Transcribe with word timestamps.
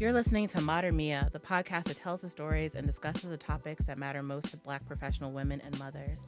You're 0.00 0.14
listening 0.14 0.48
to 0.48 0.62
mater 0.62 0.92
mea, 0.92 1.28
the 1.30 1.38
podcast 1.38 1.84
that 1.84 1.98
tells 1.98 2.22
the 2.22 2.30
stories 2.30 2.74
and 2.74 2.86
discusses 2.86 3.28
the 3.28 3.36
topics 3.36 3.84
that 3.84 3.98
matter 3.98 4.22
most 4.22 4.48
to 4.48 4.56
Black 4.56 4.86
professional 4.86 5.30
women 5.30 5.60
and 5.60 5.78
mothers. 5.78 6.24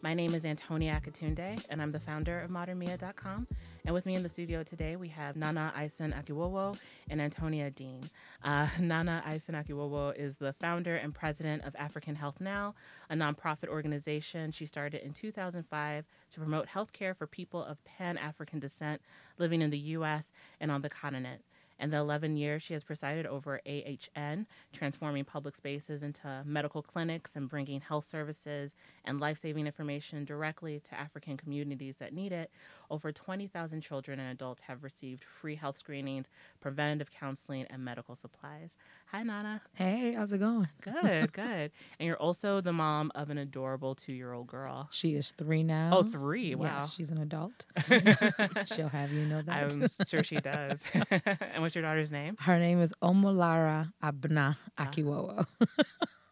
My 0.00 0.14
name 0.14 0.32
is 0.32 0.44
Anthonia 0.44 1.02
Akitunde, 1.02 1.66
and 1.68 1.82
I'm 1.82 1.90
the 1.90 1.98
founder 1.98 2.38
of 2.38 2.52
matermea.com. 2.52 3.48
And 3.84 3.92
with 3.92 4.06
me 4.06 4.14
in 4.14 4.22
the 4.22 4.28
studio 4.28 4.62
today, 4.62 4.94
we 4.94 5.08
have 5.08 5.34
Nana 5.34 5.72
Eyeson-Akiwowo 5.76 6.78
and 7.10 7.20
Antonia 7.20 7.68
Dean. 7.68 8.04
Uh, 8.44 8.68
Nana 8.78 9.24
Eyeson-Akiwowo 9.26 10.16
is 10.16 10.36
the 10.36 10.52
founder 10.52 10.94
and 10.94 11.12
president 11.12 11.64
of 11.64 11.74
African 11.74 12.14
Health 12.14 12.36
Now, 12.38 12.76
a 13.10 13.16
nonprofit 13.16 13.66
organization 13.66 14.52
she 14.52 14.66
started 14.66 15.02
in 15.04 15.12
2005 15.12 16.04
to 16.30 16.38
promote 16.38 16.68
healthcare 16.68 17.16
for 17.16 17.26
people 17.26 17.64
of 17.64 17.82
Pan 17.84 18.18
African 18.18 18.60
descent 18.60 19.02
living 19.36 19.62
in 19.62 19.70
the 19.70 19.78
U.S. 19.78 20.30
and 20.60 20.70
on 20.70 20.82
the 20.82 20.88
continent. 20.88 21.42
In 21.78 21.90
the 21.90 21.98
11 21.98 22.36
years 22.36 22.62
she 22.62 22.72
has 22.72 22.84
presided 22.84 23.26
over 23.26 23.60
AHN, 23.66 24.46
transforming 24.72 25.24
public 25.24 25.56
spaces 25.56 26.02
into 26.02 26.42
medical 26.44 26.82
clinics 26.82 27.36
and 27.36 27.48
bringing 27.48 27.80
health 27.80 28.06
services 28.06 28.74
and 29.04 29.20
life 29.20 29.38
saving 29.38 29.66
information 29.66 30.24
directly 30.24 30.80
to 30.80 30.98
African 30.98 31.36
communities 31.36 31.96
that 31.98 32.14
need 32.14 32.32
it, 32.32 32.50
over 32.90 33.12
20,000 33.12 33.82
children 33.82 34.18
and 34.18 34.30
adults 34.32 34.62
have 34.62 34.82
received 34.82 35.24
free 35.24 35.54
health 35.54 35.76
screenings, 35.76 36.30
preventative 36.60 37.10
counseling, 37.10 37.66
and 37.68 37.84
medical 37.84 38.14
supplies. 38.14 38.76
Hi, 39.12 39.22
Nana. 39.22 39.62
Hey, 39.74 40.12
how's 40.14 40.32
it 40.32 40.38
going? 40.38 40.68
Good, 40.82 41.32
good. 41.32 41.70
And 41.98 42.06
you're 42.06 42.16
also 42.16 42.60
the 42.60 42.72
mom 42.72 43.12
of 43.14 43.30
an 43.30 43.38
adorable 43.38 43.94
two 43.94 44.12
year 44.12 44.32
old 44.32 44.48
girl. 44.48 44.88
She 44.90 45.14
is 45.14 45.30
three 45.30 45.62
now. 45.62 45.90
Oh, 45.92 46.02
three. 46.02 46.54
Wow. 46.54 46.78
Yes, 46.80 46.92
she's 46.94 47.10
an 47.10 47.18
adult. 47.18 47.66
She'll 48.74 48.88
have 48.88 49.12
you 49.12 49.24
know 49.26 49.42
that. 49.42 49.72
I'm 49.72 49.86
sure 50.08 50.24
she 50.24 50.36
does. 50.36 50.80
and 51.10 51.62
what's 51.62 51.74
your 51.74 51.82
daughter's 51.82 52.10
name? 52.10 52.36
Her 52.40 52.58
name 52.58 52.82
is 52.82 52.92
Omolara 53.02 53.92
Abna 54.02 54.56
Ah. 54.76 54.84
Akiwowo. 54.86 55.46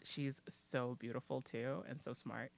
She's 0.02 0.40
so 0.50 0.96
beautiful 1.00 1.40
too 1.42 1.84
and 1.88 2.02
so 2.02 2.12
smart. 2.12 2.50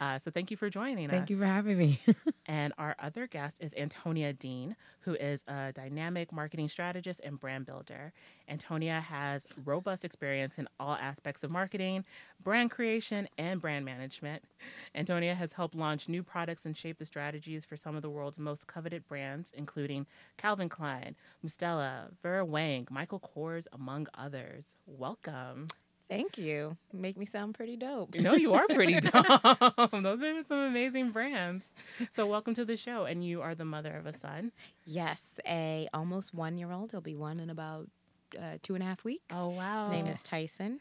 Uh, 0.00 0.18
so 0.18 0.30
thank 0.30 0.50
you 0.50 0.56
for 0.56 0.68
joining 0.70 1.06
us. 1.06 1.10
Thank 1.10 1.30
you 1.30 1.38
for 1.38 1.46
having 1.46 1.78
me. 1.78 2.00
And 2.46 2.74
our 2.76 2.94
other 2.98 3.26
guest 3.26 3.56
is 3.60 3.72
Antonia 3.74 4.34
Dean, 4.34 4.76
who 5.00 5.14
is 5.14 5.42
a 5.48 5.72
dynamic 5.72 6.30
marketing 6.30 6.68
strategist 6.68 7.20
and 7.24 7.40
brand 7.40 7.64
builder. 7.64 8.12
Antonia 8.48 9.00
has 9.00 9.46
robust 9.64 10.04
experience 10.04 10.58
in 10.58 10.68
all 10.78 10.94
aspects 10.94 11.42
of 11.42 11.50
marketing, 11.50 12.04
brand 12.42 12.70
creation, 12.70 13.28
and 13.38 13.62
brand 13.62 13.86
management. 13.86 14.42
Antonia 14.94 15.34
has 15.34 15.54
helped 15.54 15.74
launch 15.74 16.06
new 16.06 16.22
products 16.22 16.66
and 16.66 16.76
shape 16.76 16.98
the 16.98 17.06
strategies 17.06 17.64
for 17.64 17.76
some 17.76 17.96
of 17.96 18.02
the 18.02 18.10
world's 18.10 18.38
most 18.38 18.66
coveted 18.66 19.08
brands, 19.08 19.50
including 19.56 20.06
Calvin 20.36 20.68
Klein, 20.68 21.16
Mustela, 21.44 22.10
Vera 22.22 22.44
Wang, 22.44 22.86
Michael 22.90 23.20
Kors, 23.20 23.66
among 23.72 24.06
others. 24.14 24.76
Welcome. 24.86 25.68
Thank 26.08 26.36
you. 26.38 26.76
Make 26.92 27.16
me 27.16 27.24
sound 27.24 27.54
pretty 27.54 27.76
dope. 27.76 28.14
no, 28.14 28.34
you 28.34 28.52
are 28.54 28.66
pretty 28.68 29.00
dumb. 29.00 29.24
Those 30.02 30.22
are 30.22 30.44
some 30.44 30.58
amazing 30.58 31.10
brands. 31.10 31.64
So 32.14 32.26
welcome 32.26 32.54
to 32.56 32.64
the 32.64 32.76
show. 32.76 33.04
And 33.06 33.24
you 33.24 33.40
are 33.42 33.54
the 33.54 33.64
mother 33.64 33.92
of 33.96 34.06
a 34.06 34.16
son. 34.18 34.52
Yes, 34.84 35.22
a 35.46 35.88
almost 35.94 36.34
one 36.34 36.58
year 36.58 36.70
old. 36.72 36.90
He'll 36.92 37.00
be 37.00 37.14
one 37.16 37.40
in 37.40 37.48
about 37.50 37.88
uh, 38.38 38.58
two 38.62 38.74
and 38.74 38.82
a 38.82 38.86
half 38.86 39.02
weeks. 39.04 39.34
Oh 39.34 39.48
wow. 39.48 39.82
His 39.84 39.90
name 39.92 40.06
is 40.06 40.22
Tyson. 40.22 40.80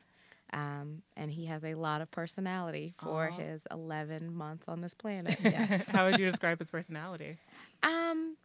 Um, 0.51 1.01
and 1.17 1.31
he 1.31 1.45
has 1.47 1.63
a 1.65 1.73
lot 1.73 2.01
of 2.01 2.11
personality 2.11 2.93
for 3.01 3.27
Aw. 3.29 3.35
his 3.35 3.63
11 3.71 4.31
months 4.35 4.67
on 4.67 4.81
this 4.81 4.93
planet. 4.93 5.39
Yes. 5.43 5.89
How 5.89 6.05
would 6.05 6.19
you 6.19 6.29
describe 6.29 6.59
his 6.59 6.69
personality? 6.69 7.37
um, 7.81 8.35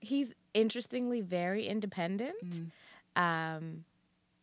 he's 0.00 0.32
interestingly 0.54 1.20
very 1.20 1.66
independent, 1.66 2.36
Mm. 2.42 2.70
um, 3.16 3.84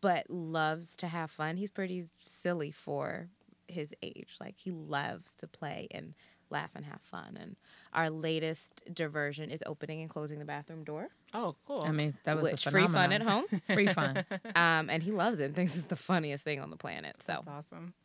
but 0.06 0.30
loves 0.30 0.95
to 0.98 1.08
have 1.08 1.31
fun. 1.31 1.58
He's 1.58 1.72
pretty 1.72 2.06
silly 2.20 2.70
for 2.70 3.28
his 3.67 3.92
age. 4.03 4.36
Like 4.39 4.54
he 4.55 4.70
loves 4.70 5.33
to 5.39 5.48
play 5.48 5.88
and 5.89 6.14
laugh 6.52 6.70
and 6.76 6.86
have 6.86 7.02
fun. 7.02 7.36
And 7.42 7.55
our 7.92 8.11
latest 8.11 8.83
diversion 8.94 9.49
is 9.49 9.64
opening 9.65 10.02
and 10.02 10.10
closing 10.10 10.38
the 10.38 10.45
bathroom 10.45 10.83
door, 10.83 11.08
Oh, 11.33 11.55
cool. 11.65 11.82
I 11.83 11.92
mean, 11.92 12.14
that 12.23 12.38
was 12.38 12.52
which 12.52 12.67
a 12.67 12.70
free 12.70 12.88
fun 12.88 13.11
at 13.11 13.23
home. 13.23 13.45
Free 13.73 13.88
fun. 13.88 14.23
Um, 14.55 14.89
and 14.92 15.02
he 15.02 15.11
loves 15.11 15.42
it 15.42 15.45
and 15.45 15.55
thinks 15.55 15.76
it's 15.76 15.88
the 15.88 15.95
funniest 15.95 16.44
thing 16.44 16.61
on 16.61 16.70
the 16.70 16.77
planet. 16.77 17.21
So 17.23 17.33
That's 17.44 17.48
awesome. 17.48 17.95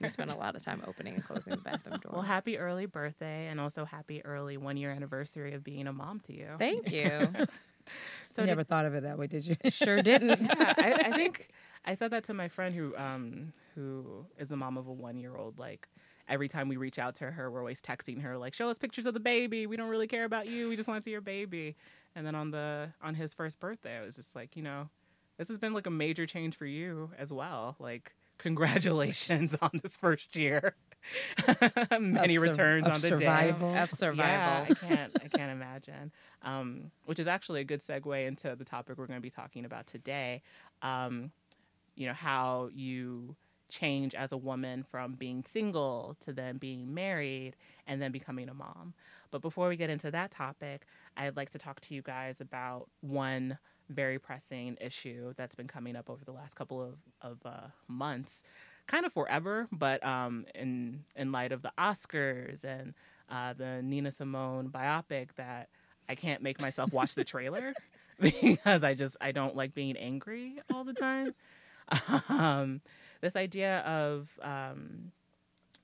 we 0.00 0.08
spent 0.08 0.32
a 0.32 0.36
lot 0.36 0.56
of 0.56 0.64
time 0.64 0.82
opening 0.86 1.14
and 1.14 1.22
closing 1.22 1.54
the 1.54 1.60
bathroom 1.60 2.00
door. 2.00 2.12
Well, 2.14 2.22
happy 2.22 2.56
early 2.58 2.86
birthday 2.86 3.46
and 3.46 3.60
also 3.60 3.84
happy 3.84 4.24
early 4.24 4.56
one 4.56 4.78
year 4.78 4.90
anniversary 4.90 5.52
of 5.52 5.62
being 5.62 5.86
a 5.86 5.92
mom 5.92 6.18
to 6.20 6.32
you. 6.32 6.48
Thank 6.58 6.90
you. 6.90 7.28
so 8.30 8.42
you 8.42 8.46
did- 8.46 8.50
never 8.52 8.64
thought 8.64 8.84
of 8.86 8.94
it 8.94 9.02
that 9.02 9.18
way, 9.18 9.26
did 9.26 9.46
you? 9.46 9.56
sure 9.70 10.02
didn't. 10.02 10.42
yeah, 10.46 10.74
I, 10.76 10.92
I 11.06 11.12
think 11.12 11.48
I 11.84 11.94
said 11.94 12.10
that 12.12 12.24
to 12.24 12.34
my 12.34 12.48
friend 12.48 12.74
who 12.74 12.94
um 12.96 13.52
who 13.74 14.26
is 14.38 14.48
the 14.48 14.56
mom 14.56 14.76
of 14.76 14.86
a 14.88 14.92
one 14.92 15.18
year 15.18 15.36
old. 15.36 15.58
Like 15.58 15.88
every 16.28 16.48
time 16.48 16.68
we 16.68 16.76
reach 16.76 16.98
out 16.98 17.14
to 17.16 17.30
her, 17.30 17.50
we're 17.50 17.60
always 17.60 17.80
texting 17.80 18.22
her 18.22 18.36
like, 18.36 18.54
"Show 18.54 18.68
us 18.68 18.78
pictures 18.78 19.06
of 19.06 19.14
the 19.14 19.20
baby. 19.20 19.66
We 19.66 19.76
don't 19.76 19.88
really 19.88 20.08
care 20.08 20.24
about 20.24 20.48
you. 20.48 20.68
We 20.68 20.76
just 20.76 20.88
want 20.88 21.00
to 21.00 21.04
see 21.04 21.12
your 21.12 21.20
baby." 21.20 21.76
And 22.14 22.26
then 22.26 22.34
on 22.34 22.50
the 22.50 22.88
on 23.02 23.14
his 23.14 23.34
first 23.34 23.60
birthday, 23.60 23.98
I 23.98 24.04
was 24.04 24.16
just 24.16 24.34
like, 24.34 24.56
you 24.56 24.62
know, 24.62 24.88
this 25.38 25.48
has 25.48 25.58
been 25.58 25.74
like 25.74 25.86
a 25.86 25.90
major 25.90 26.26
change 26.26 26.56
for 26.56 26.66
you 26.66 27.10
as 27.18 27.32
well. 27.32 27.76
Like 27.78 28.14
congratulations 28.38 29.54
on 29.62 29.80
this 29.82 29.96
first 29.96 30.34
year. 30.36 30.74
Many 32.00 32.36
Of 32.36 32.42
returns 32.42 32.86
on 32.86 32.94
the 32.94 32.98
survival. 33.00 33.72
day. 33.74 33.78
of 33.80 33.90
survival. 33.90 34.26
Yeah, 34.26 34.66
I 34.70 34.74
can't. 34.74 35.12
I 35.24 35.28
can't 35.28 35.52
imagine. 35.60 36.12
Um, 36.42 36.90
which 37.06 37.18
is 37.18 37.26
actually 37.26 37.60
a 37.60 37.64
good 37.64 37.82
segue 37.82 38.26
into 38.26 38.54
the 38.56 38.64
topic 38.64 38.98
we're 38.98 39.06
going 39.06 39.18
to 39.18 39.22
be 39.22 39.30
talking 39.30 39.64
about 39.64 39.86
today. 39.86 40.42
Um, 40.82 41.30
you 41.94 42.06
know 42.06 42.12
how 42.14 42.70
you 42.74 43.36
change 43.68 44.14
as 44.14 44.30
a 44.32 44.36
woman 44.36 44.84
from 44.88 45.14
being 45.14 45.42
single 45.46 46.16
to 46.20 46.32
then 46.32 46.56
being 46.56 46.94
married 46.94 47.56
and 47.86 48.00
then 48.00 48.12
becoming 48.12 48.48
a 48.48 48.54
mom. 48.54 48.94
But 49.32 49.42
before 49.42 49.68
we 49.68 49.76
get 49.76 49.90
into 49.90 50.10
that 50.12 50.30
topic, 50.30 50.86
I'd 51.16 51.36
like 51.36 51.50
to 51.50 51.58
talk 51.58 51.80
to 51.80 51.94
you 51.94 52.00
guys 52.02 52.40
about 52.40 52.88
one 53.00 53.58
very 53.88 54.18
pressing 54.20 54.76
issue 54.80 55.32
that's 55.36 55.54
been 55.56 55.66
coming 55.68 55.96
up 55.96 56.08
over 56.10 56.24
the 56.24 56.32
last 56.32 56.54
couple 56.54 56.80
of, 56.82 56.94
of 57.22 57.38
uh, 57.44 57.68
months, 57.88 58.42
kind 58.86 59.06
of 59.06 59.12
forever, 59.12 59.68
but 59.72 60.04
um, 60.04 60.46
in 60.54 61.04
in 61.14 61.32
light 61.32 61.52
of 61.52 61.62
the 61.62 61.72
Oscars 61.78 62.64
and 62.64 62.94
uh, 63.30 63.52
the 63.52 63.82
Nina 63.82 64.12
Simone 64.12 64.68
biopic 64.68 65.34
that 65.36 65.68
I 66.08 66.14
can't 66.14 66.42
make 66.42 66.60
myself 66.60 66.92
watch 66.92 67.14
the 67.14 67.24
trailer 67.24 67.74
because 68.20 68.84
I 68.84 68.94
just 68.94 69.16
I 69.20 69.32
don't 69.32 69.56
like 69.56 69.74
being 69.74 69.96
angry 69.96 70.60
all 70.72 70.84
the 70.84 70.94
time. 70.94 71.34
um, 72.28 72.80
this 73.20 73.36
idea 73.36 73.80
of 73.80 74.28
um, 74.42 75.12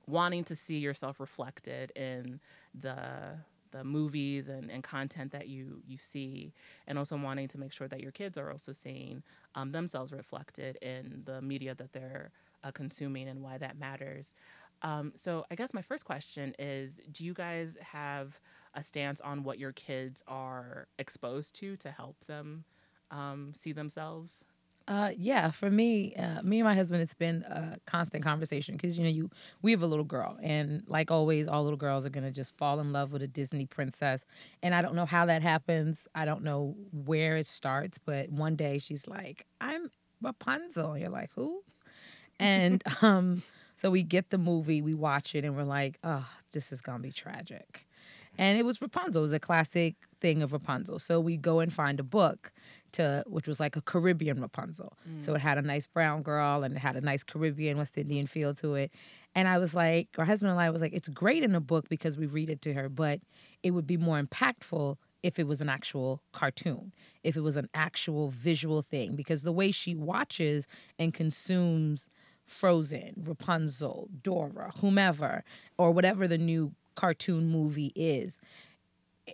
wanting 0.06 0.44
to 0.44 0.56
see 0.56 0.78
yourself 0.78 1.20
reflected 1.20 1.92
in 1.96 2.40
the 2.78 3.36
the 3.72 3.84
movies 3.84 4.48
and, 4.48 4.70
and 4.70 4.84
content 4.84 5.32
that 5.32 5.48
you 5.48 5.82
you 5.86 5.96
see 5.96 6.52
and 6.86 6.98
also 6.98 7.16
wanting 7.16 7.48
to 7.48 7.58
make 7.58 7.72
sure 7.72 7.88
that 7.88 8.00
your 8.00 8.12
kids 8.12 8.38
are 8.38 8.50
also 8.50 8.72
seeing 8.72 9.22
um, 9.54 9.72
themselves 9.72 10.12
reflected 10.12 10.76
in 10.82 11.22
the 11.24 11.42
media 11.42 11.74
that 11.74 11.92
they're 11.92 12.30
uh, 12.64 12.70
consuming 12.70 13.28
and 13.28 13.42
why 13.42 13.58
that 13.58 13.78
matters. 13.78 14.34
Um, 14.82 15.12
so 15.16 15.44
i 15.50 15.54
guess 15.54 15.72
my 15.72 15.82
first 15.82 16.04
question 16.04 16.54
is 16.58 16.98
do 17.12 17.24
you 17.24 17.34
guys 17.34 17.76
have 17.80 18.38
a 18.74 18.82
stance 18.82 19.20
on 19.20 19.44
what 19.44 19.58
your 19.58 19.72
kids 19.72 20.24
are 20.26 20.88
exposed 20.98 21.54
to 21.56 21.76
to 21.76 21.90
help 21.90 22.16
them 22.26 22.64
um, 23.12 23.52
see 23.56 23.72
themselves 23.72 24.42
Uh, 24.88 25.10
yeah, 25.16 25.50
for 25.50 25.70
me, 25.70 26.14
uh, 26.16 26.42
me 26.42 26.58
and 26.58 26.64
my 26.66 26.74
husband, 26.74 27.02
it's 27.02 27.14
been 27.14 27.42
a 27.44 27.76
constant 27.86 28.24
conversation 28.24 28.74
because 28.76 28.98
you 28.98 29.04
know 29.04 29.10
you 29.10 29.30
we 29.62 29.70
have 29.70 29.82
a 29.82 29.86
little 29.86 30.04
girl, 30.04 30.36
and 30.42 30.82
like 30.88 31.10
always, 31.10 31.46
all 31.46 31.62
little 31.62 31.76
girls 31.76 32.04
are 32.04 32.10
gonna 32.10 32.32
just 32.32 32.56
fall 32.56 32.80
in 32.80 32.92
love 32.92 33.12
with 33.12 33.22
a 33.22 33.28
Disney 33.28 33.64
princess, 33.64 34.24
and 34.62 34.74
I 34.74 34.82
don't 34.82 34.96
know 34.96 35.06
how 35.06 35.24
that 35.26 35.40
happens. 35.42 36.08
I 36.16 36.24
don't 36.24 36.42
know 36.42 36.74
where 36.92 37.36
it 37.36 37.46
starts, 37.46 37.98
but 37.98 38.28
one 38.30 38.56
day 38.56 38.78
she's 38.78 39.06
like, 39.06 39.46
"I'm 39.60 39.88
Rapunzel," 40.20 40.92
and 40.92 41.00
you're 41.00 41.10
like, 41.10 41.30
"Who?" 41.36 41.62
And 42.38 42.82
um, 43.02 43.42
so 43.76 43.90
we 43.90 44.02
get 44.02 44.30
the 44.30 44.38
movie, 44.38 44.82
we 44.82 44.94
watch 44.94 45.34
it, 45.34 45.44
and 45.44 45.56
we're 45.56 45.64
like, 45.64 45.98
"Oh, 46.04 46.28
this 46.52 46.72
is 46.72 46.80
gonna 46.80 46.98
be 47.00 47.12
tragic." 47.12 47.86
And 48.38 48.58
it 48.58 48.64
was 48.64 48.80
Rapunzel. 48.80 49.20
It 49.22 49.24
was 49.24 49.32
a 49.34 49.40
classic 49.40 49.94
thing 50.18 50.42
of 50.42 50.52
Rapunzel. 50.52 50.98
So 50.98 51.20
we 51.20 51.36
go 51.36 51.60
and 51.60 51.72
find 51.72 52.00
a 52.00 52.02
book 52.02 52.50
to 52.92 53.24
which 53.26 53.48
was 53.48 53.60
like 53.60 53.76
a 53.76 53.80
Caribbean 53.80 54.40
Rapunzel. 54.40 54.96
So 55.20 55.32
mm. 55.32 55.36
it 55.36 55.40
had 55.40 55.58
a 55.58 55.62
nice 55.62 55.86
brown 55.86 56.22
girl 56.22 56.62
and 56.62 56.76
it 56.76 56.78
had 56.78 56.96
a 56.96 57.00
nice 57.00 57.22
Caribbean 57.22 57.78
West 57.78 57.98
Indian 57.98 58.26
feel 58.26 58.54
to 58.56 58.74
it. 58.74 58.92
And 59.34 59.48
I 59.48 59.58
was 59.58 59.74
like, 59.74 60.08
our 60.18 60.24
husband 60.24 60.50
and 60.50 60.60
I 60.60 60.70
was 60.70 60.82
like, 60.82 60.92
it's 60.92 61.08
great 61.08 61.42
in 61.42 61.54
a 61.54 61.60
book 61.60 61.88
because 61.88 62.16
we 62.16 62.26
read 62.26 62.50
it 62.50 62.60
to 62.62 62.74
her, 62.74 62.88
but 62.88 63.20
it 63.62 63.70
would 63.70 63.86
be 63.86 63.96
more 63.96 64.20
impactful 64.22 64.96
if 65.22 65.38
it 65.38 65.46
was 65.46 65.60
an 65.60 65.68
actual 65.68 66.20
cartoon, 66.32 66.92
if 67.22 67.36
it 67.36 67.40
was 67.40 67.56
an 67.56 67.68
actual 67.74 68.28
visual 68.28 68.82
thing, 68.82 69.14
because 69.14 69.42
the 69.42 69.52
way 69.52 69.70
she 69.70 69.94
watches 69.94 70.66
and 70.98 71.14
consumes 71.14 72.10
Frozen, 72.44 73.24
Rapunzel, 73.26 74.08
Dora, 74.22 74.72
whomever, 74.80 75.44
or 75.78 75.92
whatever 75.92 76.26
the 76.26 76.38
new 76.38 76.74
cartoon 76.96 77.48
movie 77.48 77.92
is, 77.94 78.40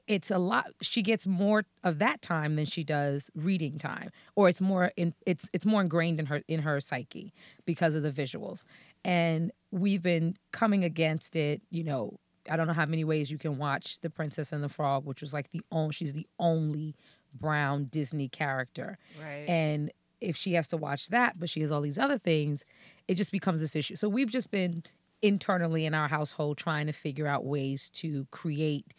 it's 0.06 0.30
a 0.30 0.38
lot 0.38 0.66
she 0.82 1.02
gets 1.02 1.26
more 1.26 1.64
of 1.82 1.98
that 1.98 2.20
time 2.20 2.56
than 2.56 2.66
she 2.66 2.84
does 2.84 3.30
reading 3.34 3.78
time 3.78 4.10
or 4.36 4.48
it's 4.48 4.60
more 4.60 4.92
in 4.96 5.14
it's 5.26 5.48
it's 5.52 5.64
more 5.64 5.80
ingrained 5.80 6.20
in 6.20 6.26
her 6.26 6.42
in 6.48 6.60
her 6.60 6.80
psyche 6.80 7.32
because 7.64 7.94
of 7.94 8.02
the 8.02 8.10
visuals. 8.10 8.62
And 9.04 9.52
we've 9.70 10.02
been 10.02 10.36
coming 10.52 10.84
against 10.84 11.36
it 11.36 11.62
you 11.70 11.84
know 11.84 12.18
i 12.50 12.56
don't 12.56 12.66
know 12.66 12.72
how 12.72 12.86
many 12.86 13.04
ways 13.04 13.30
you 13.30 13.38
can 13.38 13.58
watch 13.58 14.00
the 14.00 14.10
princess 14.10 14.52
and 14.52 14.62
the 14.62 14.68
frog 14.68 15.04
which 15.04 15.20
was 15.20 15.32
like 15.32 15.50
the 15.50 15.60
only 15.70 15.92
she's 15.92 16.12
the 16.14 16.26
only 16.38 16.94
brown 17.34 17.84
disney 17.86 18.28
character. 18.28 18.98
Right. 19.20 19.44
and 19.48 19.90
if 20.20 20.36
she 20.36 20.54
has 20.54 20.66
to 20.68 20.76
watch 20.76 21.08
that 21.08 21.38
but 21.38 21.48
she 21.48 21.60
has 21.60 21.70
all 21.70 21.80
these 21.80 21.98
other 21.98 22.18
things 22.18 22.64
it 23.06 23.14
just 23.14 23.32
becomes 23.32 23.60
this 23.62 23.74
issue. 23.74 23.96
So 23.96 24.08
we've 24.08 24.30
just 24.30 24.50
been 24.50 24.84
internally 25.22 25.84
in 25.86 25.94
our 25.94 26.08
household 26.08 26.58
trying 26.58 26.86
to 26.86 26.92
figure 26.92 27.26
out 27.26 27.44
ways 27.44 27.88
to 27.90 28.26
create 28.30 28.94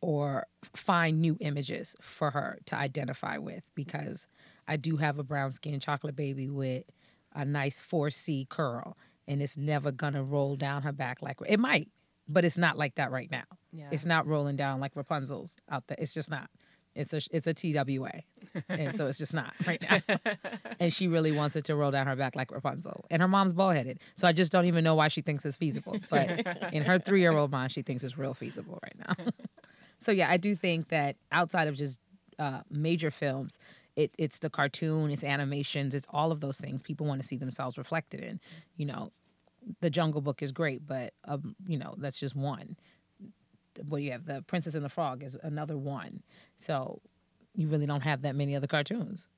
or 0.00 0.46
find 0.74 1.20
new 1.20 1.36
images 1.40 1.96
for 2.00 2.30
her 2.30 2.58
to 2.66 2.76
identify 2.76 3.38
with 3.38 3.62
because 3.74 4.26
I 4.66 4.76
do 4.76 4.96
have 4.98 5.18
a 5.18 5.22
brown 5.24 5.52
skin 5.52 5.80
chocolate 5.80 6.16
baby 6.16 6.48
with 6.48 6.84
a 7.34 7.44
nice 7.44 7.82
4C 7.82 8.48
curl 8.48 8.96
and 9.26 9.42
it's 9.42 9.56
never 9.56 9.92
gonna 9.92 10.22
roll 10.22 10.56
down 10.56 10.82
her 10.82 10.92
back 10.92 11.20
like 11.20 11.38
it 11.46 11.60
might, 11.60 11.88
but 12.28 12.44
it's 12.44 12.58
not 12.58 12.78
like 12.78 12.94
that 12.96 13.10
right 13.10 13.30
now. 13.30 13.44
yeah. 13.72 13.88
It's 13.90 14.06
not 14.06 14.26
rolling 14.26 14.56
down 14.56 14.80
like 14.80 14.94
Rapunzel's 14.96 15.56
out 15.70 15.86
there. 15.86 15.96
It's 16.00 16.14
just 16.14 16.30
not. 16.30 16.48
It's 16.94 17.12
a 17.12 17.20
it's 17.30 17.46
a 17.46 17.54
TWA, 17.54 18.22
and 18.68 18.96
so 18.96 19.06
it's 19.06 19.18
just 19.18 19.32
not 19.32 19.52
right 19.66 19.80
now. 19.80 20.16
and 20.80 20.92
she 20.92 21.06
really 21.06 21.30
wants 21.30 21.54
it 21.54 21.64
to 21.66 21.76
roll 21.76 21.92
down 21.92 22.08
her 22.08 22.16
back 22.16 22.34
like 22.34 22.50
Rapunzel. 22.50 23.04
And 23.10 23.22
her 23.22 23.28
mom's 23.28 23.54
bald 23.54 23.74
headed, 23.76 24.00
so 24.16 24.26
I 24.26 24.32
just 24.32 24.50
don't 24.50 24.64
even 24.64 24.82
know 24.82 24.96
why 24.96 25.06
she 25.06 25.20
thinks 25.20 25.44
it's 25.46 25.56
feasible. 25.56 25.96
But 26.10 26.44
in 26.72 26.82
her 26.82 26.98
three 27.06 27.20
year 27.20 27.36
old 27.36 27.52
mind, 27.52 27.70
she 27.70 27.82
thinks 27.82 28.02
it's 28.02 28.18
real 28.18 28.34
feasible 28.34 28.80
right 28.82 28.96
now. 28.98 29.26
So 30.00 30.12
yeah, 30.12 30.30
I 30.30 30.36
do 30.36 30.54
think 30.54 30.88
that 30.88 31.16
outside 31.32 31.68
of 31.68 31.76
just 31.76 32.00
uh, 32.38 32.60
major 32.70 33.10
films, 33.10 33.58
it, 33.96 34.12
it's 34.18 34.38
the 34.38 34.50
cartoon, 34.50 35.10
it's 35.10 35.24
animations, 35.24 35.94
it's 35.94 36.06
all 36.10 36.30
of 36.30 36.40
those 36.40 36.58
things 36.58 36.82
people 36.82 37.06
want 37.06 37.20
to 37.20 37.26
see 37.26 37.36
themselves 37.36 37.76
reflected 37.76 38.20
in. 38.20 38.40
You 38.76 38.86
know, 38.86 39.12
the 39.80 39.90
Jungle 39.90 40.20
Book 40.20 40.42
is 40.42 40.52
great, 40.52 40.86
but 40.86 41.14
um, 41.24 41.56
you 41.66 41.78
know 41.78 41.94
that's 41.98 42.20
just 42.20 42.36
one. 42.36 42.76
What 43.88 43.98
do 43.98 44.04
you 44.04 44.12
have? 44.12 44.24
The 44.24 44.42
Princess 44.42 44.74
and 44.74 44.84
the 44.84 44.88
Frog 44.88 45.22
is 45.22 45.36
another 45.42 45.76
one. 45.76 46.22
So 46.58 47.00
you 47.54 47.68
really 47.68 47.86
don't 47.86 48.02
have 48.02 48.22
that 48.22 48.34
many 48.34 48.56
other 48.56 48.66
cartoons 48.66 49.28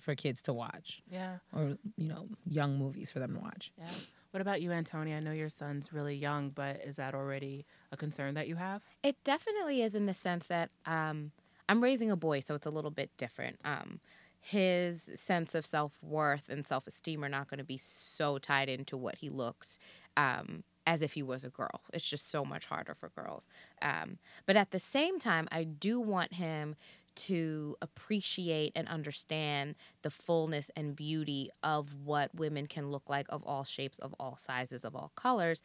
for 0.00 0.14
kids 0.14 0.42
to 0.42 0.52
watch, 0.52 1.02
yeah. 1.10 1.36
or 1.52 1.78
you 1.96 2.08
know, 2.08 2.28
young 2.46 2.76
movies 2.76 3.10
for 3.10 3.18
them 3.20 3.34
to 3.34 3.40
watch. 3.40 3.72
Yeah. 3.78 3.86
What 4.30 4.40
about 4.40 4.60
you, 4.60 4.72
Antonia? 4.72 5.16
I 5.16 5.20
know 5.20 5.32
your 5.32 5.48
son's 5.48 5.92
really 5.92 6.14
young, 6.14 6.52
but 6.54 6.80
is 6.84 6.96
that 6.96 7.14
already 7.14 7.64
a 7.92 7.96
concern 7.96 8.34
that 8.34 8.46
you 8.46 8.56
have? 8.56 8.82
It 9.02 9.16
definitely 9.24 9.82
is 9.82 9.94
in 9.94 10.06
the 10.06 10.14
sense 10.14 10.46
that 10.48 10.70
um, 10.84 11.32
I'm 11.68 11.82
raising 11.82 12.10
a 12.10 12.16
boy, 12.16 12.40
so 12.40 12.54
it's 12.54 12.66
a 12.66 12.70
little 12.70 12.90
bit 12.90 13.10
different. 13.16 13.58
Um, 13.64 14.00
his 14.40 15.10
sense 15.14 15.54
of 15.54 15.66
self 15.66 15.92
worth 16.02 16.48
and 16.48 16.66
self 16.66 16.86
esteem 16.86 17.24
are 17.24 17.28
not 17.28 17.48
going 17.48 17.58
to 17.58 17.64
be 17.64 17.78
so 17.78 18.38
tied 18.38 18.68
into 18.68 18.96
what 18.96 19.16
he 19.16 19.30
looks 19.30 19.78
um, 20.16 20.62
as 20.86 21.02
if 21.02 21.12
he 21.14 21.22
was 21.22 21.44
a 21.44 21.50
girl. 21.50 21.82
It's 21.92 22.08
just 22.08 22.30
so 22.30 22.44
much 22.44 22.66
harder 22.66 22.94
for 22.94 23.10
girls. 23.10 23.48
Um, 23.82 24.18
but 24.46 24.56
at 24.56 24.70
the 24.70 24.78
same 24.78 25.18
time, 25.18 25.48
I 25.50 25.64
do 25.64 26.00
want 26.00 26.34
him 26.34 26.76
to 27.18 27.76
appreciate 27.82 28.72
and 28.76 28.88
understand 28.88 29.74
the 30.02 30.10
fullness 30.10 30.70
and 30.76 30.94
beauty 30.94 31.50
of 31.62 31.92
what 32.04 32.34
women 32.34 32.66
can 32.66 32.90
look 32.90 33.08
like 33.08 33.26
of 33.28 33.42
all 33.44 33.64
shapes, 33.64 33.98
of 33.98 34.14
all 34.20 34.38
sizes, 34.38 34.84
of 34.84 34.94
all 34.94 35.10
colors, 35.16 35.60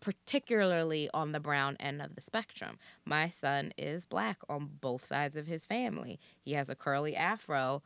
particularly 0.00 1.08
on 1.14 1.32
the 1.32 1.40
brown 1.40 1.76
end 1.80 2.02
of 2.02 2.14
the 2.14 2.20
spectrum. 2.20 2.78
My 3.04 3.28
son 3.28 3.72
is 3.78 4.04
black 4.04 4.38
on 4.48 4.68
both 4.80 5.04
sides 5.04 5.36
of 5.36 5.46
his 5.46 5.64
family. 5.64 6.18
He 6.42 6.52
has 6.52 6.68
a 6.68 6.74
curly 6.74 7.14
afro. 7.14 7.82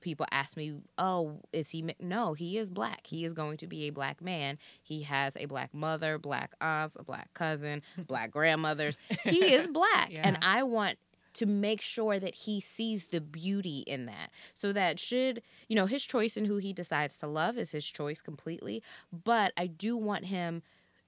People 0.00 0.26
ask 0.32 0.56
me, 0.56 0.74
"Oh, 0.98 1.40
is 1.52 1.70
he?" 1.70 1.94
No, 2.00 2.32
he 2.32 2.58
is 2.58 2.70
black. 2.70 3.06
He 3.06 3.24
is 3.24 3.32
going 3.32 3.58
to 3.58 3.68
be 3.68 3.84
a 3.84 3.90
black 3.90 4.20
man. 4.20 4.58
He 4.82 5.02
has 5.02 5.36
a 5.36 5.44
black 5.44 5.72
mother, 5.72 6.18
black 6.18 6.54
aunts, 6.60 6.96
a 6.98 7.04
black 7.04 7.32
cousin, 7.34 7.82
black 8.08 8.32
grandmothers. 8.32 8.98
He 9.22 9.54
is 9.54 9.68
black, 9.72 10.10
and 10.12 10.38
I 10.42 10.64
want 10.64 10.98
to 11.34 11.46
make 11.46 11.80
sure 11.80 12.18
that 12.18 12.34
he 12.34 12.60
sees 12.60 13.06
the 13.06 13.20
beauty 13.20 13.84
in 13.86 14.06
that 14.06 14.30
so 14.54 14.72
that 14.72 14.98
should 14.98 15.42
you 15.68 15.76
know 15.76 15.86
his 15.86 16.04
choice 16.04 16.36
in 16.36 16.44
who 16.44 16.56
he 16.56 16.72
decides 16.72 17.16
to 17.18 17.26
love 17.26 17.58
is 17.58 17.72
his 17.72 17.86
choice 17.86 18.20
completely 18.20 18.82
but 19.24 19.52
i 19.56 19.66
do 19.66 19.96
want 19.96 20.26
him 20.26 20.62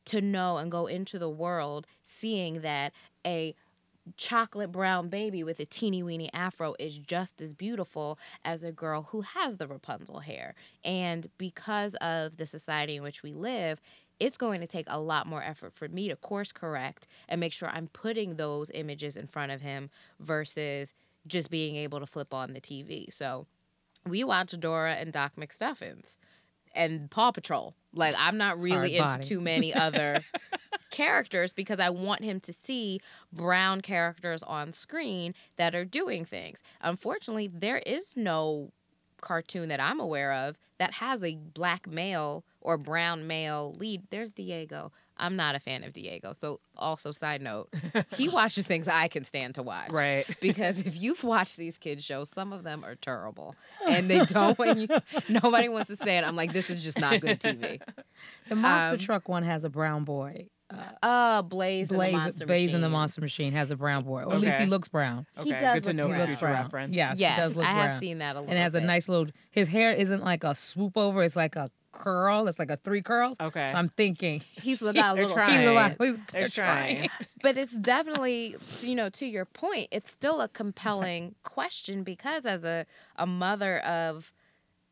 to 0.05 0.21
know 0.21 0.59
and 0.59 0.71
go 0.71 0.87
into 0.87 1.19
the 1.19 1.31
world 1.31 1.87
seeing 2.03 2.61
that 2.61 2.93
a 3.27 3.55
chocolate 4.17 4.71
brown 4.71 5.09
baby 5.09 5.43
with 5.43 5.61
a 5.61 5.65
teeny 5.65 6.03
weeny 6.03 6.31
afro 6.33 6.75
is 6.79 6.99
just 6.99 7.41
as 7.41 7.55
beautiful 7.55 8.19
as 8.45 8.63
a 8.63 8.73
girl 8.73 9.03
who 9.03 9.23
has 9.23 9.57
the 9.57 9.67
Rapunzel 9.67 10.21
hair. 10.21 10.55
And 10.85 11.27
because 11.39 11.95
of 11.97 12.37
the 12.37 12.47
society 12.47 12.97
in 12.97 13.03
which 13.03 13.23
we 13.23 13.33
live, 13.33 13.81
it's 14.21 14.39
going 14.39 14.61
to 14.61 14.67
take 14.67 14.87
a 14.89 15.01
lot 15.01 15.27
more 15.27 15.43
effort 15.43 15.75
for 15.75 15.89
me 15.89 16.09
to 16.09 16.17
course 16.17 16.53
correct 16.53 17.07
and 17.29 17.41
make 17.41 17.53
sure 17.53 17.69
I'm 17.69 17.89
putting 17.89 18.37
those 18.37 18.71
images 18.73 19.17
in 19.17 19.27
front 19.27 19.53
of 19.53 19.61
him 19.61 19.91
versus 20.21 20.93
just 21.27 21.51
being 21.51 21.77
able 21.77 22.01
to 22.01 22.07
flip 22.07 22.33
on 22.33 22.53
the 22.53 22.61
TV. 22.61 23.13
So 23.13 23.47
we 24.07 24.25
watch 24.25 24.59
Dora 24.59 24.95
and 24.95 25.13
Doc 25.13 25.37
McStuffins 25.37 26.17
and 26.75 27.11
Paw 27.11 27.31
Patrol. 27.33 27.75
Like 27.95 28.15
I'm 28.19 28.37
not 28.37 28.61
really 28.61 28.97
into 28.97 29.19
too 29.19 29.41
many 29.41 29.73
other 29.73 30.25
characters 30.91 31.53
because 31.53 31.81
I 31.81 31.91
want 31.91 32.23
him 32.23 32.41
to 32.41 32.53
see 32.53 33.01
brown 33.33 33.81
characters 33.81 34.43
on 34.43 34.73
screen 34.73 35.35
that 35.57 35.75
are 35.75 35.85
doing 35.85 36.25
things. 36.25 36.63
Unfortunately, 36.81 37.49
there 37.49 37.79
is 37.79 38.17
no 38.17 38.73
cartoon 39.25 39.69
that 39.71 39.81
I'm 39.81 39.99
aware 39.99 40.33
of 40.33 40.57
that 40.79 40.93
has 40.93 41.25
a 41.25 41.35
black 41.55 41.89
male 41.89 42.45
or 42.61 42.77
brown 42.79 43.27
male 43.27 43.75
lead. 43.79 44.03
There's 44.11 44.31
Diego. 44.31 44.93
I'm 45.17 45.37
not 45.37 45.55
a 45.55 45.61
fan 45.61 45.85
of 45.85 45.93
Diego. 45.93 46.33
So 46.33 46.59
also 46.77 47.11
side 47.13 47.41
note, 47.41 47.73
he 48.17 48.29
watches 48.29 48.67
things 48.67 48.89
I 48.89 49.07
can 49.09 49.25
stand 49.25 49.55
to 49.55 49.63
watch. 49.63 49.91
Right. 49.93 50.27
Because 50.41 50.79
if 50.81 51.01
you've 51.01 51.23
watched 51.25 51.57
these 51.57 51.79
kids 51.79 52.05
shows, 52.05 52.29
some 52.29 52.53
of 52.53 52.65
them 52.65 52.85
are 52.85 52.97
terrible. 52.97 53.55
And 53.89 54.11
they 54.11 54.25
don't 54.25 54.59
when 54.59 54.79
you 54.79 54.89
nobody 55.29 55.69
wants 55.69 55.89
to 55.91 55.97
say 55.97 56.19
it. 56.19 56.25
I'm 56.25 56.37
like, 56.37 56.53
this 56.53 56.69
is 56.71 56.83
just 56.83 56.99
not 56.99 57.21
good 57.21 57.39
TV. 57.41 57.81
The 58.49 58.57
monster 58.57 58.95
Um, 58.95 58.99
truck 58.99 59.29
one 59.29 59.43
has 59.45 59.63
a 59.65 59.71
brown 59.71 60.05
boy. 60.05 60.49
Uh, 60.71 60.77
Uh 61.03 61.43
Blaze, 61.43 61.89
Blaze, 61.89 62.13
and 62.15 62.15
the 62.15 62.19
Monster 62.25 62.47
Blaze 62.47 62.75
in 62.75 62.81
the 62.81 62.89
Monster 62.89 63.21
Machine 63.21 63.53
has 63.53 63.71
a 63.71 63.77
brown 63.77 64.03
boy, 64.05 64.23
or 64.23 64.33
at 64.35 64.41
least 64.41 64.57
he 64.57 64.67
looks 64.67 64.89
brown. 64.89 65.27
Okay. 65.39 65.51
He 65.51 65.59
does 65.59 65.75
Good 65.75 65.83
to 65.85 65.89
look 65.91 65.97
know 65.97 66.09
brown. 66.09 66.21
for 66.21 66.27
future 66.29 66.47
brown. 66.47 66.63
reference. 66.65 66.95
Yes, 66.97 67.19
Yes, 67.19 67.37
he 67.37 67.43
does 67.43 67.57
look 67.57 67.67
I 67.67 67.71
have 67.71 67.91
brown. 67.91 68.01
seen 68.01 68.19
that 68.19 68.37
a 68.37 68.41
little 68.41 68.51
and 68.51 68.59
it 68.59 68.63
has 68.63 68.75
a 68.75 68.81
nice 68.81 69.09
little. 69.09 69.27
His 69.51 69.69
hair 69.69 69.93
isn't 69.93 70.25
like 70.25 70.43
a 70.45 70.55
swoop 70.55 70.97
over; 70.97 71.23
it's 71.23 71.37
like 71.37 71.57
a 71.57 71.69
curl. 71.93 72.49
It's 72.49 72.59
like 72.59 72.71
a 72.71 72.77
three 72.79 73.03
curls. 73.03 73.37
Okay. 73.41 73.69
So 73.71 73.77
I'm 73.77 73.89
thinking 73.91 74.43
He's 74.63 74.81
look 74.83 74.97
got 74.97 75.13
a 75.13 75.15
They're 75.17 75.23
little 75.27 75.37
trying. 75.37 75.61
he's 75.61 75.69
a 75.69 75.73
lot. 75.73 75.97
He's, 76.01 76.17
They're 76.17 76.25
they're 76.41 76.49
trying. 76.49 77.09
but 77.43 77.57
it's 77.59 77.75
definitely 77.75 78.57
you 78.81 78.95
know 78.95 79.11
to 79.11 79.27
your 79.27 79.45
point 79.45 79.89
it's 79.93 80.11
still 80.11 80.41
a 80.41 80.49
compelling 80.49 81.35
question 81.45 82.03
because 82.03 82.47
as 82.47 82.65
a, 82.65 82.87
a 83.17 83.27
mother 83.27 83.79
of 83.81 84.33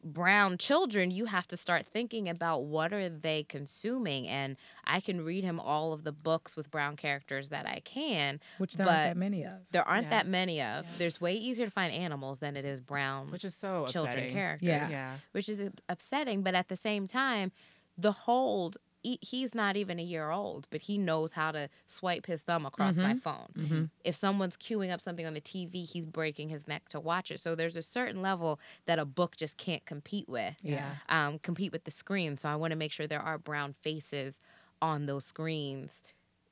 brown 0.05 0.59
children 0.59 1.11
you 1.11 1.27
have 1.27 1.47
to 1.47 1.57
start 1.57 1.87
thinking 1.87 2.29
about 2.29 2.65
what 2.65 2.93
are 2.93 3.09
they 3.09 3.45
consuming 3.45 4.27
and 4.27 4.57
i 4.85 4.99
can 5.01 5.25
read 5.25 5.45
him 5.45 5.61
all 5.61 5.93
of 5.93 6.03
the 6.03 6.11
books 6.11 6.57
with 6.57 6.71
brown 6.73 6.97
characters 6.97 7.51
that 7.51 7.67
i 7.67 7.81
can 7.85 8.41
which 8.59 8.75
there 8.75 8.85
but- 8.87 8.91
aren't 8.93 9.11
that 9.11 9.17
many 9.17 9.45
of. 9.45 9.53
there 9.71 9.87
aren't 9.89 10.05
Yeah. 10.05 10.11
that 10.11 10.27
many 10.27 10.61
of 10.61 10.85
Yeah. 10.87 10.91
there's 10.99 11.21
way 11.21 11.35
easier 11.35 11.67
to 11.67 11.71
find 11.71 11.93
animals 11.95 12.41
than 12.41 12.57
it 12.57 12.65
is 12.65 12.81
brown 12.81 13.29
Which 13.29 13.45
is 13.45 13.55
so 13.55 13.87
children 13.87 14.15
upsetting. 14.15 14.33
characters 14.35 14.67
Yeah. 14.69 14.91
Yeah. 14.91 15.17
which 15.33 15.49
is 15.49 15.71
upsetting. 15.89 16.43
But 16.43 16.55
at 16.55 16.69
the 16.69 16.77
same 16.77 17.07
time, 17.07 17.53
the 17.97 18.13
hold, 18.13 18.77
he, 18.77 18.92
he's 19.03 19.55
not 19.55 19.77
even 19.77 19.99
a 19.99 20.03
year 20.03 20.31
old, 20.31 20.67
but 20.71 20.81
he 20.81 20.97
knows 20.99 21.33
how 21.33 21.51
to 21.53 21.69
swipe 21.87 22.27
his 22.27 22.43
thumb 22.43 22.65
across 22.67 22.97
my 22.97 23.15
phone. 23.15 23.49
Mm-hmm. 23.59 23.85
If 24.05 24.15
someone's 24.15 24.57
queuing 24.57 24.93
up 24.93 25.01
something 25.01 25.27
on 25.27 25.35
the 25.35 25.41
TV, 25.41 25.85
he's 25.89 26.07
breaking 26.07 26.49
his 26.49 26.69
neck 26.69 26.89
to 26.91 27.01
watch 27.01 27.31
it. 27.31 27.41
So 27.41 27.55
there's 27.55 27.77
a 27.77 27.83
certain 27.83 28.23
level 28.23 28.61
that 28.87 28.99
a 28.99 29.05
book 29.05 29.37
just 29.37 29.57
can't 29.57 29.85
compete 29.87 30.29
with, 30.29 30.55
Yeah. 30.63 30.91
um, 31.09 31.39
compete 31.41 31.73
with 31.73 31.85
the 31.85 31.91
screen. 31.91 32.37
So 32.37 32.49
I 32.49 32.57
want 32.57 32.71
to 32.73 32.77
make 32.77 32.93
sure 32.93 33.07
there 33.07 33.21
are 33.21 33.39
brown 33.39 33.75
faces 33.81 34.41
on 34.81 35.07
those 35.07 35.25
screens 35.25 36.03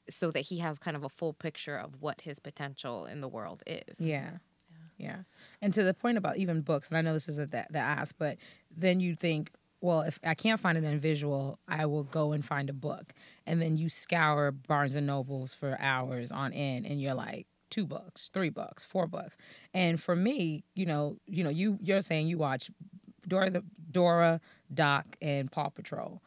so 0.08 0.30
that 0.32 0.40
he 0.40 0.58
has 0.58 0.78
kind 0.78 0.96
of 0.96 1.04
a 1.04 1.08
full 1.08 1.32
picture 1.32 1.76
of 1.76 2.00
what 2.00 2.20
his 2.20 2.40
potential 2.40 3.06
in 3.06 3.20
the 3.20 3.28
world 3.28 3.62
is. 3.66 4.00
Yeah. 4.00 4.30
Yeah. 4.98 5.18
And 5.62 5.72
to 5.74 5.82
the 5.82 5.94
point 5.94 6.18
about 6.18 6.36
even 6.36 6.60
books, 6.60 6.88
and 6.88 6.98
I 6.98 7.00
know 7.00 7.14
this 7.14 7.28
isn't 7.28 7.52
that 7.52 7.72
the 7.72 7.78
ask, 7.78 8.14
but 8.18 8.36
then 8.76 9.00
you 9.00 9.14
think, 9.14 9.50
well, 9.80 10.02
if 10.02 10.18
I 10.22 10.34
can't 10.34 10.60
find 10.60 10.76
it 10.76 10.84
in 10.84 11.00
visual, 11.00 11.58
I 11.66 11.86
will 11.86 12.04
go 12.04 12.32
and 12.32 12.44
find 12.44 12.68
a 12.68 12.74
book. 12.74 13.12
And 13.46 13.60
then 13.60 13.78
you 13.78 13.88
scour 13.88 14.52
Barnes 14.52 14.94
and 14.94 15.06
Nobles 15.06 15.54
for 15.54 15.78
hours 15.80 16.30
on 16.30 16.52
end 16.52 16.86
and 16.86 17.00
you're 17.00 17.14
like, 17.14 17.46
two 17.70 17.86
books, 17.86 18.30
three 18.32 18.50
books, 18.50 18.84
four 18.84 19.06
books. 19.06 19.36
And 19.72 20.00
for 20.00 20.14
me, 20.14 20.64
you 20.74 20.86
know, 20.86 21.16
you 21.26 21.44
know, 21.44 21.50
you 21.50 21.78
you're 21.80 22.02
saying 22.02 22.26
you 22.26 22.36
watch 22.36 22.70
Dora 23.26 23.50
the 23.50 23.62
Dora, 23.90 24.40
Doc, 24.72 25.16
and 25.22 25.50
Paw 25.50 25.68
Patrol. 25.68 26.20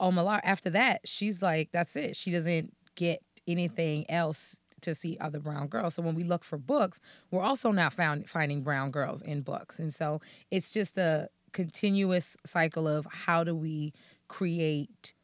Oh 0.00 0.10
Malar 0.10 0.40
after 0.42 0.70
that, 0.70 1.02
she's 1.04 1.42
like, 1.42 1.68
that's 1.72 1.94
it. 1.96 2.16
She 2.16 2.30
doesn't 2.30 2.74
get 2.96 3.22
anything 3.46 4.10
else 4.10 4.56
to 4.82 4.94
see 4.94 5.18
other 5.20 5.38
brown 5.38 5.68
girls. 5.68 5.94
So 5.94 6.02
when 6.02 6.14
we 6.14 6.24
look 6.24 6.42
for 6.42 6.56
books, 6.56 7.00
we're 7.30 7.42
also 7.42 7.70
now 7.70 7.90
found 7.90 8.28
finding 8.28 8.62
brown 8.62 8.90
girls 8.90 9.20
in 9.20 9.42
books. 9.42 9.78
And 9.78 9.92
so 9.92 10.20
it's 10.50 10.70
just 10.70 10.96
a 10.96 11.28
continuous 11.52 12.36
cycle 12.44 12.86
of 12.88 13.06
how 13.10 13.44
do 13.44 13.54
we 13.54 13.92
create 14.28 15.14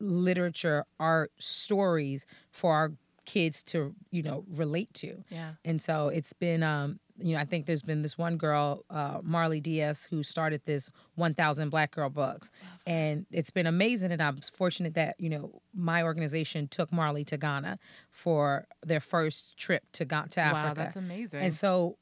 literature, 0.00 0.84
art, 0.98 1.32
stories 1.38 2.26
for 2.50 2.74
our 2.74 2.92
kids 3.28 3.62
to, 3.62 3.94
you 4.10 4.22
know, 4.22 4.44
relate 4.48 4.92
to. 4.94 5.22
Yeah. 5.28 5.52
And 5.64 5.82
so 5.82 6.08
it's 6.08 6.32
been, 6.32 6.62
um, 6.62 6.98
you 7.18 7.34
know, 7.34 7.40
I 7.40 7.44
think 7.44 7.66
there's 7.66 7.82
been 7.82 8.00
this 8.00 8.16
one 8.16 8.38
girl, 8.38 8.84
uh, 8.88 9.18
Marley 9.22 9.60
Diaz, 9.60 10.06
who 10.08 10.22
started 10.22 10.62
this 10.64 10.88
1,000 11.16 11.68
Black 11.68 11.90
Girl 11.90 12.08
Books. 12.08 12.50
And 12.86 13.26
it's 13.30 13.50
been 13.50 13.66
amazing. 13.66 14.12
And 14.12 14.22
I'm 14.22 14.38
fortunate 14.54 14.94
that, 14.94 15.16
you 15.18 15.28
know, 15.28 15.60
my 15.74 16.02
organization 16.02 16.68
took 16.68 16.90
Marley 16.90 17.24
to 17.26 17.36
Ghana 17.36 17.78
for 18.10 18.66
their 18.82 19.00
first 19.00 19.58
trip 19.58 19.82
to, 19.92 20.06
Ga- 20.06 20.26
to 20.30 20.40
Africa. 20.40 20.68
Wow, 20.68 20.74
that's 20.74 20.96
amazing. 20.96 21.42
And 21.42 21.52
so 21.52 21.98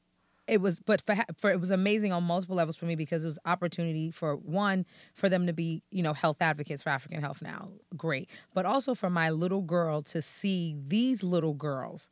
it 0.48 0.60
was, 0.60 0.80
but 0.80 1.02
for, 1.02 1.16
for 1.36 1.50
it 1.50 1.60
was 1.60 1.70
amazing 1.70 2.12
on 2.12 2.22
multiple 2.24 2.56
levels 2.56 2.76
for 2.76 2.86
me 2.86 2.94
because 2.94 3.24
it 3.24 3.26
was 3.26 3.38
opportunity 3.44 4.10
for 4.10 4.36
one 4.36 4.86
for 5.12 5.28
them 5.28 5.46
to 5.46 5.52
be, 5.52 5.82
you 5.90 6.02
know, 6.02 6.12
health 6.12 6.36
advocates 6.40 6.82
for 6.82 6.90
African 6.90 7.20
health 7.20 7.42
now, 7.42 7.70
great, 7.96 8.28
but 8.54 8.64
also 8.64 8.94
for 8.94 9.10
my 9.10 9.30
little 9.30 9.62
girl 9.62 10.02
to 10.02 10.22
see 10.22 10.76
these 10.86 11.22
little 11.22 11.54
girls 11.54 12.10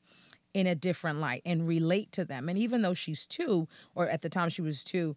in 0.53 0.67
a 0.67 0.75
different 0.75 1.21
light 1.21 1.43
and 1.45 1.67
relate 1.67 2.13
to 2.13 2.25
them. 2.25 2.49
And 2.49 2.59
even 2.59 2.83
though 2.83 2.95
she's 2.95 3.27
two, 3.27 3.69
or 3.95 4.09
at 4.09 4.23
the 4.23 4.29
time 4.29 4.49
she 4.49 4.63
was 4.63 4.83
two, 4.85 5.17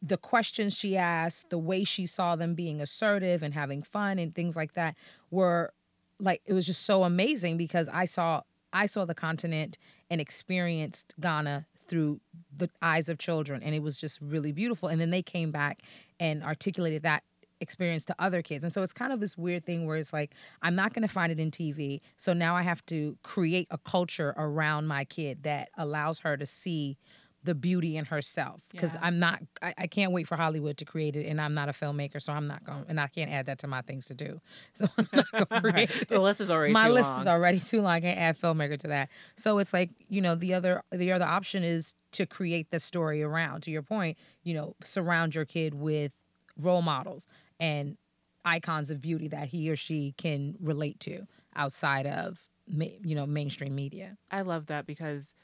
the 0.00 0.16
questions 0.16 0.76
she 0.76 0.96
asked, 0.96 1.50
the 1.50 1.58
way 1.58 1.82
she 1.84 2.06
saw 2.06 2.36
them 2.36 2.54
being 2.54 2.80
assertive 2.80 3.42
and 3.42 3.54
having 3.54 3.82
fun 3.82 4.18
and 4.18 4.34
things 4.34 4.54
like 4.54 4.74
that 4.74 4.94
were 5.30 5.72
like 6.20 6.42
it 6.46 6.52
was 6.52 6.66
just 6.66 6.84
so 6.84 7.04
amazing 7.04 7.56
because 7.56 7.88
I 7.88 8.04
saw 8.04 8.42
I 8.72 8.86
saw 8.86 9.04
the 9.04 9.14
continent 9.14 9.78
and 10.10 10.20
experienced 10.20 11.14
Ghana 11.20 11.66
through 11.88 12.20
the 12.56 12.70
eyes 12.82 13.08
of 13.08 13.18
children 13.18 13.62
and 13.62 13.74
it 13.74 13.82
was 13.82 13.96
just 13.96 14.20
really 14.20 14.52
beautiful. 14.52 14.88
And 14.88 15.00
then 15.00 15.10
they 15.10 15.22
came 15.22 15.50
back 15.50 15.82
and 16.20 16.42
articulated 16.42 17.02
that 17.02 17.22
experience 17.60 18.04
to 18.06 18.14
other 18.18 18.42
kids. 18.42 18.62
And 18.62 18.72
so 18.72 18.82
it's 18.82 18.92
kind 18.92 19.12
of 19.12 19.20
this 19.20 19.36
weird 19.36 19.64
thing 19.64 19.86
where 19.86 19.96
it's 19.96 20.12
like 20.12 20.34
i'm 20.62 20.74
not 20.74 20.94
going 20.94 21.02
to 21.02 21.12
find 21.12 21.32
it 21.32 21.40
in 21.40 21.50
tv 21.50 22.00
so 22.16 22.32
now 22.32 22.54
i 22.54 22.62
have 22.62 22.84
to 22.86 23.16
create 23.22 23.66
a 23.70 23.78
culture 23.78 24.34
around 24.36 24.86
my 24.86 25.04
kid 25.04 25.42
that 25.42 25.70
allows 25.76 26.20
her 26.20 26.36
to 26.36 26.46
see 26.46 26.96
the 27.44 27.54
beauty 27.54 27.96
in 27.96 28.04
herself 28.04 28.62
because 28.70 28.94
Yeah. 28.94 29.00
i'm 29.06 29.18
not 29.18 29.40
I, 29.62 29.74
I 29.78 29.86
can't 29.86 30.12
wait 30.12 30.26
for 30.26 30.36
hollywood 30.36 30.76
to 30.78 30.84
create 30.84 31.14
it 31.16 31.26
and 31.26 31.40
i'm 31.40 31.54
not 31.54 31.68
a 31.68 31.72
filmmaker 31.72 32.20
so 32.20 32.32
i'm 32.32 32.46
not 32.46 32.64
going 32.64 32.84
and 32.88 33.00
i 33.00 33.06
can't 33.06 33.30
add 33.30 33.46
that 33.46 33.58
to 33.60 33.66
my 33.68 33.80
things 33.82 34.06
to 34.06 34.14
do 34.14 34.40
so 34.72 34.86
i'm 34.98 35.08
not 35.12 35.26
going 35.32 35.46
to 35.50 35.60
create 35.60 35.90
the 36.08 36.20
list 36.20 36.40
is 36.40 36.50
already 36.50 36.72
my 36.72 36.88
list 36.88 37.10
long. 37.10 37.20
is 37.20 37.26
already 37.26 37.60
too 37.60 37.80
long. 37.80 37.92
I 37.92 38.00
can't 38.00 38.18
add 38.18 38.40
filmmaker 38.40 38.78
to 38.80 38.88
that. 38.88 39.08
So 39.36 39.58
it's 39.58 39.72
like 39.72 39.90
you 40.08 40.20
know 40.20 40.34
the 40.34 40.54
other 40.54 40.82
the 40.92 41.12
other 41.12 41.24
option 41.24 41.62
is 41.62 41.94
to 42.12 42.26
create 42.26 42.70
the 42.70 42.80
story 42.80 43.22
around. 43.22 43.62
To 43.62 43.70
your 43.70 43.82
point, 43.82 44.18
you 44.42 44.54
know, 44.54 44.74
surround 44.84 45.34
your 45.34 45.44
kid 45.44 45.74
with 45.74 46.12
role 46.60 46.82
models 46.82 47.26
and 47.60 47.96
icons 48.44 48.90
of 48.90 49.00
beauty 49.00 49.28
that 49.28 49.48
he 49.48 49.70
or 49.70 49.76
she 49.76 50.12
can 50.16 50.56
relate 50.60 50.98
to 51.00 51.26
outside 51.54 52.06
of 52.06 52.48
you 52.66 53.14
know 53.14 53.26
mainstream 53.26 53.74
media. 53.74 54.16
I 54.30 54.42
love 54.42 54.66
that 54.66 54.86
because 54.86 55.34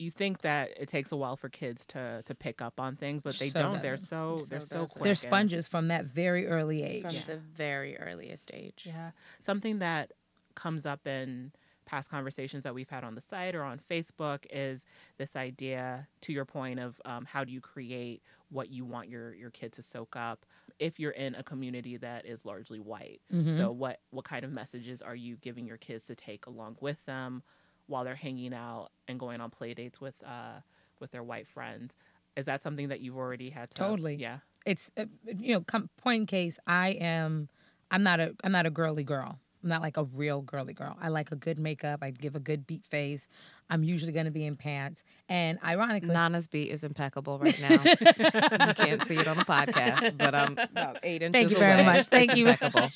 you 0.00 0.10
think 0.10 0.40
that 0.42 0.70
it 0.78 0.88
takes 0.88 1.12
a 1.12 1.16
while 1.16 1.36
for 1.36 1.48
kids 1.48 1.84
to 1.86 2.22
to 2.24 2.34
pick 2.34 2.60
up 2.62 2.80
on 2.80 2.96
things, 2.96 3.22
but 3.22 3.34
they 3.38 3.50
So 3.50 3.58
don't. 3.60 3.82
They're 3.82 3.96
so 3.96 4.38
So 4.38 4.44
they're 4.46 4.60
so 4.60 4.80
doesn't. 4.80 4.90
quick. 4.92 5.04
They're 5.04 5.14
sponges 5.14 5.68
from 5.68 5.88
that 5.88 6.06
very 6.06 6.46
early 6.46 6.82
age. 6.82 7.02
from 7.02 7.14
Yeah. 7.14 7.22
the 7.26 7.36
very 7.38 7.98
earliest 7.98 8.50
age. 8.52 8.84
Yeah. 8.86 9.10
Something 9.40 9.78
that 9.80 10.12
comes 10.54 10.86
up 10.86 11.06
in 11.06 11.52
past 11.86 12.08
conversations 12.08 12.62
that 12.62 12.72
we've 12.74 12.88
had 12.88 13.02
on 13.02 13.16
the 13.16 13.20
site 13.20 13.54
or 13.56 13.64
on 13.64 13.80
Facebook 13.90 14.46
is 14.50 14.84
this 15.18 15.34
idea, 15.34 16.06
to 16.20 16.32
your 16.32 16.44
point, 16.44 16.78
of 16.78 17.00
um, 17.04 17.24
how 17.24 17.42
do 17.42 17.50
you 17.52 17.60
create 17.60 18.22
what 18.50 18.70
you 18.70 18.84
want 18.84 19.08
your, 19.08 19.34
your 19.34 19.50
kid 19.50 19.72
to 19.72 19.82
soak 19.82 20.14
up 20.14 20.46
if 20.78 21.00
you're 21.00 21.10
in 21.12 21.34
a 21.34 21.42
community 21.42 21.96
that 21.96 22.24
is 22.26 22.44
largely 22.44 22.78
white. 22.78 23.20
Mhm. 23.32 23.56
So 23.56 23.72
what 23.72 24.00
what 24.10 24.24
kind 24.24 24.44
of 24.44 24.52
messages 24.52 25.02
are 25.02 25.16
you 25.16 25.36
giving 25.36 25.66
your 25.66 25.78
kids 25.78 26.04
to 26.06 26.14
take 26.14 26.46
along 26.46 26.76
with 26.80 27.04
them 27.06 27.42
while 27.90 28.04
they're 28.04 28.14
hanging 28.14 28.54
out 28.54 28.88
and 29.08 29.20
going 29.20 29.40
on 29.42 29.50
play 29.50 29.74
dates 29.74 30.00
with 30.00 30.14
uh 30.24 30.60
with 31.00 31.10
their 31.10 31.22
white 31.22 31.48
friends? 31.48 31.96
Is 32.36 32.46
that 32.46 32.62
something 32.62 32.88
that 32.88 33.00
you've 33.00 33.16
already 33.18 33.50
had 33.50 33.70
to 33.72 33.76
Totally. 33.76 34.14
Yeah. 34.14 34.38
it's 34.64 34.90
uh, 34.96 35.04
you 35.26 35.54
know 35.54 35.60
com- 35.62 35.90
point 35.96 36.20
in 36.20 36.26
case 36.26 36.58
i 36.66 36.90
am 36.90 37.48
i'm 37.90 38.02
not 38.02 38.20
a 38.20 38.34
i'm 38.44 38.52
not 38.52 38.66
a 38.66 38.70
girly 38.70 39.02
girl 39.02 39.38
i'm 39.62 39.68
not 39.70 39.80
like 39.82 39.96
a 39.96 40.04
real 40.04 40.42
girly 40.42 40.74
girl 40.74 40.96
i 41.00 41.08
like 41.08 41.32
a 41.32 41.36
good 41.36 41.58
makeup 41.58 42.00
i 42.02 42.10
give 42.10 42.36
a 42.36 42.40
good 42.40 42.66
beat 42.66 42.84
face 42.86 43.26
i'm 43.70 43.82
usually 43.82 44.12
going 44.12 44.26
to 44.26 44.30
be 44.30 44.44
in 44.44 44.56
pants 44.56 45.02
and 45.30 45.58
ironically 45.64 46.10
Nana's 46.10 46.46
beat 46.46 46.70
is 46.70 46.84
impeccable 46.84 47.38
right 47.38 47.58
now. 47.60 47.82
you 48.68 48.74
can't 48.74 49.02
see 49.04 49.16
it 49.16 49.26
on 49.26 49.36
the 49.38 49.44
podcast, 49.44 50.16
but 50.18 50.34
I'm 50.34 50.58
about 50.58 50.98
eight 51.02 51.22
inches 51.22 51.38
Thank 51.40 51.50
you 51.52 51.56
very 51.58 51.82
much. 51.84 52.08
Thank 52.08 52.30
It's 52.30 52.38
you. 52.38 52.48
Impeccable. 52.48 52.90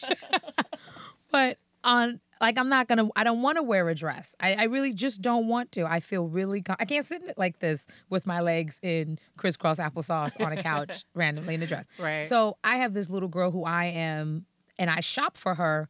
but 1.32 1.58
on 1.84 2.20
like 2.40 2.58
i'm 2.58 2.68
not 2.68 2.88
gonna 2.88 3.08
i 3.16 3.22
don't 3.24 3.42
want 3.42 3.56
to 3.56 3.62
wear 3.62 3.88
a 3.88 3.94
dress 3.94 4.34
I, 4.40 4.54
I 4.54 4.62
really 4.64 4.92
just 4.92 5.22
don't 5.22 5.46
want 5.48 5.70
to 5.72 5.84
i 5.86 6.00
feel 6.00 6.26
really 6.26 6.62
com- 6.62 6.76
i 6.80 6.84
can't 6.84 7.04
sit 7.06 7.22
in 7.22 7.28
it 7.28 7.38
like 7.38 7.60
this 7.60 7.86
with 8.10 8.26
my 8.26 8.40
legs 8.40 8.80
in 8.82 9.18
crisscross 9.36 9.78
applesauce 9.78 10.38
on 10.44 10.52
a 10.52 10.62
couch 10.62 11.04
randomly 11.14 11.54
in 11.54 11.62
a 11.62 11.66
dress 11.66 11.84
Right. 11.98 12.24
so 12.24 12.56
i 12.64 12.76
have 12.78 12.92
this 12.94 13.08
little 13.08 13.28
girl 13.28 13.50
who 13.50 13.64
i 13.64 13.84
am 13.84 14.46
and 14.78 14.90
i 14.90 15.00
shop 15.00 15.36
for 15.36 15.54
her 15.54 15.88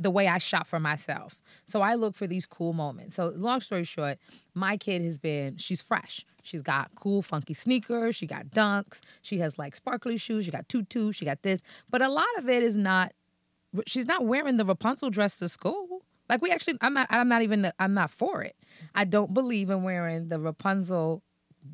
the 0.00 0.10
way 0.12 0.28
I 0.28 0.38
shop 0.38 0.68
for 0.68 0.78
myself. 0.78 1.36
So 1.66 1.80
I 1.82 1.96
look 1.96 2.14
for 2.14 2.28
these 2.28 2.46
cool 2.46 2.72
moments. 2.72 3.16
So 3.16 3.32
long 3.34 3.58
story 3.58 3.82
short, 3.82 4.18
my 4.54 4.76
kid 4.76 5.02
has 5.02 5.18
been 5.18 5.56
she's 5.56 5.82
fresh. 5.82 6.24
She's 6.44 6.62
got 6.62 6.92
cool 6.94 7.20
funky 7.20 7.52
sneakers, 7.52 8.14
she 8.14 8.28
got 8.28 8.46
dunks, 8.46 9.00
she 9.22 9.38
has 9.38 9.58
like 9.58 9.74
sparkly 9.74 10.16
shoes, 10.16 10.44
she 10.44 10.52
got 10.52 10.68
tutus, 10.68 11.16
she 11.16 11.24
got 11.24 11.42
this. 11.42 11.62
But 11.90 12.00
a 12.00 12.08
lot 12.08 12.28
of 12.38 12.48
it 12.48 12.62
is 12.62 12.76
not 12.76 13.10
she's 13.86 14.06
not 14.06 14.24
wearing 14.26 14.56
the 14.56 14.64
Rapunzel 14.64 15.10
dress 15.10 15.38
to 15.38 15.48
school. 15.48 16.02
Like 16.28 16.42
we 16.42 16.50
actually 16.50 16.78
I'm 16.80 16.94
not 16.94 17.06
I'm 17.10 17.28
not 17.28 17.42
even 17.42 17.70
I'm 17.78 17.94
not 17.94 18.10
for 18.10 18.42
it. 18.42 18.56
I 18.94 19.04
don't 19.04 19.32
believe 19.32 19.70
in 19.70 19.82
wearing 19.82 20.28
the 20.28 20.38
Rapunzel 20.38 21.22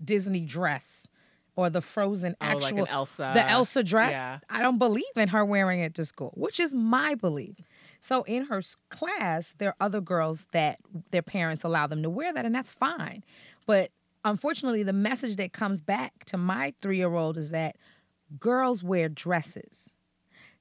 Disney 0.05 0.45
dress 0.45 1.09
or 1.57 1.71
the 1.71 1.81
frozen 1.81 2.35
oh, 2.41 2.45
actual 2.45 2.61
like 2.63 2.75
an 2.75 2.89
Elsa. 2.89 3.31
the 3.35 3.49
Elsa 3.49 3.83
dress. 3.83 4.11
yeah. 4.11 4.39
I 4.51 4.61
don't 4.61 4.79
believe 4.79 5.05
in 5.17 5.29
her 5.29 5.45
wearing 5.45 5.81
it 5.81 5.95
to 5.95 6.05
school, 6.05 6.33
which 6.35 6.59
is 6.59 6.75
my 6.75 7.15
belief. 7.15 7.57
So 8.01 8.23
in 8.25 8.47
her 8.47 8.61
class, 8.91 9.55
there 9.59 9.71
are 9.71 9.77
other 9.81 10.01
girls 10.01 10.47
that 10.53 10.79
their 11.11 11.23
parents 11.23 11.65
allow 11.65 11.87
them 11.87 12.03
to 12.03 12.11
wear 12.11 12.33
that, 12.33 12.45
and 12.45 12.55
that's 12.55 12.73
fine. 12.73 13.25
But 13.67 13.93
unfortunately, 14.25 14.83
the 14.83 14.93
message 14.93 15.37
that 15.37 15.53
comes 15.53 15.81
back 15.81 16.25
to 16.27 16.37
my 16.37 16.75
three 16.81 16.99
year 16.99 17.15
old 17.15 17.39
is 17.39 17.51
that 17.51 17.77
girls 18.39 18.83
wear 18.83 19.09
dresses. 19.09 19.91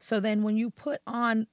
So 0.03 0.19
then 0.19 0.43
when 0.43 0.57
you 0.57 0.69
put 0.69 0.99
on 1.07 1.47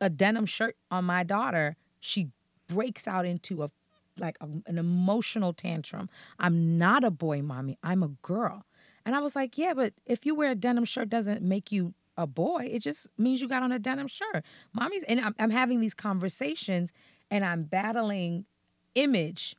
a 0.00 0.08
denim 0.08 0.46
shirt 0.46 0.74
on 0.90 1.04
my 1.04 1.22
daughter, 1.22 1.76
she 2.00 2.30
breaks 2.66 3.06
out 3.06 3.26
into 3.26 3.62
a 3.62 3.70
like 4.18 4.38
a, 4.40 4.46
an 4.66 4.78
emotional 4.78 5.52
tantrum. 5.52 6.08
I'm 6.38 6.78
not 6.78 7.04
a 7.04 7.10
boy, 7.10 7.42
mommy. 7.42 7.76
I'm 7.82 8.02
a 8.02 8.08
girl. 8.22 8.64
And 9.04 9.14
I 9.14 9.20
was 9.20 9.36
like, 9.36 9.58
yeah, 9.58 9.74
but 9.74 9.92
if 10.06 10.24
you 10.24 10.34
wear 10.34 10.52
a 10.52 10.54
denim 10.54 10.86
shirt 10.86 11.10
doesn't 11.10 11.42
make 11.42 11.70
you 11.70 11.92
a 12.16 12.26
boy. 12.26 12.68
It 12.70 12.78
just 12.78 13.08
means 13.18 13.42
you 13.42 13.48
got 13.48 13.62
on 13.62 13.70
a 13.70 13.78
denim 13.78 14.08
shirt. 14.08 14.44
Mommy's 14.72 15.02
and 15.02 15.20
I'm, 15.20 15.34
I'm 15.38 15.50
having 15.50 15.80
these 15.80 15.94
conversations 15.94 16.90
and 17.30 17.44
I'm 17.44 17.64
battling 17.64 18.46
image 18.94 19.56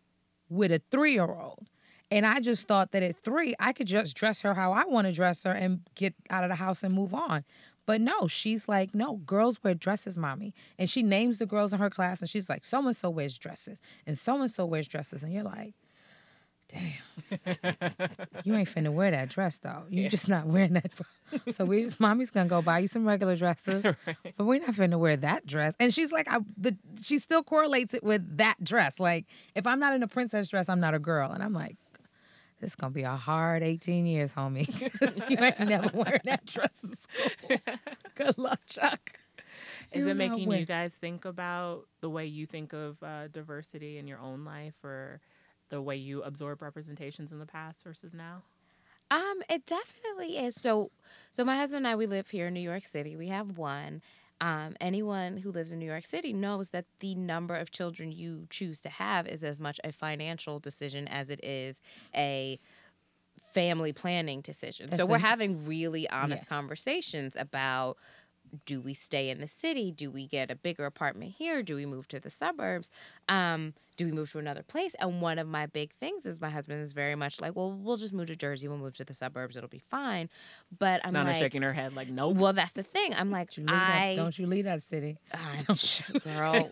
with 0.50 0.72
a 0.72 0.82
three 0.90 1.14
year 1.14 1.30
old. 1.30 1.68
And 2.12 2.26
I 2.26 2.40
just 2.40 2.68
thought 2.68 2.92
that 2.92 3.04
at 3.04 3.20
three, 3.20 3.56
I 3.60 3.74
could 3.74 3.88
just 3.88 4.16
dress 4.16 4.42
her 4.42 4.54
how 4.54 4.72
I 4.72 4.86
want 4.86 5.08
to 5.08 5.14
dress 5.14 5.44
her 5.44 5.52
and 5.52 5.82
get 5.96 6.14
out 6.30 6.44
of 6.44 6.50
the 6.50 6.56
house 6.56 6.84
and 6.84 6.94
move 6.94 7.14
on. 7.14 7.44
But 7.86 8.02
no, 8.02 8.28
she's 8.28 8.68
like, 8.68 8.96
no, 8.96 9.18
girls 9.18 9.64
wear 9.64 9.74
dresses, 9.74 10.18
mommy. 10.18 10.54
And 10.80 10.90
she 10.90 11.04
names 11.04 11.40
the 11.40 11.46
girls 11.46 11.74
in 11.74 11.80
her 11.80 11.90
class 11.90 12.22
and 12.22 12.30
she's 12.30 12.50
like, 12.50 12.64
so 12.64 12.86
and 12.86 12.96
so 12.96 13.10
wears 13.10 13.38
dresses 13.38 13.80
and 14.06 14.18
so 14.18 14.42
and 14.42 14.50
so 14.50 14.66
wears 14.66 14.88
dresses. 14.88 15.24
And 15.24 15.32
you're 15.32 15.44
like, 15.44 15.74
damn, 16.68 16.94
you 18.44 18.56
ain't 18.56 18.70
finna 18.70 18.92
wear 18.92 19.12
that 19.12 19.30
dress 19.30 19.60
though. 19.60 19.84
You're 19.90 20.10
just 20.10 20.28
not 20.28 20.48
wearing 20.48 20.74
that. 20.74 20.92
so 21.52 21.66
we 21.66 21.84
just, 21.84 22.00
mommy's 22.00 22.32
gonna 22.32 22.50
go 22.50 22.62
buy 22.62 22.80
you 22.80 22.88
some 22.88 23.08
regular 23.08 23.36
dresses, 23.36 23.84
but 24.38 24.46
we're 24.46 24.60
not 24.60 24.76
finna 24.76 24.98
wear 24.98 25.18
that 25.18 25.46
dress. 25.46 25.76
And 25.80 25.94
she's 25.94 26.12
like, 26.12 26.28
I, 26.28 26.40
but 26.58 26.76
she 27.02 27.18
still 27.20 27.44
correlates 27.44 27.94
it 27.94 28.04
with 28.04 28.38
that 28.38 28.64
dress. 28.64 29.00
Like, 29.00 29.26
if 29.54 29.68
I'm 29.68 29.80
not 29.80 29.94
in 29.94 30.04
a 30.04 30.08
princess 30.08 30.50
dress, 30.50 30.70
I'm 30.70 30.80
not 30.80 30.94
a 30.94 31.00
girl. 31.00 31.32
And 31.32 31.44
I'm 31.44 31.54
like, 31.54 31.78
this 32.60 32.72
is 32.72 32.76
gonna 32.76 32.92
be 32.92 33.04
a 33.04 33.16
hard 33.16 33.64
18 33.64 34.06
years, 34.06 34.34
homie. 34.34 34.68
you 35.30 35.38
ain't 35.38 35.60
never 35.60 35.90
wearing 35.94 36.22
that 36.26 36.46
dress 36.46 36.70
to 36.82 36.88
school. 36.88 37.58
Good 38.16 38.38
luck, 38.38 38.62
Chuck. 38.68 39.20
Is 39.92 40.02
You're 40.02 40.12
it 40.12 40.16
making 40.16 40.52
you 40.52 40.66
guys 40.66 40.94
think 40.94 41.26
about 41.26 41.86
the 42.02 42.10
way 42.10 42.26
you 42.26 42.46
think 42.46 42.74
of 42.74 43.02
uh, 43.04 43.28
diversity 43.28 43.98
in 43.98 44.08
your 44.08 44.20
own 44.20 44.44
life 44.44 44.74
or 44.84 45.22
the 45.70 45.82
way 45.82 45.96
you 45.96 46.22
absorb 46.24 46.62
representations 46.62 47.32
in 47.32 47.40
the 47.40 47.46
past 47.46 47.84
versus 47.84 48.14
now? 48.14 48.44
Um, 49.12 49.42
it 49.50 49.66
definitely 49.66 50.38
is. 50.38 50.56
So, 50.56 50.92
so 51.32 51.46
my 51.46 51.56
husband 51.56 51.86
and 51.86 51.88
I, 51.94 51.96
we 51.96 52.08
live 52.08 52.30
here 52.30 52.48
in 52.48 52.54
New 52.54 52.60
York 52.62 52.86
City. 52.86 53.16
We 53.16 53.28
have 53.28 53.58
one. 53.58 54.02
Um, 54.42 54.76
anyone 54.82 55.38
who 55.38 55.52
lives 55.52 55.72
in 55.72 55.80
New 55.80 55.86
York 55.86 56.06
City 56.06 56.34
knows 56.34 56.72
that 56.72 56.86
the 57.00 57.16
number 57.16 57.56
of 57.56 57.72
children 57.72 58.12
you 58.12 58.48
choose 58.50 58.82
to 58.82 58.90
have 58.90 59.28
is 59.28 59.44
as 59.44 59.60
much 59.62 59.80
a 59.84 59.92
financial 59.92 60.60
decision 60.60 61.08
as 61.08 61.30
it 61.30 61.44
is 61.44 61.82
a 62.16 62.60
family 63.54 63.94
planning 63.94 64.42
decision. 64.42 64.90
That's 64.90 65.04
so 65.04 65.06
we're 65.06 65.20
having 65.20 65.66
really 65.66 66.10
honest 66.10 66.46
Yeah. 66.46 66.46
conversations 66.48 67.36
about 67.36 67.98
do 68.66 68.82
we 68.82 68.94
stay 68.94 69.30
in 69.30 69.40
the 69.42 69.48
city? 69.48 69.92
Do 69.92 70.12
we 70.12 70.28
get 70.28 70.52
a 70.52 70.56
bigger 70.56 70.86
apartment 70.86 71.34
here? 71.38 71.64
Do 71.64 71.76
we 71.76 71.86
move 71.86 72.08
to 72.10 72.20
the 72.20 72.32
suburbs? 72.32 72.92
Um, 73.30 73.76
do 73.98 74.06
we 74.06 74.12
move 74.12 74.32
to 74.32 74.40
another 74.40 74.64
place? 74.64 74.96
And 75.00 75.22
one 75.22 75.40
of 75.40 75.48
my 75.48 75.66
big 75.68 75.94
things 75.94 76.26
is 76.26 76.42
my 76.42 76.50
husband 76.50 76.84
is 76.84 76.94
very 76.94 77.16
much 77.16 77.40
like, 77.40 77.56
well, 77.56 77.72
we'll 77.72 77.98
just 77.98 78.14
move 78.14 78.28
to 78.28 78.36
Jersey. 78.36 78.68
We'll 78.68 78.78
move 78.78 78.96
to 78.98 79.06
the 79.06 79.14
suburbs. 79.14 79.56
It'll 79.56 79.70
be 79.70 79.84
fine. 79.90 80.30
But 80.78 81.02
I'm 81.06 81.14
Nana 81.14 81.32
like, 81.32 81.40
shaking 81.42 81.62
her 81.62 81.74
head 81.74 81.94
like, 81.94 82.10
nope. 82.10 82.36
well, 82.38 82.54
that's 82.54 82.74
the 82.74 82.84
thing. 82.84 83.14
I'm 83.16 83.32
like, 83.32 83.52
Don't 83.52 83.58
you 83.58 83.64
leave 83.66 83.76
that, 83.80 83.96
I 84.02 84.16
don't 84.16 84.40
you 84.40 84.48
leave 84.48 84.66
that 84.66 84.82
city. 84.82 85.18
Ah, 85.34 85.56
Don't 85.68 86.02
girl, 86.24 86.70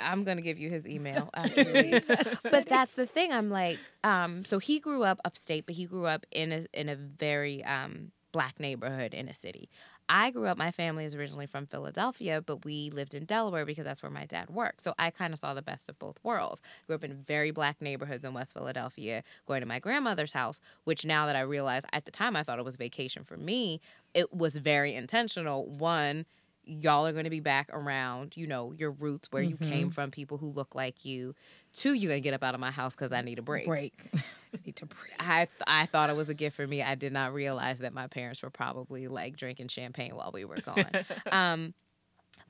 I'm 0.00 0.24
gonna 0.24 0.40
give 0.42 0.58
you 0.58 0.70
his 0.70 0.86
email. 0.88 1.30
after 1.34 1.64
we 1.64 1.72
leave. 1.72 2.06
but 2.42 2.66
that's 2.66 2.94
the 2.94 3.06
thing. 3.06 3.32
I'm 3.32 3.50
like, 3.50 3.78
um, 4.04 4.44
so 4.44 4.58
he 4.58 4.80
grew 4.80 5.02
up 5.02 5.20
upstate, 5.24 5.66
but 5.66 5.74
he 5.74 5.84
grew 5.86 6.06
up 6.06 6.24
in 6.30 6.52
a 6.52 6.64
in 6.72 6.88
a 6.88 6.96
very 6.96 7.62
um 7.64 8.12
black 8.32 8.60
neighborhood 8.60 9.14
in 9.14 9.28
a 9.28 9.34
city. 9.34 9.70
I 10.08 10.30
grew 10.30 10.46
up. 10.46 10.58
My 10.58 10.70
family 10.70 11.04
is 11.04 11.14
originally 11.14 11.46
from 11.46 11.66
Philadelphia, 11.66 12.40
but 12.40 12.64
we 12.64 12.90
lived 12.90 13.14
in 13.14 13.24
Delaware 13.24 13.64
because 13.64 13.84
that's 13.84 14.02
where 14.02 14.10
my 14.10 14.26
dad 14.26 14.50
worked. 14.50 14.82
So 14.82 14.94
I 14.98 15.10
kind 15.10 15.32
of 15.32 15.38
saw 15.38 15.54
the 15.54 15.62
best 15.62 15.88
of 15.88 15.98
both 15.98 16.18
worlds. 16.22 16.62
Grew 16.86 16.96
up 16.96 17.04
in 17.04 17.12
very 17.14 17.50
black 17.50 17.80
neighborhoods 17.82 18.24
in 18.24 18.34
West 18.34 18.54
Philadelphia, 18.54 19.22
going 19.46 19.60
to 19.60 19.66
my 19.66 19.78
grandmother's 19.78 20.32
house, 20.32 20.60
which 20.84 21.04
now 21.04 21.26
that 21.26 21.36
I 21.36 21.40
realize, 21.40 21.82
at 21.92 22.04
the 22.04 22.10
time 22.10 22.36
I 22.36 22.42
thought 22.42 22.58
it 22.58 22.64
was 22.64 22.76
vacation 22.76 23.24
for 23.24 23.36
me. 23.36 23.80
It 24.14 24.32
was 24.32 24.56
very 24.56 24.94
intentional. 24.94 25.66
One, 25.66 26.26
y'all 26.64 27.06
are 27.06 27.12
going 27.12 27.24
to 27.24 27.30
be 27.30 27.40
back 27.40 27.68
around, 27.72 28.36
you 28.36 28.46
know, 28.46 28.72
your 28.72 28.90
roots 28.90 29.28
where 29.30 29.42
you 29.42 29.56
came 29.56 29.86
mm-hmm. 29.86 29.88
from, 29.88 30.10
people 30.10 30.36
who 30.36 30.46
look 30.46 30.74
like 30.74 31.04
you. 31.04 31.34
Two, 31.76 31.92
you're 31.92 32.08
going 32.08 32.22
to 32.22 32.24
get 32.24 32.32
up 32.32 32.42
out 32.42 32.54
of 32.54 32.60
my 32.60 32.70
house 32.70 32.96
because 32.96 33.12
I 33.12 33.20
need 33.20 33.38
a 33.38 33.42
break. 33.42 33.66
Break. 33.66 33.94
Need 34.64 34.76
to 34.76 34.86
break. 34.86 35.12
I 35.20 35.48
I 35.66 35.84
thought 35.84 36.08
it 36.08 36.16
was 36.16 36.30
a 36.30 36.34
gift 36.34 36.56
for 36.56 36.66
me. 36.66 36.82
I 36.82 36.94
did 36.94 37.12
not 37.12 37.34
realize 37.34 37.80
that 37.80 37.92
my 37.92 38.06
parents 38.06 38.42
were 38.42 38.48
probably 38.48 39.06
like 39.06 39.36
drinking 39.36 39.68
champagne 39.68 40.16
while 40.16 40.30
we 40.32 40.46
were 40.46 40.56
gone. 40.56 40.88
um, 41.30 41.74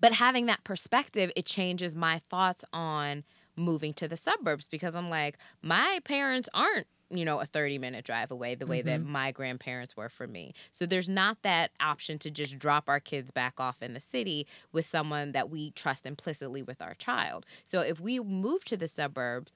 but 0.01 0.13
having 0.13 0.47
that 0.47 0.63
perspective, 0.63 1.33
it 1.35 1.47
changes 1.47 1.97
my 1.97 2.21
thoughts 2.21 2.65
on 2.73 3.25
moving 3.57 3.93
to 3.95 4.07
the 4.07 4.17
suburbs 4.17 4.69
because 4.69 4.95
I'm 4.95 5.11
like, 5.11 5.39
my 5.63 5.99
parents 6.05 6.49
aren't 6.55 6.87
you 7.11 7.25
know 7.25 7.41
a 7.41 7.47
30 7.47 7.79
minute 7.79 8.05
drive 8.05 8.31
away 8.31 8.55
the 8.55 8.67
way 8.67 8.83
that 8.83 9.01
mm-hmm. 9.01 9.13
my 9.13 9.31
grandparents 9.31 9.97
were 9.97 10.09
for 10.09 10.27
me 10.27 10.53
so 10.71 10.87
there's 10.87 11.09
not 11.09 11.39
that 11.43 11.71
option 11.81 12.19
to 12.19 12.31
just 12.31 12.59
drop 12.59 12.89
our 12.89 13.01
kids 13.01 13.31
back 13.31 13.55
off 13.59 13.83
in 13.83 13.95
the 13.95 14.01
city 14.01 14.47
with 14.73 14.85
someone 14.85 15.33
that 15.33 15.49
we 15.49 15.71
trust 15.71 16.05
implicitly 16.07 16.63
with 16.63 16.83
our 16.83 16.95
child 16.95 17.47
so 17.65 17.81
if 17.81 18.01
we 18.01 18.19
move 18.19 18.65
to 18.65 18.77
the 18.77 18.89
suburbs 18.89 19.53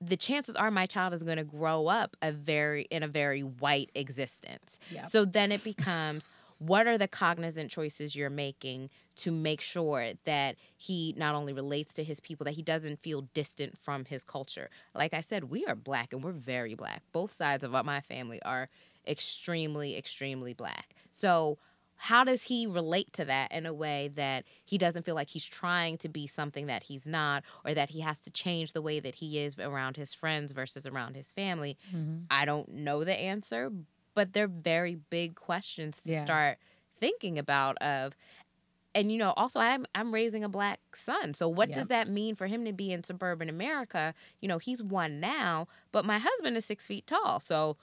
the 0.00 0.16
chances 0.16 0.56
are 0.56 0.70
my 0.70 0.86
child 0.86 1.12
is 1.12 1.22
going 1.22 1.36
to 1.36 1.44
grow 1.44 1.86
up 1.86 2.16
a 2.22 2.32
very 2.32 2.82
in 2.90 3.02
a 3.02 3.08
very 3.08 3.42
white 3.42 3.90
existence. 3.94 4.78
Yep. 4.90 5.06
So 5.06 5.24
then 5.24 5.52
it 5.52 5.62
becomes 5.62 6.28
what 6.58 6.86
are 6.86 6.98
the 6.98 7.08
cognizant 7.08 7.70
choices 7.70 8.14
you're 8.14 8.30
making 8.30 8.90
to 9.20 9.30
make 9.30 9.60
sure 9.60 10.12
that 10.24 10.56
he 10.76 11.14
not 11.16 11.34
only 11.34 11.52
relates 11.52 11.94
to 11.94 12.04
his 12.04 12.20
people 12.20 12.44
that 12.44 12.54
he 12.54 12.62
doesn't 12.62 13.00
feel 13.00 13.22
distant 13.34 13.76
from 13.78 14.04
his 14.04 14.24
culture. 14.24 14.68
Like 14.94 15.14
I 15.14 15.20
said, 15.22 15.44
we 15.44 15.64
are 15.66 15.74
black 15.74 16.12
and 16.12 16.22
we're 16.22 16.32
very 16.32 16.74
black. 16.74 17.02
Both 17.12 17.32
sides 17.32 17.64
of 17.64 17.72
my 17.84 18.00
family 18.00 18.40
are 18.42 18.68
extremely 19.06 19.96
extremely 19.96 20.54
black. 20.54 20.94
So 21.10 21.58
how 22.02 22.24
does 22.24 22.42
he 22.44 22.66
relate 22.66 23.12
to 23.12 23.26
that 23.26 23.52
in 23.52 23.66
a 23.66 23.74
way 23.74 24.08
that 24.14 24.44
he 24.64 24.78
doesn't 24.78 25.04
feel 25.04 25.14
like 25.14 25.28
he's 25.28 25.44
trying 25.44 25.98
to 25.98 26.08
be 26.08 26.26
something 26.26 26.66
that 26.66 26.82
he's 26.84 27.06
not 27.06 27.44
or 27.64 27.74
that 27.74 27.90
he 27.90 28.00
has 28.00 28.20
to 28.22 28.30
change 28.30 28.72
the 28.72 28.80
way 28.80 29.00
that 29.00 29.16
he 29.16 29.38
is 29.38 29.58
around 29.58 29.96
his 29.98 30.14
friends 30.14 30.52
versus 30.52 30.86
around 30.86 31.14
his 31.14 31.30
family 31.32 31.76
Mm-hmm. 31.94 32.20
i 32.30 32.46
don't 32.46 32.68
know 32.70 33.04
the 33.04 33.12
answer 33.20 33.70
but 34.14 34.32
they're 34.32 34.48
very 34.48 34.94
big 35.10 35.34
questions 35.36 36.02
to 36.02 36.12
Yeah. 36.12 36.24
start 36.24 36.58
thinking 36.92 37.38
about 37.38 37.76
of 37.82 38.16
and 38.94 39.12
you 39.12 39.18
know 39.18 39.32
also 39.36 39.60
i'm 39.60 39.86
i'm 39.94 40.12
raising 40.12 40.44
a 40.44 40.48
black 40.48 40.80
son 40.94 41.32
so 41.34 41.48
what 41.48 41.68
Yeah. 41.68 41.74
does 41.74 41.86
that 41.88 42.08
mean 42.08 42.34
for 42.34 42.46
him 42.46 42.64
to 42.64 42.72
be 42.72 42.92
in 42.92 43.02
suburban 43.04 43.48
america 43.48 44.14
you 44.40 44.48
know 44.48 44.58
he's 44.58 44.82
one 44.82 45.20
now 45.20 45.66
but 45.92 46.04
my 46.04 46.18
husband 46.18 46.56
is 46.56 46.64
six 46.64 46.86
feet 46.86 47.06
tall 47.06 47.40
so 47.40 47.76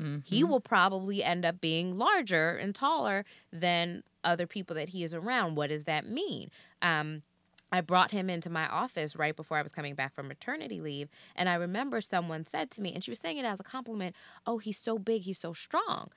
Mm-hmm. 0.00 0.18
he 0.22 0.42
will 0.44 0.60
probably 0.60 1.22
end 1.22 1.44
up 1.44 1.60
being 1.60 1.98
larger 1.98 2.56
and 2.56 2.74
taller 2.74 3.24
than 3.52 4.02
other 4.24 4.46
people 4.46 4.74
that 4.76 4.88
he 4.88 5.04
is 5.04 5.12
around. 5.12 5.54
What 5.54 5.68
does 5.68 5.84
that 5.84 6.08
mean? 6.08 6.48
Um, 6.80 7.22
I 7.70 7.80
brought 7.82 8.10
him 8.10 8.30
into 8.30 8.48
my 8.48 8.66
office 8.68 9.16
right 9.16 9.36
before 9.36 9.58
I 9.58 9.62
was 9.62 9.72
coming 9.72 9.94
back 9.94 10.14
from 10.14 10.28
maternity 10.28 10.80
leave. 10.80 11.08
And 11.36 11.48
I 11.48 11.54
remember 11.56 12.00
someone 12.00 12.44
said 12.46 12.70
to 12.72 12.80
me, 12.80 12.94
and 12.94 13.04
she 13.04 13.10
was 13.10 13.18
saying 13.18 13.36
it 13.36 13.44
as 13.44 13.60
a 13.60 13.64
compliment, 13.64 14.16
Oh, 14.46 14.58
he's 14.58 14.78
so 14.78 14.98
big, 14.98 15.22
he's 15.22 15.38
so 15.38 15.52
strong. 15.52 16.10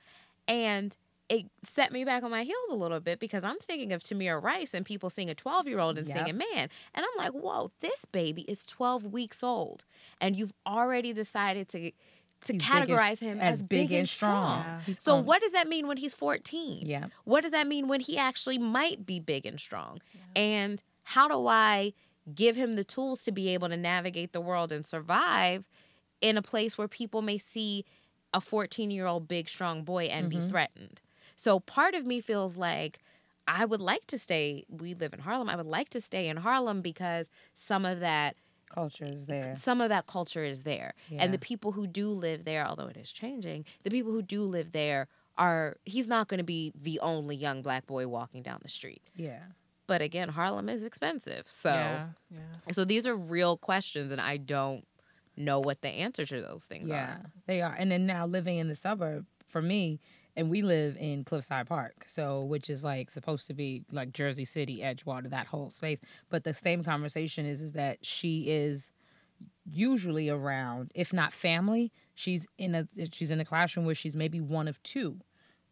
And 0.46 0.96
it 1.28 1.46
set 1.62 1.92
me 1.92 2.04
back 2.04 2.22
on 2.22 2.30
my 2.30 2.42
heels 2.42 2.70
a 2.70 2.74
little 2.74 3.00
bit 3.00 3.18
because 3.18 3.44
I'm 3.44 3.58
thinking 3.58 3.92
of 3.92 4.02
Tamir 4.02 4.42
Rice 4.42 4.72
and 4.72 4.84
people 4.84 5.10
seeing 5.10 5.28
a 5.28 5.34
12 5.34 5.68
year 5.68 5.78
old 5.78 5.98
and 5.98 6.08
Yep. 6.08 6.16
singing 6.16 6.38
man. 6.38 6.70
And 6.94 7.04
I'm 7.04 7.24
like, 7.24 7.32
whoa, 7.32 7.70
this 7.80 8.04
baby 8.06 8.42
is 8.42 8.64
12 8.64 9.04
weeks 9.04 9.42
old. 9.42 9.84
And 10.20 10.36
you've 10.36 10.54
already 10.66 11.12
decided 11.12 11.68
to 11.70 11.92
to 12.42 12.52
He's 12.52 12.62
big 12.62 12.70
categorize 12.70 13.18
him 13.18 13.40
as, 13.40 13.60
big, 13.60 13.90
and 13.90 14.08
strong. 14.08 14.64
Yeah. 14.86 14.94
So 15.00 15.16
what 15.16 15.42
does 15.42 15.50
that 15.52 15.66
mean 15.66 15.88
when 15.88 15.96
he's 15.96 16.14
14? 16.14 16.86
Yeah. 16.86 17.06
What 17.24 17.40
does 17.40 17.50
that 17.50 17.66
mean 17.66 17.88
when 17.88 17.98
he 17.98 18.16
actually 18.16 18.58
might 18.58 19.04
be 19.04 19.18
big 19.18 19.44
and 19.44 19.58
strong? 19.58 20.00
And 20.36 20.80
how 21.02 21.26
do 21.26 21.48
I 21.48 21.94
give 22.32 22.54
him 22.54 22.74
the 22.74 22.84
tools 22.84 23.24
to 23.24 23.32
be 23.32 23.48
able 23.48 23.68
to 23.70 23.76
navigate 23.76 24.32
the 24.32 24.40
world 24.40 24.70
and 24.70 24.86
survive 24.86 25.68
in 26.20 26.36
a 26.36 26.42
place 26.42 26.78
where 26.78 26.86
people 26.86 27.22
may 27.22 27.38
see 27.38 27.84
a 28.32 28.40
14 28.40 28.92
year 28.92 29.06
old 29.06 29.26
big, 29.26 29.48
strong 29.48 29.82
boy 29.82 30.04
and 30.04 30.30
be 30.30 30.36
mm-hmm. 30.36 30.48
threatened? 30.48 31.00
So 31.38 31.60
part 31.60 31.94
of 31.94 32.04
me 32.04 32.20
feels 32.20 32.56
like 32.56 32.98
I 33.46 33.64
would 33.64 33.80
like 33.80 34.06
to 34.08 34.18
stay, 34.18 34.64
we 34.68 34.92
live 34.94 35.14
in 35.14 35.20
Harlem, 35.20 35.48
I 35.48 35.54
would 35.56 35.66
like 35.66 35.88
to 35.90 36.00
stay 36.00 36.28
in 36.28 36.36
Harlem 36.36 36.82
because 36.82 37.30
some 37.54 37.84
of 37.86 38.00
that 38.00 38.36
Culture 38.70 39.04
is 39.06 39.24
there. 39.26 39.54
some 39.56 39.80
of 39.80 39.88
that 39.88 40.06
culture 40.06 40.44
is 40.44 40.64
there. 40.64 40.92
And 41.16 41.32
the 41.32 41.38
people 41.38 41.72
who 41.72 41.86
do 41.86 42.10
live 42.10 42.44
there, 42.44 42.66
although 42.66 42.88
it 42.88 42.96
is 42.98 43.10
changing, 43.10 43.64
the 43.84 43.90
people 43.90 44.12
who 44.12 44.20
do 44.20 44.42
live 44.42 44.72
there 44.72 45.06
are 45.38 45.76
he's 45.84 46.08
not 46.08 46.26
going 46.26 46.38
to 46.38 46.44
be 46.44 46.72
the 46.74 46.98
only 47.00 47.36
young 47.36 47.62
black 47.62 47.86
boy 47.86 48.08
walking 48.08 48.42
down 48.42 48.58
the 48.62 48.68
street. 48.68 49.00
Yeah. 49.16 49.44
But 49.86 50.02
again, 50.02 50.28
Harlem 50.28 50.68
is 50.68 50.84
expensive. 50.84 51.46
So 51.46 51.70
yeah, 51.70 52.08
yeah. 52.30 52.72
so 52.72 52.84
these 52.84 53.06
are 53.06 53.16
real 53.16 53.56
questions 53.56 54.10
and 54.12 54.20
I 54.20 54.36
don't 54.36 54.84
know 55.36 55.60
what 55.60 55.80
the 55.82 55.88
answer 55.88 56.26
to 56.26 56.42
those 56.42 56.66
things 56.66 56.90
Yeah, 56.90 57.12
are. 57.12 57.30
they 57.46 57.62
are. 57.62 57.74
And 57.78 57.90
then 57.90 58.06
now 58.06 58.26
living 58.26 58.58
in 58.58 58.68
the 58.68 58.74
suburb 58.74 59.24
for 59.46 59.62
me, 59.62 60.00
and 60.38 60.48
we 60.48 60.62
live 60.62 60.96
in 60.96 61.24
Cliffside 61.24 61.66
Park, 61.66 62.04
so 62.06 62.44
which 62.44 62.70
is 62.70 62.84
like 62.84 63.10
supposed 63.10 63.48
to 63.48 63.54
be 63.54 63.84
like 63.90 64.12
Jersey 64.12 64.44
City, 64.44 64.78
Edgewater, 64.78 65.28
that 65.30 65.48
whole 65.48 65.68
space. 65.70 65.98
But 66.30 66.44
the 66.44 66.54
same 66.54 66.84
conversation 66.84 67.44
is 67.44 67.60
is 67.60 67.72
that 67.72 68.06
she 68.06 68.48
is 68.48 68.92
usually 69.68 70.30
around, 70.30 70.92
if 70.94 71.12
not 71.12 71.32
family, 71.32 71.92
she's 72.14 72.46
in 72.56 72.76
a 72.76 72.88
she's 73.10 73.32
in 73.32 73.40
a 73.40 73.44
classroom 73.44 73.84
where 73.84 73.96
she's 73.96 74.14
maybe 74.14 74.40
one 74.40 74.68
of 74.68 74.80
two, 74.84 75.18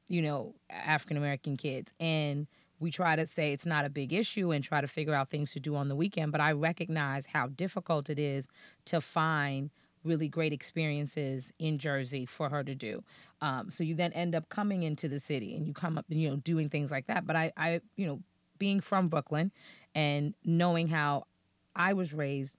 you 0.08 0.20
know, 0.20 0.56
African 0.68 1.16
American 1.16 1.56
kids, 1.56 1.92
and 2.00 2.48
we 2.80 2.90
try 2.90 3.14
to 3.14 3.24
say 3.24 3.52
it's 3.52 3.66
not 3.66 3.84
a 3.84 3.88
big 3.88 4.12
issue 4.12 4.50
and 4.50 4.64
try 4.64 4.80
to 4.80 4.88
figure 4.88 5.14
out 5.14 5.30
things 5.30 5.52
to 5.52 5.60
do 5.60 5.76
on 5.76 5.88
the 5.88 5.96
weekend. 5.96 6.32
But 6.32 6.40
I 6.40 6.50
recognize 6.50 7.24
how 7.24 7.46
difficult 7.46 8.10
it 8.10 8.18
is 8.18 8.48
to 8.86 9.00
find 9.00 9.70
really 10.06 10.28
great 10.28 10.52
experiences 10.52 11.52
in 11.58 11.78
Jersey 11.78 12.26
for 12.26 12.48
her 12.48 12.62
to 12.64 12.74
do. 12.74 13.02
Um, 13.40 13.70
so 13.70 13.84
you 13.84 13.94
then 13.94 14.12
end 14.12 14.34
up 14.34 14.48
coming 14.48 14.82
into 14.82 15.08
the 15.08 15.18
city 15.18 15.54
and 15.56 15.66
you 15.66 15.74
come 15.74 15.98
up 15.98 16.06
you 16.08 16.30
know 16.30 16.36
doing 16.36 16.68
things 16.68 16.90
like 16.90 17.06
that. 17.08 17.26
But 17.26 17.36
I, 17.36 17.52
I, 17.56 17.80
you 17.96 18.06
know, 18.06 18.20
being 18.58 18.80
from 18.80 19.08
Brooklyn 19.08 19.52
and 19.94 20.34
knowing 20.44 20.88
how 20.88 21.24
I 21.74 21.92
was 21.92 22.14
raised, 22.14 22.56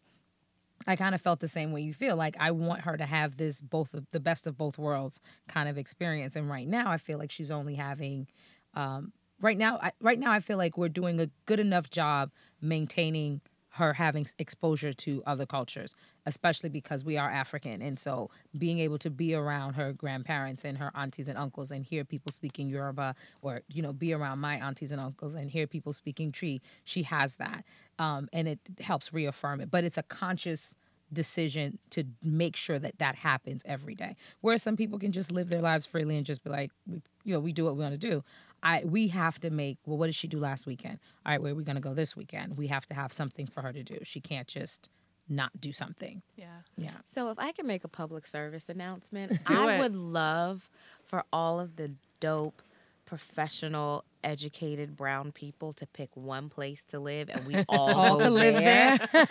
I 0.85 0.95
kind 0.95 1.15
of 1.15 1.21
felt 1.21 1.39
the 1.39 1.47
same 1.47 1.71
way 1.71 1.81
you 1.81 1.93
feel. 1.93 2.15
Like 2.15 2.35
I 2.39 2.51
want 2.51 2.81
her 2.81 2.97
to 2.97 3.05
have 3.05 3.37
this 3.37 3.61
both 3.61 3.93
of 3.93 4.09
the 4.11 4.19
best 4.19 4.45
of 4.45 4.57
both 4.57 4.77
worlds 4.77 5.19
kind 5.47 5.67
of 5.67 5.77
experience. 5.77 6.35
And 6.35 6.49
right 6.49 6.67
now, 6.67 6.89
I 6.89 6.97
feel 6.97 7.17
like 7.17 7.31
she's 7.31 7.51
only 7.51 7.75
having. 7.75 8.27
Um, 8.73 9.11
right 9.41 9.57
now, 9.57 9.79
I, 9.81 9.91
right 10.01 10.19
now, 10.19 10.31
I 10.31 10.39
feel 10.39 10.57
like 10.57 10.77
we're 10.77 10.89
doing 10.89 11.19
a 11.19 11.29
good 11.45 11.59
enough 11.59 11.89
job 11.89 12.31
maintaining 12.61 13.41
her 13.77 13.93
having 13.93 14.27
exposure 14.39 14.91
to 14.91 15.23
other 15.25 15.45
cultures, 15.45 15.95
especially 16.25 16.69
because 16.69 17.03
we 17.03 17.17
are 17.17 17.29
African. 17.29 17.81
And 17.81 17.99
so 17.99 18.29
being 18.57 18.79
able 18.79 18.97
to 18.99 19.09
be 19.09 19.33
around 19.33 19.73
her 19.73 19.93
grandparents 19.93 20.65
and 20.65 20.77
her 20.77 20.91
aunties 20.95 21.27
and 21.27 21.37
uncles 21.37 21.71
and 21.71 21.85
hear 21.85 22.03
people 22.03 22.31
speaking 22.31 22.67
Yoruba 22.67 23.15
or, 23.41 23.61
you 23.67 23.81
know, 23.81 23.93
be 23.93 24.13
around 24.13 24.39
my 24.39 24.55
aunties 24.55 24.91
and 24.91 24.99
uncles 24.99 25.35
and 25.35 25.49
hear 25.49 25.67
people 25.67 25.93
speaking 25.93 26.31
Twi, 26.31 26.59
she 26.83 27.03
has 27.03 27.35
that. 27.35 27.63
Um, 27.99 28.27
and 28.33 28.47
it 28.47 28.59
helps 28.79 29.13
reaffirm 29.13 29.61
it. 29.61 29.71
But 29.71 29.83
it's 29.83 29.97
a 29.97 30.03
conscious 30.03 30.75
decision 31.13 31.79
to 31.91 32.03
make 32.21 32.55
sure 32.55 32.79
that 32.79 32.99
that 32.99 33.15
happens 33.15 33.61
every 33.65 33.95
day. 33.95 34.15
Whereas 34.41 34.61
some 34.63 34.75
people 34.75 34.99
can 34.99 35.11
just 35.11 35.31
live 35.31 35.49
their 35.49 35.61
lives 35.61 35.85
freely 35.85 36.17
and 36.17 36.25
just 36.25 36.43
be 36.43 36.49
like, 36.49 36.71
you 37.23 37.33
know, 37.33 37.39
we 37.39 37.53
do 37.53 37.63
what 37.63 37.75
we 37.75 37.81
want 37.81 37.93
to 37.93 38.09
do. 38.09 38.23
I 38.67 38.83
we 38.85 39.07
have 39.09 39.39
to 39.39 39.49
make 39.49 39.77
well 39.85 39.97
what 39.97 40.07
did 40.07 40.15
she 40.15 40.27
do 40.27 40.39
last 40.39 40.65
weekend? 40.65 40.99
All 41.25 41.31
right, 41.31 41.41
where 41.41 41.51
are 41.53 41.55
we 41.55 41.63
gonna 41.63 41.79
go 41.89 41.93
this 41.93 42.15
weekend? 42.15 42.57
We 42.57 42.67
have 42.67 42.85
to 42.87 42.93
have 42.95 43.11
something 43.13 43.47
for 43.47 43.61
her 43.61 43.71
to 43.73 43.83
do. 43.83 43.97
She 44.03 44.19
can't 44.19 44.47
just 44.47 44.89
not 45.29 45.51
do 45.59 45.71
something. 45.73 46.21
Yeah. 46.35 46.45
Yeah. 46.77 46.91
So 47.05 47.29
if 47.29 47.37
I 47.39 47.51
can 47.51 47.67
make 47.67 47.83
a 47.83 47.87
public 47.89 48.25
service 48.27 48.69
announcement, 48.69 49.43
Do 49.45 49.53
I 49.57 49.75
it. 49.75 49.79
would 49.79 49.95
love 49.95 50.69
for 51.03 51.23
all 51.33 51.59
of 51.59 51.75
the 51.75 51.91
dope, 52.21 52.61
professional, 53.05 54.03
educated 54.23 54.95
brown 54.95 55.31
people 55.31 55.73
to 55.73 55.85
pick 55.87 56.09
one 56.15 56.49
place 56.49 56.83
to 56.85 56.99
live, 56.99 57.29
and 57.29 57.45
we 57.45 57.55
all, 57.69 57.89
All 57.93 58.17
go 58.19 58.23
to 58.25 58.29
live 58.29 58.55
there. 58.55 58.99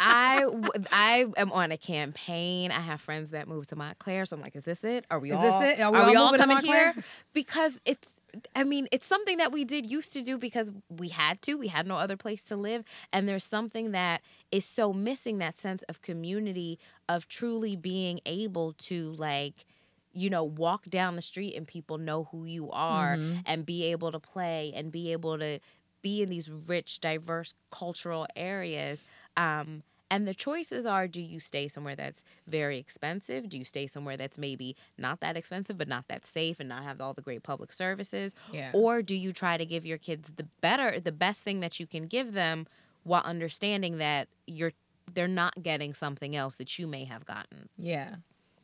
I 0.00 0.40
w- 0.42 0.70
I 0.92 1.26
am 1.36 1.52
on 1.52 1.72
a 1.72 1.76
campaign. 1.78 2.70
I 2.70 2.80
have 2.80 3.00
friends 3.00 3.30
that 3.30 3.48
moved 3.48 3.68
to 3.70 3.76
Montclair, 3.76 4.26
so 4.26 4.36
I'm 4.36 4.42
like, 4.42 4.56
is 4.56 4.64
this 4.64 4.84
it? 4.84 5.06
Are 5.10 5.18
we 5.18 5.30
Is 5.32 5.40
this 5.40 5.52
all? 5.52 5.62
it? 5.62 5.80
Are 5.80 5.94
Are 5.94 6.04
we, 6.06 6.10
we 6.12 6.16
all 6.16 6.24
all 6.26 6.32
moving 6.32 6.38
to 6.38 6.42
coming 6.42 6.56
Montclair? 6.56 6.92
here? 6.94 7.04
Because 7.32 7.80
it's. 7.84 8.08
I 8.54 8.64
mean, 8.64 8.88
it's 8.92 9.06
something 9.06 9.38
that 9.38 9.52
we 9.52 9.64
did 9.64 9.90
used 9.90 10.12
to 10.12 10.22
do 10.22 10.38
because 10.38 10.70
we 10.88 11.08
had 11.08 11.40
to. 11.42 11.54
We 11.54 11.68
had 11.68 11.86
no 11.86 11.96
other 11.96 12.16
place 12.16 12.42
to 12.44 12.56
live, 12.56 12.84
and 13.12 13.28
there's 13.28 13.44
something 13.44 13.92
that 13.92 14.20
is 14.52 14.64
so 14.64 14.92
missing 14.92 15.38
that 15.38 15.58
sense 15.58 15.82
of 15.84 16.02
community 16.02 16.78
of 17.08 17.28
truly 17.28 17.76
being 17.76 18.20
able 18.26 18.72
to 18.74 19.12
like 19.12 19.64
you 20.12 20.30
know 20.30 20.44
walk 20.44 20.86
down 20.86 21.16
the 21.16 21.22
street 21.22 21.54
and 21.54 21.66
people 21.66 21.98
know 21.98 22.24
who 22.32 22.44
you 22.44 22.70
are 22.70 23.16
Mhm. 23.16 23.42
and 23.46 23.66
be 23.66 23.84
able 23.84 24.10
to 24.12 24.18
play 24.18 24.72
and 24.74 24.90
be 24.90 25.12
able 25.12 25.38
to 25.38 25.60
be 26.02 26.22
in 26.22 26.28
these 26.30 26.50
rich 26.50 27.00
diverse 27.00 27.54
cultural 27.70 28.26
areas 28.36 29.04
um 29.36 29.82
and 30.10 30.26
the 30.26 30.34
choices 30.34 30.86
are 30.86 31.06
do 31.08 31.20
you 31.20 31.38
stay 31.40 31.68
somewhere 31.68 31.94
that's 31.96 32.24
very 32.46 32.78
expensive 32.78 33.48
do 33.48 33.58
you 33.58 33.64
stay 33.64 33.86
somewhere 33.86 34.16
that's 34.16 34.38
maybe 34.38 34.74
not 34.96 35.20
that 35.20 35.36
expensive 35.36 35.76
but 35.78 35.88
not 35.88 36.06
that 36.08 36.24
safe 36.26 36.58
and 36.60 36.68
not 36.68 36.82
have 36.82 37.00
all 37.00 37.14
the 37.14 37.22
great 37.22 37.42
public 37.42 37.72
services 37.72 38.34
Yeah. 38.52 38.70
or 38.74 39.02
do 39.02 39.14
you 39.14 39.32
try 39.32 39.56
to 39.56 39.66
give 39.66 39.84
your 39.86 39.98
kids 39.98 40.30
the 40.36 40.46
better 40.60 40.98
the 41.00 41.12
best 41.12 41.42
thing 41.42 41.60
that 41.60 41.78
you 41.80 41.86
can 41.86 42.06
give 42.06 42.32
them 42.32 42.66
while 43.04 43.22
understanding 43.22 43.98
that 43.98 44.28
you're 44.46 44.72
they're 45.14 45.28
not 45.28 45.62
getting 45.62 45.94
something 45.94 46.36
else 46.36 46.56
that 46.56 46.78
you 46.78 46.86
may 46.86 47.04
have 47.04 47.24
gotten 47.24 47.68
Yeah. 47.76 48.16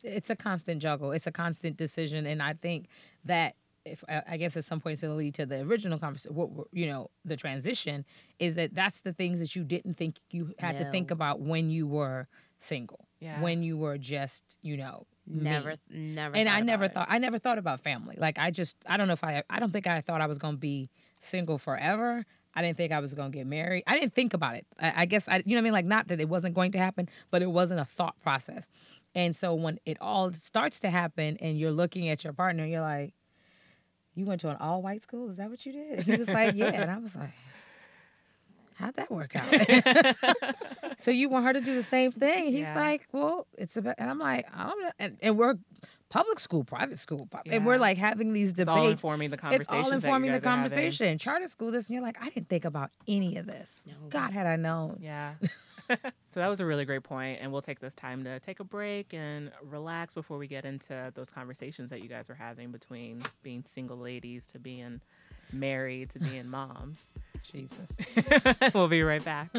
It's 0.07 0.28
a 0.28 0.37
constant 0.37 0.83
juggle. 0.83 1.12
It's 1.12 1.26
a 1.26 1.33
constant 1.33 1.78
decision. 1.78 2.26
And 2.26 2.42
I 2.42 2.52
think 2.52 2.88
that 3.24 3.54
if 3.85 4.03
I 4.09 4.37
guess 4.37 4.57
at 4.57 4.64
some 4.64 4.81
point 4.81 5.03
it'll 5.03 5.16
lead 5.16 5.35
to 5.35 5.47
the 5.47 5.61
original 5.61 5.99
conversation, 5.99 6.35
what 6.35 6.49
you 6.73 6.87
know, 6.87 7.11
the 7.25 7.37
transition 7.37 8.05
is 8.38 8.55
that 8.55 8.75
that's 8.75 9.01
the 9.01 9.12
things 9.12 9.40
that 9.40 9.55
you 9.55 9.64
didn't 9.64 9.94
think 9.94 10.16
you 10.31 10.53
had 10.59 10.79
to 10.79 10.90
think 10.90 11.11
about 11.11 11.40
when 11.40 11.70
you 11.70 11.87
were 11.87 12.27
single, 12.61 13.07
Yeah. 13.20 13.40
when 13.40 13.62
you 13.62 13.77
were 13.77 13.99
just, 13.99 14.57
you 14.62 14.77
know, 14.77 15.07
me. 15.27 15.42
never 15.44 15.77
never 15.90 16.35
and 16.37 16.49
I 16.49 16.61
never 16.61 16.85
about 16.87 16.90
it. 16.90 16.94
thought 16.94 17.07
I 17.11 17.18
never 17.18 17.38
thought 17.38 17.59
about 17.59 17.81
family. 17.81 18.16
Like 18.18 18.38
I 18.38 18.51
just 18.51 18.77
I 18.87 18.97
don't 18.97 19.07
know 19.07 19.12
if 19.14 19.25
I 19.25 19.42
I 19.51 19.61
don't 19.61 19.73
think 19.73 19.87
I 19.87 20.01
thought 20.01 20.20
I 20.20 20.27
was 20.27 20.38
gonna 20.38 20.57
be 20.57 20.90
single 21.20 21.59
forever. 21.59 22.25
I 22.57 22.62
didn't 22.62 22.77
think 22.77 22.92
I 22.92 23.01
was 23.01 23.14
gonna 23.14 23.31
get 23.31 23.47
married. 23.47 23.83
I 23.87 23.99
didn't 23.99 24.14
think 24.14 24.33
about 24.33 24.55
it. 24.57 24.66
I, 24.79 25.03
I 25.03 25.07
guess 25.07 25.29
I 25.29 25.42
you 25.44 25.55
know 25.55 25.57
what 25.57 25.59
I 25.59 25.62
mean. 25.62 25.73
Like 25.73 25.85
not 25.87 26.09
that 26.09 26.20
it 26.20 26.29
wasn't 26.29 26.55
going 26.55 26.73
to 26.73 26.79
happen, 26.79 27.09
but 27.31 27.42
it 27.42 27.51
wasn't 27.51 27.81
a 27.81 27.85
thought 27.85 28.18
process. 28.23 28.66
And 29.14 29.35
so 29.35 29.55
when 29.55 29.79
it 29.85 29.97
all 30.01 30.33
starts 30.33 30.81
to 30.81 30.90
happen, 30.90 31.37
and 31.40 31.59
you're 31.59 31.70
looking 31.73 32.09
at 32.09 32.25
your 32.25 32.33
partner, 32.33 32.66
you're 32.66 32.81
like, 32.81 33.14
"You 34.14 34.24
went 34.27 34.40
to 34.42 34.48
an 34.50 34.57
all 34.61 34.83
white 34.83 35.03
school? 35.03 35.31
Is 35.31 35.37
that 35.38 35.50
what 35.50 35.64
you 35.66 35.72
did?" 35.72 36.03
He 36.05 36.16
was 36.16 36.29
like, 36.29 36.55
"Yeah," 36.55 36.66
and 36.70 36.90
I 36.90 36.98
was 36.98 37.14
like. 37.16 37.31
How'd 38.77 38.96
that 38.96 39.09
work 39.09 39.37
out? 39.37 40.57
so 40.98 41.12
you 41.12 41.29
want 41.29 41.44
her 41.46 41.53
to 41.53 41.61
do 41.61 41.77
the 41.77 41.83
same 41.85 42.11
thing? 42.11 42.46
He's 42.46 42.62
Yeah. 42.62 42.74
like, 42.74 43.07
well, 43.12 43.46
it's 43.57 43.77
about, 43.77 43.94
and 43.98 44.11
I'm 44.11 44.18
like, 44.18 44.46
I 44.53 44.64
don't 44.64 44.83
know, 44.83 44.90
and, 44.98 45.16
and 45.22 45.38
we're 45.38 45.55
public 46.11 46.40
school, 46.40 46.64
private 46.64 46.98
school, 46.98 47.29
pu- 47.31 47.48
and 47.53 47.64
we're 47.64 47.77
like 47.79 47.98
having 47.98 48.33
these 48.33 48.50
It's 48.50 48.68
all 48.68 48.74
debates. 48.79 48.92
informing 48.94 49.31
the 49.31 49.37
conversation. 49.37 49.77
It's 49.79 49.87
all 49.87 49.92
informing 49.92 50.33
the 50.33 50.40
conversation. 50.40 51.18
Charter 51.18 51.46
school, 51.46 51.70
this, 51.70 51.87
and 51.87 51.94
you're 51.94 52.03
like, 52.03 52.16
I 52.20 52.31
didn't 52.31 52.48
think 52.48 52.64
about 52.64 52.90
any 53.07 53.37
of 53.37 53.46
this. 53.46 53.87
No. 53.87 54.09
God, 54.09 54.33
had 54.33 54.48
I 54.48 54.57
known. 54.57 54.98
Yeah. 55.00 55.35
So 55.88 56.40
that 56.40 56.49
was 56.49 56.61
a 56.61 56.66
really 56.66 56.85
great 56.85 57.03
point, 57.03 57.38
and 57.40 57.53
we'll 57.53 57.62
take 57.62 57.81
this 57.81 57.94
time 57.94 58.25
to 58.25 58.40
take 58.40 58.61
a 58.61 58.64
break 58.64 59.12
and 59.14 59.51
relax 59.62 60.14
before 60.14 60.38
we 60.38 60.47
get 60.47 60.64
into 60.64 61.12
those 61.14 61.31
conversations 61.31 61.90
that 61.90 62.03
you 62.03 62.09
guys 62.09 62.31
are 62.31 62.35
having 62.35 62.70
between 62.70 63.23
being 63.42 63.64
single 63.68 63.97
ladies 63.97 64.47
to 64.47 64.59
being 64.59 65.01
married 65.53 66.11
to 66.11 66.18
being 66.18 66.49
moms. 66.51 67.07
Jesus. 67.51 67.87
we'll 68.75 68.88
be 68.88 69.03
right 69.03 69.25
back. 69.25 69.51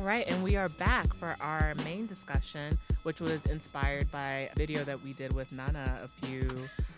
All 0.00 0.06
right, 0.06 0.26
and 0.26 0.42
we 0.42 0.56
are 0.56 0.70
back 0.70 1.12
for 1.12 1.36
our 1.42 1.74
main 1.84 2.06
discussion, 2.06 2.78
which 3.02 3.20
was 3.20 3.44
inspired 3.44 4.10
by 4.10 4.48
a 4.50 4.54
video 4.56 4.82
that 4.84 5.04
we 5.04 5.12
did 5.12 5.30
with 5.30 5.52
Nana 5.52 6.00
a 6.02 6.08
few 6.08 6.48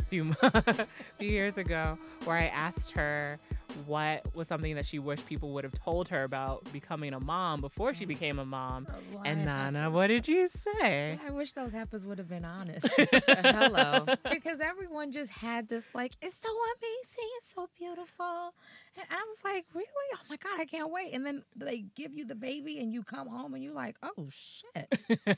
few 0.08 0.32
few 1.18 1.28
years 1.28 1.58
ago, 1.58 1.98
where 2.26 2.36
I 2.36 2.44
asked 2.46 2.92
her 2.92 3.40
what 3.86 4.34
was 4.34 4.48
something 4.48 4.74
that 4.74 4.86
she 4.86 4.98
wished 4.98 5.26
people 5.26 5.52
would 5.52 5.64
have 5.64 5.74
told 5.74 6.08
her 6.08 6.24
about 6.24 6.70
becoming 6.72 7.12
a 7.14 7.20
mom 7.20 7.60
before 7.60 7.94
she 7.94 8.04
mm. 8.04 8.08
became 8.08 8.38
a 8.38 8.44
mom. 8.44 8.86
And 9.24 9.44
Nana, 9.44 9.90
what 9.90 10.08
did 10.08 10.28
you 10.28 10.48
say? 10.48 11.18
I 11.26 11.30
wish 11.30 11.52
those 11.52 11.72
heifers 11.72 12.04
would 12.04 12.18
have 12.18 12.28
been 12.28 12.44
honest. 12.44 12.86
hello. 13.28 14.06
Because 14.30 14.60
everyone 14.60 15.12
just 15.12 15.30
had 15.30 15.68
this 15.68 15.86
like 15.94 16.12
it's 16.20 16.36
so 16.42 16.48
amazing. 16.48 17.30
It's 17.38 17.54
so 17.54 17.68
beautiful. 17.78 18.54
And 18.94 19.06
i 19.10 19.24
was 19.26 19.42
like 19.42 19.64
really? 19.72 19.86
Oh 20.14 20.20
my 20.28 20.36
god 20.36 20.60
i 20.60 20.64
can't 20.64 20.90
wait. 20.90 21.14
And 21.14 21.24
then 21.24 21.42
they 21.56 21.84
give 21.94 22.14
you 22.14 22.24
the 22.24 22.34
baby 22.34 22.78
and 22.78 22.92
you 22.92 23.02
come 23.02 23.28
home 23.28 23.54
and 23.54 23.62
you're 23.62 23.72
like 23.72 23.96
oh 24.02 24.28
shit. 24.30 24.98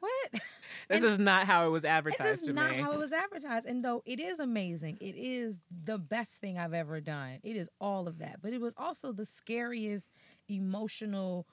What? 0.00 0.32
This 0.32 0.42
And 0.88 1.04
is 1.04 1.18
not 1.18 1.46
how 1.46 1.66
it 1.66 1.70
was 1.70 1.84
advertised 1.84 2.40
this 2.40 2.48
is 2.48 2.54
not 2.54 2.72
me. 2.72 2.80
how 2.80 2.90
it 2.90 2.98
was 2.98 3.12
advertised. 3.12 3.66
And 3.66 3.84
though 3.84 4.02
it 4.04 4.20
is 4.20 4.38
amazing 4.40 4.98
it 5.00 5.16
is 5.16 5.58
the 5.84 5.98
best 5.98 6.36
thing 6.36 6.58
i've 6.58 6.74
ever 6.74 7.00
done. 7.00 7.38
It 7.42 7.56
is 7.56 7.68
all 7.80 8.06
of 8.08 8.18
that 8.18 8.40
but 8.42 8.52
it 8.52 8.60
was 8.60 8.74
also 8.76 9.12
the 9.12 9.24
scariest 9.24 10.12
emotional 10.48 11.46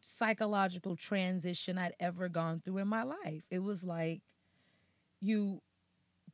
psychological 0.00 0.96
transition 0.96 1.78
i'd 1.78 1.94
ever 2.00 2.28
gone 2.28 2.60
through 2.60 2.78
in 2.78 2.88
my 2.88 3.02
life. 3.02 3.42
It 3.50 3.60
was 3.60 3.82
like 3.84 4.22
you 5.20 5.60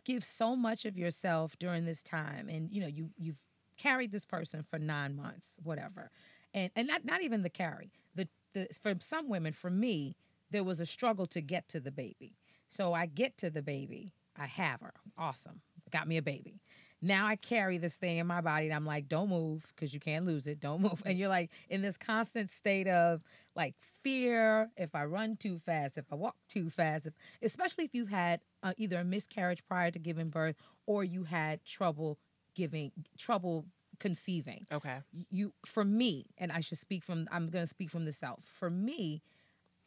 give 0.05 0.25
so 0.25 0.55
much 0.57 0.85
of 0.85 0.99
yourself 0.99 1.57
during 1.59 1.85
this 1.87 2.03
time 2.03 2.49
and 2.49 2.71
you 2.71 2.81
know 2.81 2.87
you 2.87 3.11
you've 3.17 3.39
carried 3.77 4.13
this 4.13 4.25
person 4.25 4.63
for 4.69 4.79
9 4.79 5.17
months 5.17 5.59
whatever. 5.63 6.11
And 6.53 6.71
and 6.77 6.87
not 6.89 7.05
not 7.05 7.23
even 7.23 7.43
the 7.43 7.51
carry 7.51 7.91
the 8.15 8.29
the 8.53 8.69
for 8.83 8.95
some 9.01 9.29
women 9.29 9.53
for 9.53 9.71
me 9.71 10.17
there 10.51 10.65
was 10.65 10.81
a 10.81 10.87
struggle 10.87 11.27
to 11.27 11.41
get 11.41 11.69
to 11.71 11.81
the 11.81 11.91
baby. 11.91 12.37
So 12.69 12.93
I 12.93 13.07
get 13.07 13.39
to 13.39 13.51
the 13.51 13.63
baby 13.63 14.13
I 14.37 14.47
have 14.47 14.81
her 14.81 14.95
awesome 15.17 15.63
got 15.91 16.09
me 16.09 16.17
a 16.19 16.23
baby 16.23 16.61
now 17.05 17.27
I 17.27 17.37
carry 17.37 17.79
this 17.79 17.97
thing 17.97 18.19
in 18.19 18.27
my 18.27 18.41
body 18.41 18.67
and 18.67 18.75
I'm 18.75 18.87
like, 18.87 19.09
don't 19.09 19.29
move 19.29 19.67
because 19.75 19.93
you 19.93 20.01
can't 20.01 20.25
lose 20.25 20.47
it. 20.47 20.61
Don't 20.61 20.81
move. 20.83 21.03
And 21.05 21.19
you're 21.19 21.29
like 21.29 21.51
in 21.69 21.83
this 21.83 21.97
constant 21.97 22.51
state 22.51 22.89
of 22.89 23.23
like 23.55 23.75
fear 24.03 24.71
if 24.77 24.95
I 24.95 25.05
run 25.05 25.37
too 25.37 25.59
fast, 25.59 25.99
if 25.99 26.07
I 26.11 26.15
walk 26.15 26.37
too 26.49 26.71
fast, 26.71 27.07
if, 27.07 27.15
especially 27.43 27.85
if 27.85 27.95
you 27.95 28.07
had 28.07 28.41
uh, 28.63 28.73
either 28.79 28.99
a 28.99 29.05
miscarriage 29.05 29.65
prior 29.67 29.91
to 29.91 29.99
giving 29.99 30.31
birth 30.31 30.57
or 30.87 31.05
you 31.05 31.25
had 31.25 31.65
trouble 31.65 32.19
giving, 32.55 32.91
trouble 33.19 33.67
conceiving 33.99 34.67
okay. 34.73 34.99
you 35.31 35.53
for 35.65 35.85
me 35.85 36.27
and 36.39 36.51
i 36.51 36.59
should 36.61 36.79
speak 36.79 37.05
from 37.05 37.29
i'm 37.31 37.49
going 37.49 37.63
to 37.63 37.69
speak 37.69 37.89
from 37.89 38.05
the 38.05 38.13
south 38.13 38.41
for 38.43 38.69
me 38.69 39.23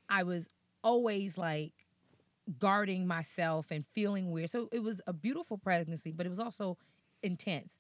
i 0.10 0.24
was 0.24 0.50
always 0.82 1.38
like 1.38 1.74
guarding 2.58 3.06
myself 3.06 3.68
and 3.70 3.86
feeling 3.94 4.32
weird 4.32 4.50
so 4.50 4.70
it 4.72 4.82
was 4.82 5.02
a 5.08 5.14
beautiful 5.14 5.58
pregnancy 5.58 6.12
but 6.12 6.26
it 6.26 6.30
was 6.30 6.40
also 6.40 6.78
intense. 7.24 7.80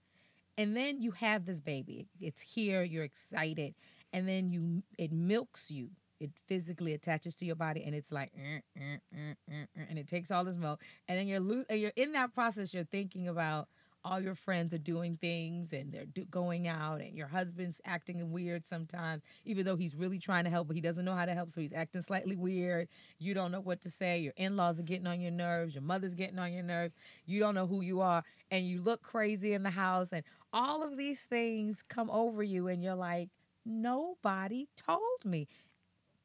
And 0.57 0.75
then 0.75 1.01
you 1.01 1.11
have 1.11 1.45
this 1.45 1.61
baby. 1.61 2.07
It's 2.19 2.41
here 2.41 2.83
you're 2.83 3.03
excited. 3.03 3.75
And 4.13 4.27
then 4.27 4.51
you 4.51 4.83
it 4.97 5.11
milks 5.11 5.71
you. 5.71 5.89
It 6.19 6.31
physically 6.47 6.93
attaches 6.93 7.35
to 7.37 7.45
your 7.45 7.55
body 7.55 7.83
and 7.85 7.93
it's 7.95 8.11
like 8.11 8.31
"Eh, 8.35 8.59
eh, 8.79 8.97
eh, 9.15 9.33
eh, 9.51 9.65
eh," 9.77 9.85
and 9.89 9.99
it 9.99 10.07
takes 10.07 10.31
all 10.31 10.43
this 10.43 10.57
milk. 10.57 10.81
And 11.07 11.17
then 11.19 11.27
you're 11.27 11.39
lo- 11.39 11.65
and 11.69 11.79
you're 11.79 11.93
in 11.95 12.13
that 12.13 12.33
process 12.33 12.73
you're 12.73 12.85
thinking 12.85 13.27
about 13.27 13.69
all 14.11 14.19
your 14.19 14.35
friends 14.35 14.73
are 14.73 14.79
doing 14.79 15.17
things 15.17 15.73
and 15.73 15.91
they're 15.91 16.05
do- 16.05 16.25
going 16.25 16.67
out 16.67 17.01
and 17.01 17.15
your 17.15 17.27
husband's 17.27 17.81
acting 17.85 18.31
weird 18.31 18.65
sometimes 18.65 19.21
even 19.45 19.65
though 19.65 19.75
he's 19.75 19.95
really 19.95 20.19
trying 20.19 20.43
to 20.43 20.49
help 20.49 20.67
but 20.67 20.75
he 20.75 20.81
doesn't 20.81 21.05
know 21.05 21.15
how 21.15 21.25
to 21.25 21.33
help 21.33 21.51
so 21.51 21.61
he's 21.61 21.73
acting 21.73 22.01
slightly 22.01 22.35
weird 22.35 22.87
you 23.19 23.33
don't 23.33 23.51
know 23.51 23.59
what 23.61 23.81
to 23.81 23.89
say 23.89 24.19
your 24.19 24.33
in-laws 24.37 24.79
are 24.79 24.83
getting 24.83 25.07
on 25.07 25.19
your 25.19 25.31
nerves 25.31 25.75
your 25.75 25.83
mother's 25.83 26.13
getting 26.13 26.39
on 26.39 26.53
your 26.53 26.63
nerves 26.63 26.93
you 27.25 27.39
don't 27.39 27.55
know 27.55 27.67
who 27.67 27.81
you 27.81 28.01
are 28.01 28.23
and 28.51 28.67
you 28.67 28.81
look 28.81 29.01
crazy 29.01 29.53
in 29.53 29.63
the 29.63 29.69
house 29.69 30.09
and 30.11 30.23
all 30.53 30.83
of 30.83 30.97
these 30.97 31.21
things 31.21 31.83
come 31.87 32.09
over 32.09 32.41
you 32.41 32.67
and 32.67 32.83
you're 32.83 32.95
like 32.95 33.29
nobody 33.67 34.67
told 34.75 35.25
me. 35.25 35.47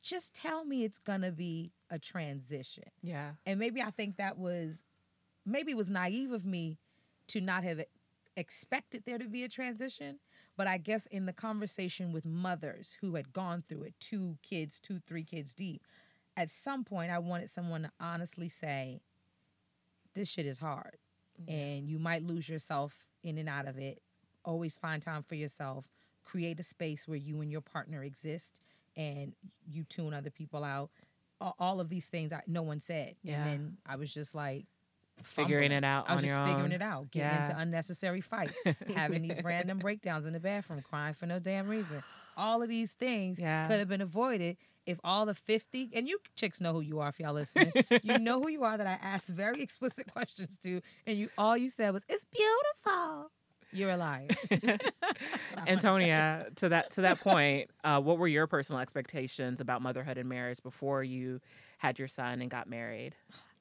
Just 0.00 0.34
tell 0.34 0.64
me 0.64 0.84
it's 0.84 0.98
gonna 0.98 1.32
be 1.32 1.72
a 1.90 1.98
transition. 1.98 2.84
Yeah. 3.02 3.32
And 3.46 3.58
maybe 3.58 3.82
I 3.82 3.90
think 3.90 4.16
that 4.16 4.38
was 4.38 4.82
maybe 5.44 5.72
it 5.72 5.76
was 5.76 5.90
naive 5.90 6.32
of 6.32 6.44
me 6.44 6.78
to 7.32 7.40
not 7.40 7.64
have 7.64 7.82
expected 8.36 9.04
there 9.06 9.18
to 9.18 9.28
be 9.28 9.44
a 9.44 9.48
transition. 9.48 10.18
But 10.56 10.66
I 10.66 10.76
guess 10.76 11.06
in 11.06 11.24
the 11.24 11.32
conversation 11.32 12.12
with 12.12 12.26
mothers 12.26 12.96
who 13.00 13.14
had 13.14 13.32
gone 13.32 13.64
through 13.66 13.84
it, 13.84 13.94
two 14.00 14.36
kids, 14.42 14.78
two, 14.78 15.00
three 15.06 15.24
kids 15.24 15.54
deep, 15.54 15.82
at 16.36 16.50
some 16.50 16.84
point 16.84 17.10
I 17.10 17.18
wanted 17.18 17.48
someone 17.48 17.82
to 17.84 17.90
honestly 17.98 18.48
say, 18.48 19.00
This 20.14 20.28
shit 20.28 20.46
is 20.46 20.58
hard. 20.58 20.98
And 21.48 21.88
you 21.88 21.98
might 21.98 22.22
lose 22.22 22.48
yourself 22.48 22.94
in 23.24 23.38
and 23.38 23.48
out 23.48 23.66
of 23.66 23.78
it. 23.78 24.02
Always 24.44 24.76
find 24.76 25.02
time 25.02 25.22
for 25.22 25.34
yourself. 25.34 25.86
Create 26.22 26.60
a 26.60 26.62
space 26.62 27.08
where 27.08 27.16
you 27.16 27.40
and 27.40 27.50
your 27.50 27.62
partner 27.62 28.04
exist 28.04 28.60
and 28.96 29.32
you 29.66 29.84
tune 29.84 30.12
other 30.12 30.30
people 30.30 30.62
out. 30.62 30.90
All 31.58 31.80
of 31.80 31.88
these 31.88 32.06
things 32.06 32.32
I, 32.32 32.42
no 32.46 32.62
one 32.62 32.78
said. 32.78 33.16
Yeah. 33.22 33.42
And 33.42 33.46
then 33.46 33.76
I 33.86 33.96
was 33.96 34.12
just 34.12 34.34
like, 34.34 34.66
Figuring 35.22 35.70
fumbling. 35.70 35.72
it 35.72 35.84
out 35.84 36.08
I 36.08 36.14
was 36.14 36.22
on 36.22 36.28
just 36.28 36.36
your 36.36 36.46
figuring 36.46 36.64
own. 36.66 36.72
it 36.72 36.82
out, 36.82 37.10
getting 37.10 37.28
Yeah. 37.30 37.40
into 37.48 37.58
unnecessary 37.58 38.20
fights, 38.20 38.58
having 38.94 39.22
these 39.22 39.42
random 39.44 39.78
breakdowns 39.78 40.26
in 40.26 40.32
the 40.32 40.40
bathroom, 40.40 40.82
crying 40.82 41.14
for 41.14 41.26
no 41.26 41.38
damn 41.38 41.68
reason. 41.68 42.02
All 42.36 42.62
of 42.62 42.68
these 42.68 42.92
things 42.94 43.38
Yeah. 43.38 43.66
could 43.66 43.78
have 43.78 43.88
been 43.88 44.00
avoided 44.00 44.56
if 44.86 44.98
all 45.04 45.26
the 45.26 45.34
50 45.34 45.90
and 45.94 46.08
you 46.08 46.18
chicks 46.34 46.60
know 46.60 46.72
who 46.72 46.80
you 46.80 46.98
are 47.00 47.08
if 47.10 47.20
y'all 47.20 47.34
listening. 47.34 47.72
you 48.02 48.18
know 48.18 48.40
who 48.40 48.48
you 48.48 48.64
are 48.64 48.76
that 48.76 48.86
I 48.86 48.98
asked 49.06 49.28
very 49.28 49.62
explicit 49.62 50.10
questions 50.12 50.58
to, 50.64 50.80
and 51.06 51.16
you 51.18 51.28
all 51.38 51.56
you 51.56 51.70
said 51.70 51.92
was, 51.92 52.04
It's 52.08 52.24
beautiful. 52.24 53.30
You're 53.74 53.90
a 53.90 53.96
liar. 53.96 54.28
Antonia, 55.66 56.46
to 56.56 56.68
that 56.70 56.90
to 56.92 57.02
that 57.02 57.20
point, 57.20 57.70
uh, 57.84 58.00
what 58.00 58.18
were 58.18 58.28
your 58.28 58.46
personal 58.46 58.80
expectations 58.80 59.60
about 59.60 59.82
motherhood 59.82 60.18
and 60.18 60.28
marriage 60.28 60.62
before 60.62 61.02
you 61.02 61.40
had 61.78 61.98
your 61.98 62.08
son 62.08 62.40
and 62.42 62.50
got 62.50 62.68
married? 62.68 63.14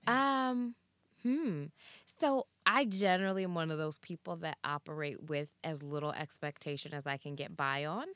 Um, 0.07 0.75
hmm. 1.23 1.65
So 2.05 2.47
I 2.65 2.85
generally 2.85 3.43
am 3.43 3.55
one 3.55 3.71
of 3.71 3.77
those 3.77 3.97
people 3.99 4.37
that 4.37 4.57
operate 4.63 5.23
with 5.23 5.49
as 5.63 5.83
little 5.83 6.11
expectation 6.11 6.93
as 6.93 7.07
I 7.07 7.17
can 7.17 7.35
get 7.35 7.55
by 7.55 7.85
on. 7.85 8.07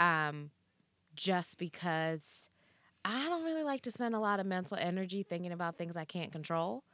Um, 0.00 0.50
just 1.14 1.58
because 1.58 2.48
I 3.04 3.28
don't 3.28 3.44
really 3.44 3.64
like 3.64 3.82
to 3.82 3.90
spend 3.90 4.14
a 4.14 4.18
lot 4.20 4.40
of 4.40 4.46
mental 4.46 4.76
energy 4.78 5.22
thinking 5.22 5.52
about 5.52 5.76
things 5.76 5.96
I 5.96 6.04
can't 6.04 6.32
control. 6.32 6.84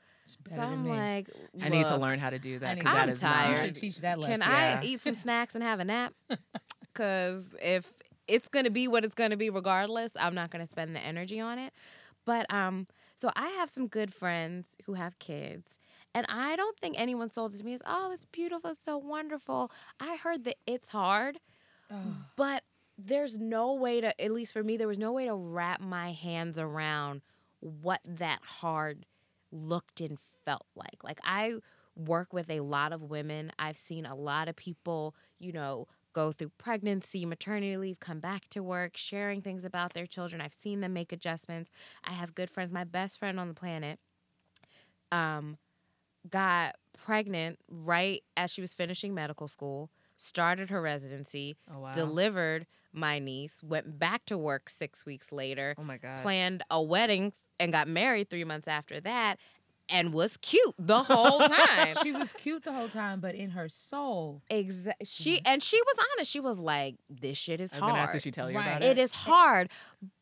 So 0.48 0.60
I'm 0.60 0.86
like, 0.88 1.28
I 1.62 1.68
need 1.68 1.84
to 1.84 1.96
learn 1.96 2.18
how 2.18 2.30
to 2.30 2.38
do 2.38 2.58
that. 2.58 2.70
I 2.70 2.74
need 2.74 2.82
'cause 2.82 2.90
to- 2.90 2.96
that 2.96 3.02
I'm 3.02 3.10
is 3.10 3.20
tired. 3.20 3.58
You 3.60 3.66
should 3.66 3.76
teach 3.76 3.96
that 3.98 4.18
lesson. 4.18 4.40
Can 4.40 4.50
Yeah. 4.50 4.80
I 4.80 4.84
eat 4.84 5.00
some 5.00 5.14
snacks 5.14 5.54
and 5.54 5.64
have 5.64 5.80
a 5.80 5.84
nap? 5.84 6.14
Because 6.80 7.54
if 7.62 7.92
it's 8.26 8.48
going 8.48 8.64
to 8.64 8.70
be 8.70 8.88
what 8.88 9.04
it's 9.04 9.14
going 9.14 9.30
to 9.30 9.36
be, 9.36 9.50
regardless, 9.50 10.12
I'm 10.16 10.34
not 10.34 10.50
going 10.50 10.64
to 10.64 10.66
spend 10.70 10.94
the 10.94 11.00
energy 11.00 11.40
on 11.40 11.58
it. 11.58 11.72
But 12.24 12.52
um, 12.52 12.86
so 13.20 13.30
I 13.36 13.48
have 13.50 13.70
some 13.70 13.88
good 13.88 14.14
friends 14.14 14.76
who 14.86 14.94
have 14.94 15.18
kids, 15.18 15.78
and 16.14 16.26
I 16.28 16.56
don't 16.56 16.78
think 16.78 16.98
anyone 16.98 17.28
sold 17.28 17.54
it 17.54 17.58
to 17.58 17.64
me 17.64 17.74
as, 17.74 17.82
"Oh, 17.86 18.12
it's 18.12 18.26
beautiful, 18.26 18.70
it's 18.70 18.82
so 18.82 18.98
wonderful." 18.98 19.70
I 20.00 20.16
heard 20.16 20.44
that 20.44 20.56
it's 20.66 20.90
hard, 20.90 21.40
Oh, 21.90 22.26
but 22.36 22.64
there's 22.96 23.36
no 23.36 23.74
way 23.74 24.00
to, 24.00 24.20
at 24.20 24.32
least 24.32 24.52
for 24.52 24.62
me, 24.62 24.76
there 24.76 24.88
was 24.88 24.98
no 24.98 25.12
way 25.12 25.26
to 25.26 25.34
wrap 25.34 25.80
my 25.80 26.12
hands 26.12 26.58
around 26.58 27.22
what 27.60 28.00
that 28.04 28.42
hard 28.44 29.06
looked 29.50 30.00
and 30.00 30.18
felt 30.44 30.66
like. 30.74 31.02
Like 31.04 31.20
I 31.24 31.54
work 31.96 32.32
with 32.32 32.50
a 32.50 32.60
lot 32.60 32.92
of 32.92 33.02
women. 33.02 33.52
I've 33.58 33.76
seen 33.76 34.06
a 34.06 34.14
lot 34.14 34.48
of 34.48 34.56
people, 34.56 35.14
you 35.38 35.52
know, 35.52 35.86
go 36.18 36.32
through 36.32 36.50
pregnancy, 36.58 37.24
maternity 37.24 37.76
leave, 37.76 38.00
come 38.00 38.20
back 38.20 38.48
to 38.50 38.62
work, 38.62 38.96
sharing 38.96 39.40
things 39.42 39.64
about 39.64 39.92
their 39.94 40.06
children. 40.06 40.40
I've 40.40 40.52
seen 40.52 40.80
them 40.80 40.92
make 40.92 41.12
adjustments. 41.12 41.70
I 42.04 42.12
have 42.12 42.34
good 42.34 42.50
friends. 42.50 42.72
My 42.72 42.84
best 42.84 43.18
friend 43.18 43.38
on 43.38 43.48
the 43.48 43.54
planet 43.54 43.98
um 45.12 45.56
got 46.30 46.76
pregnant 47.04 47.58
right 47.70 48.22
as 48.36 48.50
she 48.52 48.60
was 48.60 48.74
finishing 48.74 49.14
medical 49.14 49.48
school, 49.48 49.90
started 50.16 50.70
her 50.70 50.82
residency, 50.82 51.56
Oh 51.72 51.80
wow. 51.80 51.92
delivered 51.94 52.66
my 52.92 53.18
niece, 53.18 53.62
went 53.62 53.98
back 53.98 54.24
to 54.26 54.36
work 54.36 54.68
6 54.68 55.06
weeks 55.06 55.32
later, 55.32 55.76
oh 55.78 55.84
my 55.84 55.98
god. 55.98 56.22
planned 56.22 56.62
a 56.70 56.82
wedding 56.82 57.32
and 57.60 57.72
got 57.72 57.88
married 57.88 58.30
3 58.30 58.44
months 58.44 58.68
after 58.68 59.00
that 59.00 59.38
and 59.88 60.12
was 60.12 60.36
cute 60.36 60.74
the 60.78 61.02
whole 61.02 61.40
time. 61.40 61.96
she 62.02 62.12
was 62.12 62.32
cute 62.34 62.64
the 62.64 62.72
whole 62.72 62.88
time, 62.88 63.20
but 63.20 63.34
in 63.34 63.50
her 63.50 63.68
soul, 63.68 64.42
Exa- 64.50 64.92
she 65.04 65.36
mm-hmm. 65.36 65.46
and 65.46 65.62
she 65.62 65.80
was 65.80 65.96
honest. 66.14 66.30
She 66.30 66.40
was 66.40 66.58
like, 66.58 66.96
"This 67.08 67.38
shit 67.38 67.60
is 67.60 67.72
I 67.72 67.76
ask, 67.76 67.84
hard. 67.84 68.12
did 68.12 68.22
she 68.22 68.30
tell 68.30 68.50
you 68.50 68.56
Right. 68.56 68.66
about 68.68 68.82
It 68.82 68.98
it? 68.98 69.02
is 69.02 69.12
hard." 69.12 69.70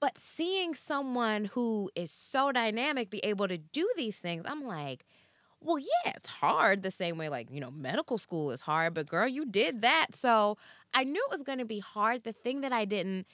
But 0.00 0.18
seeing 0.18 0.74
someone 0.74 1.46
who 1.46 1.90
is 1.94 2.10
so 2.10 2.52
dynamic 2.52 3.10
be 3.10 3.18
able 3.24 3.48
to 3.48 3.58
do 3.58 3.88
these 3.96 4.16
things, 4.16 4.44
I'm 4.48 4.64
like, 4.64 5.04
"Well, 5.60 5.78
yeah, 5.78 6.12
it's 6.14 6.28
hard 6.28 6.82
the 6.82 6.90
same 6.90 7.18
way 7.18 7.28
like, 7.28 7.50
you 7.50 7.60
know, 7.60 7.70
medical 7.70 8.18
school 8.18 8.50
is 8.52 8.60
hard, 8.60 8.94
but 8.94 9.06
girl, 9.08 9.26
you 9.28 9.44
did 9.46 9.80
that." 9.82 10.08
So, 10.14 10.58
I 10.94 11.04
knew 11.04 11.22
it 11.24 11.30
was 11.30 11.42
going 11.42 11.58
to 11.58 11.64
be 11.64 11.80
hard. 11.80 12.24
The 12.24 12.32
thing 12.32 12.60
that 12.60 12.72
I 12.72 12.84
didn't 12.84 13.26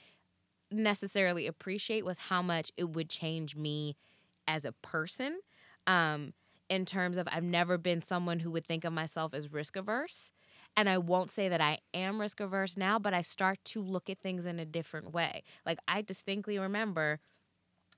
necessarily 0.71 1.47
appreciate 1.47 2.03
was 2.05 2.17
how 2.17 2.41
much 2.41 2.71
it 2.77 2.89
would 2.89 3.09
change 3.09 3.55
me 3.55 3.95
as 4.47 4.65
a 4.65 4.71
person. 4.71 5.39
Um, 5.87 6.33
in 6.69 6.85
terms 6.85 7.17
of 7.17 7.27
I've 7.31 7.43
never 7.43 7.77
been 7.77 8.01
someone 8.01 8.39
who 8.39 8.51
would 8.51 8.65
think 8.65 8.83
of 8.83 8.93
myself 8.93 9.33
as 9.33 9.51
risk 9.51 9.75
averse. 9.75 10.31
And 10.75 10.89
I 10.89 10.97
won't 10.97 11.29
say 11.29 11.49
that 11.49 11.61
I 11.61 11.79
am 11.93 12.19
risk 12.19 12.39
averse 12.39 12.77
now, 12.77 12.97
but 12.97 13.13
I 13.13 13.21
start 13.21 13.59
to 13.65 13.81
look 13.81 14.09
at 14.09 14.19
things 14.19 14.47
in 14.47 14.59
a 14.59 14.65
different 14.65 15.13
way. 15.13 15.43
Like 15.65 15.77
I 15.87 16.01
distinctly 16.01 16.57
remember 16.57 17.19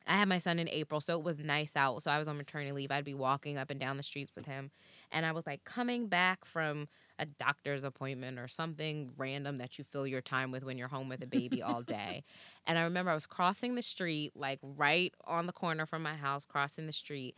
I 0.08 0.18
had 0.18 0.28
my 0.28 0.38
son 0.38 0.60
in 0.60 0.70
April, 0.70 1.02
so 1.02 1.18
it 1.18 1.24
was 1.24 1.40
nice 1.40 1.76
out. 1.76 2.04
So 2.04 2.12
I 2.12 2.20
was 2.20 2.28
on 2.28 2.38
maternity 2.38 2.72
leave. 2.72 2.92
I'd 2.92 3.06
be 3.06 3.16
walking 3.16 3.58
up 3.58 3.72
and 3.72 3.80
down 3.80 3.98
the 3.98 4.04
streets 4.04 4.34
with 4.36 4.46
him. 4.46 4.70
And 5.12 5.26
I 5.26 5.32
was 5.32 5.48
like 5.48 5.64
coming 5.64 6.08
back 6.08 6.46
from 6.46 6.88
a 7.18 7.26
doctor's 7.26 7.84
appointment 7.84 8.38
or 8.38 8.48
something 8.48 9.12
random 9.18 9.58
that 9.58 9.80
you 9.80 9.84
fill 9.84 10.06
your 10.06 10.22
time 10.22 10.52
with 10.52 10.64
when 10.64 10.78
you're 10.78 10.90
home 10.90 11.10
with 11.10 11.24
a 11.24 11.28
baby 11.28 11.62
all 11.62 11.82
day. 11.82 12.24
And 12.68 12.80
I 12.80 12.84
remember 12.84 13.12
I 13.12 13.14
was 13.14 13.28
crossing 13.28 13.76
the 13.76 13.84
street, 13.84 14.32
like 14.36 14.60
right 14.64 15.14
on 15.26 15.46
the 15.46 15.54
corner 15.54 15.86
from 15.86 16.02
my 16.02 16.16
house, 16.16 16.46
crossing 16.48 16.88
the 16.88 16.94
street, 16.94 17.36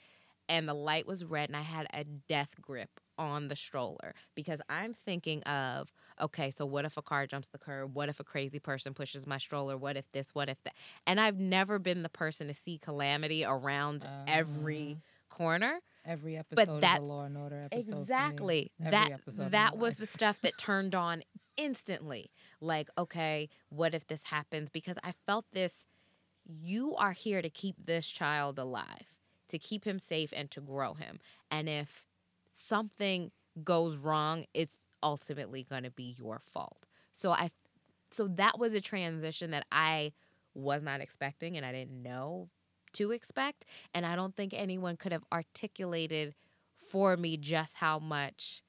and 0.50 0.68
the 0.68 0.74
light 0.74 1.08
was 1.08 1.26
red, 1.26 1.50
and 1.50 1.56
I 1.56 1.62
had 1.62 1.88
a 1.94 2.04
death 2.04 2.56
grip 2.62 2.90
on 3.18 3.48
the 3.48 3.56
stroller 3.56 4.14
because 4.36 4.60
I'm 4.70 4.94
thinking 4.94 5.42
of, 5.44 5.92
okay, 6.22 6.52
so 6.52 6.66
what 6.66 6.86
if 6.86 6.98
a 6.98 7.02
car 7.02 7.26
jumps 7.28 7.50
the 7.50 7.58
curb? 7.58 7.96
What 7.96 8.10
if 8.10 8.20
a 8.20 8.24
crazy 8.24 8.60
person 8.60 8.94
pushes 8.94 9.26
my 9.26 9.38
stroller? 9.38 9.78
What 9.78 9.98
if 9.98 10.12
this? 10.12 10.36
What 10.36 10.50
if 10.50 10.62
that? 10.64 10.74
And 11.06 11.20
I've 11.20 11.40
never 11.40 11.80
been 11.80 12.04
the 12.04 12.10
person 12.10 12.48
to 12.48 12.54
see 12.54 12.78
calamity 12.78 13.44
around 13.44 14.08
every 14.28 14.92
uh-huh. 14.92 15.36
corner. 15.36 15.80
every 16.06 16.38
episode 16.38 16.82
that- 16.82 16.98
is 16.98 17.04
a 17.04 17.06
Law 17.06 17.26
and 17.26 17.38
Order 17.38 17.68
episode. 17.72 18.00
Exactly. 18.00 18.72
That 18.80 19.20
that 19.38 19.78
was 19.78 19.94
life. 19.94 19.98
the 20.00 20.06
stuff 20.06 20.42
that 20.42 20.58
turned 20.58 20.96
on 20.96 21.24
instantly. 21.58 22.32
Like, 22.62 22.90
okay, 22.98 23.50
what 23.70 23.94
if 23.94 24.08
this 24.08 24.26
happens? 24.26 24.70
Because 24.70 24.98
I 25.04 25.14
felt 25.26 25.46
this 25.52 25.88
you 26.50 26.96
are 26.96 27.12
here 27.12 27.42
to 27.42 27.50
keep 27.50 27.76
this 27.86 28.08
child 28.08 28.58
alive, 28.58 29.17
to 29.50 29.60
keep 29.60 29.86
him 29.86 30.00
safe 30.00 30.34
and 30.36 30.50
to 30.52 30.62
grow 30.62 30.94
him. 30.94 31.20
And 31.52 31.70
if 31.70 32.04
something 32.54 33.32
goes 33.64 33.96
wrong, 33.98 34.46
it's 34.54 34.84
ultimately 35.04 35.64
going 35.64 35.84
to 35.84 35.92
be 35.92 36.16
your 36.18 36.40
fault. 36.40 36.86
So 37.12 37.32
I 37.32 37.52
so 38.12 38.28
that 38.30 38.58
was 38.58 38.74
a 38.74 38.82
transition 38.82 39.52
that 39.52 39.66
I 39.72 40.14
was 40.54 40.82
not 40.82 41.02
expecting 41.02 41.58
and 41.58 41.66
I 41.66 41.72
didn't 41.72 42.02
know 42.02 42.50
to 42.94 43.12
expect 43.12 43.66
and 43.94 44.06
I 44.06 44.16
don't 44.16 44.36
think 44.36 44.54
anyone 44.54 44.98
could 44.98 45.12
have 45.12 45.26
articulated 45.32 46.34
for 46.78 47.18
me 47.18 47.38
just 47.38 47.76
how 47.76 48.00
much 48.00 48.64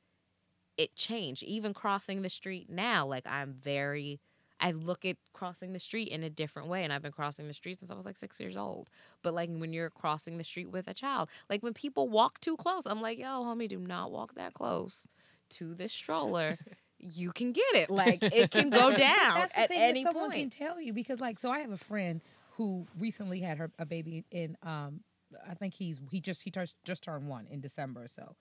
it 0.76 0.94
changed. 0.96 1.42
Even 1.44 1.72
crossing 1.72 2.22
the 2.22 2.28
street 2.28 2.68
now, 2.68 3.06
like 3.06 3.26
I'm 3.26 3.54
very 3.54 4.20
I 4.60 4.72
look 4.72 5.04
at 5.04 5.16
crossing 5.32 5.72
the 5.72 5.78
street 5.78 6.08
in 6.08 6.22
a 6.22 6.30
different 6.30 6.68
way 6.68 6.84
and 6.84 6.92
I've 6.92 7.02
been 7.02 7.12
crossing 7.12 7.46
the 7.46 7.52
street 7.52 7.78
since 7.78 7.90
I 7.90 7.94
was 7.94 8.06
like 8.06 8.16
6 8.16 8.40
years 8.40 8.56
old. 8.56 8.90
But 9.22 9.34
like 9.34 9.50
when 9.50 9.72
you're 9.72 9.90
crossing 9.90 10.38
the 10.38 10.44
street 10.44 10.70
with 10.70 10.88
a 10.88 10.94
child, 10.94 11.28
like 11.48 11.62
when 11.62 11.74
people 11.74 12.08
walk 12.08 12.40
too 12.40 12.56
close, 12.56 12.82
I'm 12.86 13.00
like, 13.00 13.18
"Yo, 13.18 13.26
homie, 13.26 13.68
do 13.68 13.78
not 13.78 14.10
walk 14.10 14.34
that 14.34 14.54
close 14.54 15.06
to 15.50 15.74
the 15.74 15.88
stroller." 15.88 16.58
you 16.98 17.32
can 17.32 17.52
get 17.52 17.74
it. 17.74 17.90
Like 17.90 18.22
it 18.22 18.50
can 18.50 18.70
go 18.70 18.90
down 18.96 19.48
at 19.54 19.68
thing 19.68 19.78
any 19.78 20.02
someone 20.02 20.30
point. 20.30 20.52
can 20.52 20.66
tell 20.66 20.80
you 20.80 20.92
because, 20.92 21.20
like, 21.20 21.38
so 21.38 21.50
I 21.50 21.60
have 21.60 21.70
a 21.70 21.76
friend 21.78 22.20
who 22.56 22.86
recently 22.98 23.40
had 23.40 23.58
her 23.58 23.70
a 23.78 23.86
baby 23.86 24.24
in. 24.30 24.56
Um, 24.62 25.00
I 25.48 25.54
think 25.54 25.74
he's 25.74 26.00
he 26.10 26.20
just 26.20 26.42
he 26.42 26.50
just 26.50 26.74
just 26.84 27.02
turned 27.02 27.28
one 27.28 27.46
in 27.50 27.60
December 27.60 28.04
or 28.04 28.08
so, 28.08 28.34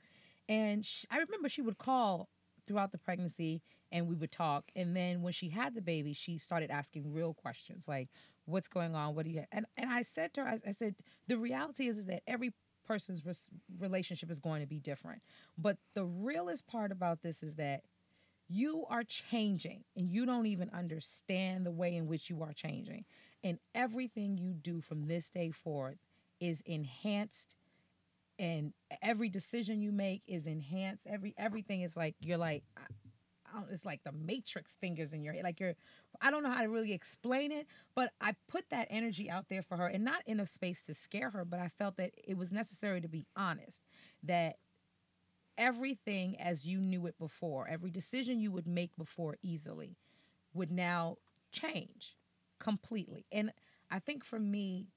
and 0.50 0.86
sh 0.86 1.06
I 1.12 1.18
remember 1.18 1.50
she 1.50 1.62
would 1.62 1.78
call 1.78 2.30
throughout 2.68 2.92
the 2.92 2.98
pregnancy 2.98 3.62
and 3.92 4.08
we 4.08 4.16
would 4.16 4.32
talk. 4.32 4.66
And 4.76 4.96
then 4.96 5.22
when 5.22 5.34
she 5.34 5.50
had 5.50 5.74
the 5.76 5.82
baby 5.82 6.14
she 6.14 6.38
started 6.38 6.70
asking 6.72 7.12
real 7.12 7.34
questions 7.34 7.88
like 7.88 8.10
what's 8.46 8.68
going 8.68 8.96
on? 8.96 9.16
What 9.16 9.26
do 9.26 9.32
you 9.32 9.44
and 9.52 9.66
and 9.78 9.90
I 9.90 10.02
said 10.04 10.34
to 10.36 10.42
her 10.44 10.60
I, 10.66 10.72
said 10.72 10.96
the 11.28 11.38
reality 11.38 11.88
is 11.88 11.98
is 11.98 12.06
that 12.08 12.24
every 12.28 12.54
person's 12.86 13.26
res- 13.26 13.50
relationship 13.80 14.32
is 14.32 14.40
going 14.40 14.62
to 14.62 14.68
be 14.68 14.80
different. 14.80 15.22
But 15.58 15.78
the 15.94 16.06
realest 16.06 16.66
part 16.68 16.92
about 16.92 17.22
this 17.22 17.44
is 17.44 17.56
that 17.56 17.82
you 18.50 18.86
are 18.90 19.04
changing 19.04 19.84
and 19.96 20.10
you 20.10 20.26
don't 20.26 20.46
even 20.46 20.70
understand 20.74 21.66
the 21.66 21.72
way 21.72 21.96
in 21.96 22.08
which 22.08 22.30
you 22.30 22.42
are 22.42 22.54
changing. 22.54 23.04
And 23.44 23.60
everything 23.76 24.38
you 24.38 24.54
do 24.54 24.82
from 24.82 25.08
this 25.08 25.30
day 25.30 25.52
forward 25.52 26.00
is 26.40 26.62
enhanced 26.66 27.56
and 28.40 28.74
every 29.02 29.30
decision 29.30 29.82
you 29.82 29.92
make 29.92 30.24
is 30.28 30.48
enhanced. 30.48 31.08
Every 31.08 31.34
everything 31.38 31.82
is 31.82 31.96
like 31.98 32.16
you're 32.20 32.38
like 32.38 32.64
it's 33.72 33.86
like 33.86 34.04
the 34.04 34.12
matrix 34.12 34.76
fingers 34.76 35.14
in 35.14 35.24
your 35.24 35.34
head. 35.34 35.44
Like 35.44 35.60
you're 35.60 35.76
I 36.22 36.32
don't 36.32 36.44
know 36.44 36.52
how 36.52 36.62
to 36.62 36.70
really 36.70 36.94
explain 36.94 37.52
it, 37.52 37.68
but 37.96 38.12
I 38.22 38.36
put 38.48 38.70
that 38.70 38.88
energy 38.90 39.30
out 39.30 39.50
there 39.50 39.62
for 39.62 39.78
her 39.78 39.88
and 39.88 40.04
not 40.04 40.22
in 40.26 40.40
a 40.40 40.48
space 40.48 40.82
to 40.84 40.94
scare 40.94 41.30
her, 41.32 41.46
but 41.46 41.60
I 41.60 41.70
felt 41.70 41.98
that 41.98 42.12
it 42.24 42.38
was 42.38 42.52
necessary 42.52 43.02
to 43.02 43.08
be 43.08 43.26
honest 43.36 43.82
that 44.24 44.58
everything 45.58 46.40
as 46.40 46.66
you 46.66 46.80
knew 46.80 47.08
it 47.08 47.18
before, 47.18 47.68
every 47.68 47.90
decision 47.90 48.40
you 48.40 48.52
would 48.52 48.68
make 48.68 48.96
before 48.98 49.38
easily 49.42 49.98
would 50.54 50.72
now 50.72 51.18
change 51.52 52.16
completely. 52.60 53.26
And 53.32 53.52
I 53.90 54.00
think 54.00 54.24
for 54.24 54.40
me, 54.40 54.88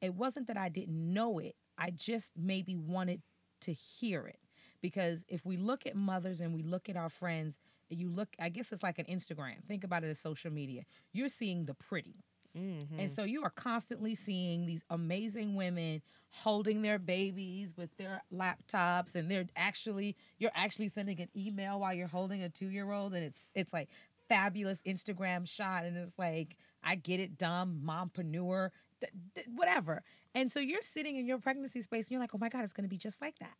it 0.00 0.14
wasn't 0.14 0.46
that 0.48 0.56
I 0.56 0.68
didn't 0.68 1.12
know 1.12 1.38
it, 1.38 1.56
I 1.78 1.90
just 1.90 2.32
maybe 2.36 2.76
wanted 2.76 3.22
to 3.62 3.72
hear 3.72 4.26
it. 4.26 4.38
Because 4.80 5.24
if 5.28 5.44
we 5.44 5.56
look 5.56 5.86
at 5.86 5.96
mothers 5.96 6.40
and 6.40 6.54
we 6.54 6.62
look 6.62 6.88
at 6.88 6.96
our 6.96 7.08
friends, 7.08 7.58
you 7.88 8.08
look, 8.08 8.28
I 8.38 8.48
guess 8.48 8.70
it's 8.72 8.82
like 8.82 8.98
an 8.98 9.06
Instagram. 9.06 9.64
Think 9.66 9.82
about 9.84 10.04
it 10.04 10.08
as 10.08 10.20
social 10.20 10.52
media. 10.52 10.84
You're 11.12 11.28
seeing 11.28 11.64
the 11.64 11.74
pretty. 11.74 12.22
Mm-hmm. 12.56 13.00
And 13.00 13.10
so 13.10 13.24
you 13.24 13.42
are 13.42 13.50
constantly 13.50 14.14
seeing 14.14 14.66
these 14.66 14.84
amazing 14.90 15.54
women 15.54 16.02
holding 16.30 16.82
their 16.82 16.98
babies 16.98 17.74
with 17.76 17.96
their 17.96 18.22
laptops 18.32 19.14
and 19.14 19.30
they're 19.30 19.46
actually 19.56 20.16
you're 20.38 20.50
actually 20.54 20.88
sending 20.88 21.20
an 21.20 21.28
email 21.36 21.80
while 21.80 21.94
you're 21.94 22.06
holding 22.06 22.44
a 22.44 22.48
2-year-old 22.48 23.14
and 23.14 23.24
it's 23.24 23.48
it's 23.54 23.72
like 23.72 23.88
fabulous 24.28 24.82
Instagram 24.82 25.48
shot 25.48 25.84
and 25.84 25.96
it's 25.96 26.18
like 26.18 26.56
I 26.82 26.96
get 26.96 27.20
it 27.20 27.38
dumb 27.38 27.80
mompreneur 27.84 28.70
th- 29.00 29.12
th- 29.34 29.46
whatever. 29.54 30.02
And 30.34 30.50
so 30.52 30.60
you're 30.60 30.80
sitting 30.82 31.16
in 31.16 31.26
your 31.26 31.38
pregnancy 31.38 31.82
space 31.82 32.06
and 32.06 32.12
you're 32.12 32.20
like, 32.20 32.34
"Oh 32.34 32.38
my 32.38 32.48
god, 32.48 32.64
it's 32.64 32.72
going 32.72 32.84
to 32.84 32.88
be 32.88 32.98
just 32.98 33.20
like 33.20 33.38
that." 33.40 33.54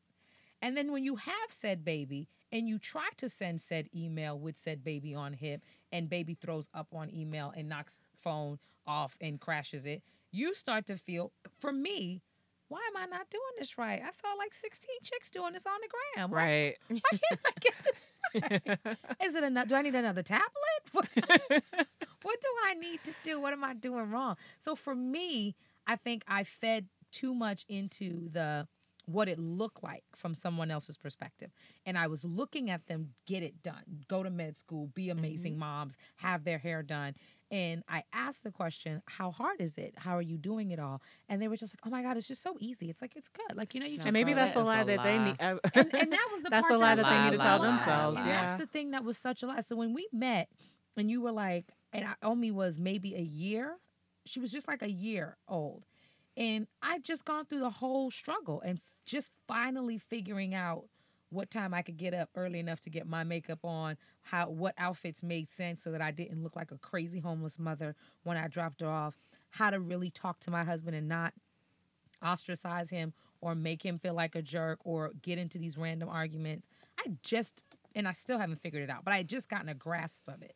And 0.61 0.77
then 0.77 0.91
when 0.93 1.05
you 1.05 1.17
have 1.17 1.51
said 1.51 1.85
baby 1.85 2.29
and 2.51 2.69
you 2.69 2.79
try 2.79 3.09
to 3.19 3.29
send 3.29 3.61
said 3.61 3.89
email 3.95 4.39
with 4.39 4.59
said 4.59 4.83
baby 4.83 5.15
on 5.15 5.33
hip 5.35 5.63
and 5.93 6.09
baby 6.11 6.35
throws 6.35 6.69
up 6.75 6.89
on 6.95 7.15
email 7.15 7.53
and 7.57 7.69
knocks 7.69 8.01
phone 8.23 8.59
off 8.87 9.17
and 9.21 9.41
crashes 9.41 9.87
it, 9.87 10.03
you 10.33 10.55
start 10.55 10.87
to 10.89 10.97
feel, 10.97 11.33
for 11.61 11.73
me, 11.73 12.23
why 12.67 12.81
am 12.91 12.97
I 13.01 13.07
not 13.07 13.31
doing 13.31 13.43
this 13.57 13.79
right? 13.79 14.03
I 14.05 14.11
saw 14.11 14.33
like 14.37 14.53
16 14.53 14.89
chicks 15.05 15.31
doing 15.31 15.53
this 15.53 15.65
on 15.65 15.75
the 15.81 15.89
gram. 16.17 16.31
Why- 16.33 16.37
Right. 16.39 16.77
Why, 16.89 17.19
can't 17.29 17.41
I 17.47 17.51
get 17.61 17.75
this 17.85 18.07
right? 18.35 18.97
Is 19.25 19.35
it 19.37 19.45
another? 19.45 19.69
Do 19.69 19.75
I 19.77 19.83
need 19.83 19.95
another 19.95 20.23
tablet? 20.25 21.07
What, 22.29 22.35
what 22.35 22.41
do 22.43 22.49
I 22.71 22.75
need 22.75 23.03
to 23.05 23.15
do? 23.25 23.41
What 23.41 23.53
am 23.53 23.65
I 23.65 23.75
doing 23.75 24.11
wrong? 24.11 24.37
So 24.59 24.75
for 24.75 24.95
me, 24.95 25.57
I 25.87 25.97
think 25.97 26.25
I 26.29 26.45
fed 26.45 26.87
too 27.11 27.35
much 27.35 27.65
into 27.69 28.29
the 28.29 28.69
what 29.07 29.27
it 29.27 29.39
looked 29.39 29.83
like 29.83 30.05
from 30.15 30.35
someone 30.35 30.71
else's 30.71 30.99
perspective. 30.99 31.51
And 31.87 31.97
I 31.97 32.09
was 32.09 32.27
looking 32.27 32.69
at 32.69 32.87
them 32.89 33.15
get 33.27 33.43
it 33.43 33.63
done, 33.63 34.05
go 34.07 34.23
to 34.23 34.29
med 34.29 34.55
school, 34.59 34.89
be 34.95 35.09
amazing 35.09 35.59
moms, 35.59 35.97
have 36.17 36.45
their 36.45 36.59
hair 36.59 36.83
done. 36.83 37.15
And 37.51 37.83
I 37.89 38.03
asked 38.13 38.45
the 38.45 38.51
question, 38.51 39.01
how 39.07 39.31
hard 39.31 39.63
is 39.63 39.79
it? 39.79 39.95
How 39.97 40.15
are 40.15 40.23
you 40.23 40.37
doing 40.37 40.71
it 40.73 40.79
all? 40.79 41.01
And 41.31 41.41
they 41.41 41.49
were 41.49 41.57
just 41.57 41.73
like, 41.75 41.81
oh 41.87 41.91
my 41.91 42.03
God, 42.03 42.19
it's 42.19 42.29
just 42.29 42.43
so 42.43 42.59
easy. 42.61 42.91
It's 42.91 43.01
like, 43.01 43.17
it's 43.17 43.31
good. 43.31 43.57
Like, 43.57 43.75
you 43.75 43.81
know, 43.81 43.87
you 43.87 43.97
just 43.97 44.09
and 44.09 44.13
maybe 44.13 44.35
that's 44.35 44.55
it. 44.55 44.59
the 44.59 44.65
lie 44.65 44.85
that 44.85 45.03
they 45.03 45.19
need. 45.19 45.37
uh, 45.41 45.57
and, 45.73 45.95
and 45.95 46.13
that 46.13 46.29
was 46.31 46.43
the 46.43 46.51
That's 46.51 46.61
part 46.61 46.73
the 46.75 46.79
lie 46.79 46.95
that, 46.97 47.03
that 47.05 47.25
they 47.25 47.31
need 47.31 47.39
to 47.39 47.43
tell 47.43 47.61
lie. 47.61 47.67
themselves, 47.77 48.19
And 48.19 48.27
yeah. 48.27 48.45
that's 48.45 48.61
the 48.61 48.67
thing 48.67 48.91
that 48.91 49.05
was 49.05 49.17
such 49.17 49.43
a 49.43 49.47
lie. 49.47 49.61
So 49.61 49.75
when 49.77 49.95
we 49.95 50.07
met, 50.13 50.51
and 50.99 51.11
you 51.11 51.23
were 51.23 51.33
like, 51.33 51.65
and 51.93 52.07
Omi 52.23 52.51
was 52.51 52.79
maybe 52.79 53.15
a 53.15 53.23
year. 53.23 53.77
She 54.27 54.41
was 54.41 54.53
just 54.53 54.69
like 54.69 54.83
a 54.83 54.91
year 54.91 55.37
old, 55.49 55.85
and 56.37 56.67
I 56.83 56.99
just 56.99 57.25
gone 57.25 57.47
through 57.47 57.61
the 57.61 57.71
whole 57.71 58.11
struggle 58.11 58.61
and 58.61 58.81
just 59.07 59.31
finally 59.47 59.99
figuring 59.99 60.55
out 60.55 60.85
what 61.31 61.51
time 61.51 61.75
I 61.75 61.83
could 61.83 61.97
get 61.97 62.15
up 62.15 62.31
early 62.35 62.59
enough 62.59 62.81
to 62.81 62.91
get 62.91 63.07
my 63.07 63.25
makeup 63.25 63.65
on, 63.65 63.97
how 64.23 64.49
what 64.49 64.75
outfits 64.79 65.23
made 65.23 65.51
sense 65.51 65.83
so 65.83 65.91
that 65.93 66.01
I 66.01 66.11
didn't 66.11 66.43
look 66.43 66.57
like 66.57 66.71
a 66.71 66.79
crazy 66.79 67.21
homeless 67.21 67.59
mother 67.59 67.95
when 68.23 68.37
I 68.37 68.49
dropped 68.49 68.81
her 68.81 68.89
off, 68.89 69.15
how 69.51 69.71
to 69.71 69.81
really 69.81 70.11
talk 70.11 70.41
to 70.41 70.51
my 70.51 70.65
husband 70.65 70.97
and 70.97 71.09
not 71.09 71.35
ostracize 72.23 72.91
him 72.91 73.13
or 73.41 73.55
make 73.55 73.85
him 73.85 73.99
feel 73.99 74.15
like 74.15 74.35
a 74.35 74.43
jerk 74.43 74.79
or 74.85 75.13
get 75.23 75.39
into 75.39 75.59
these 75.59 75.77
random 75.77 76.09
arguments. 76.09 76.69
I 76.99 77.13
just 77.23 77.63
and 77.95 78.07
I 78.07 78.13
still 78.13 78.39
haven't 78.39 78.61
figured 78.61 78.83
it 78.83 78.91
out, 78.91 79.05
but 79.05 79.15
I 79.15 79.23
just 79.23 79.49
gotten 79.49 79.69
a 79.69 79.75
grasp 79.75 80.29
of 80.29 80.43
it. 80.43 80.55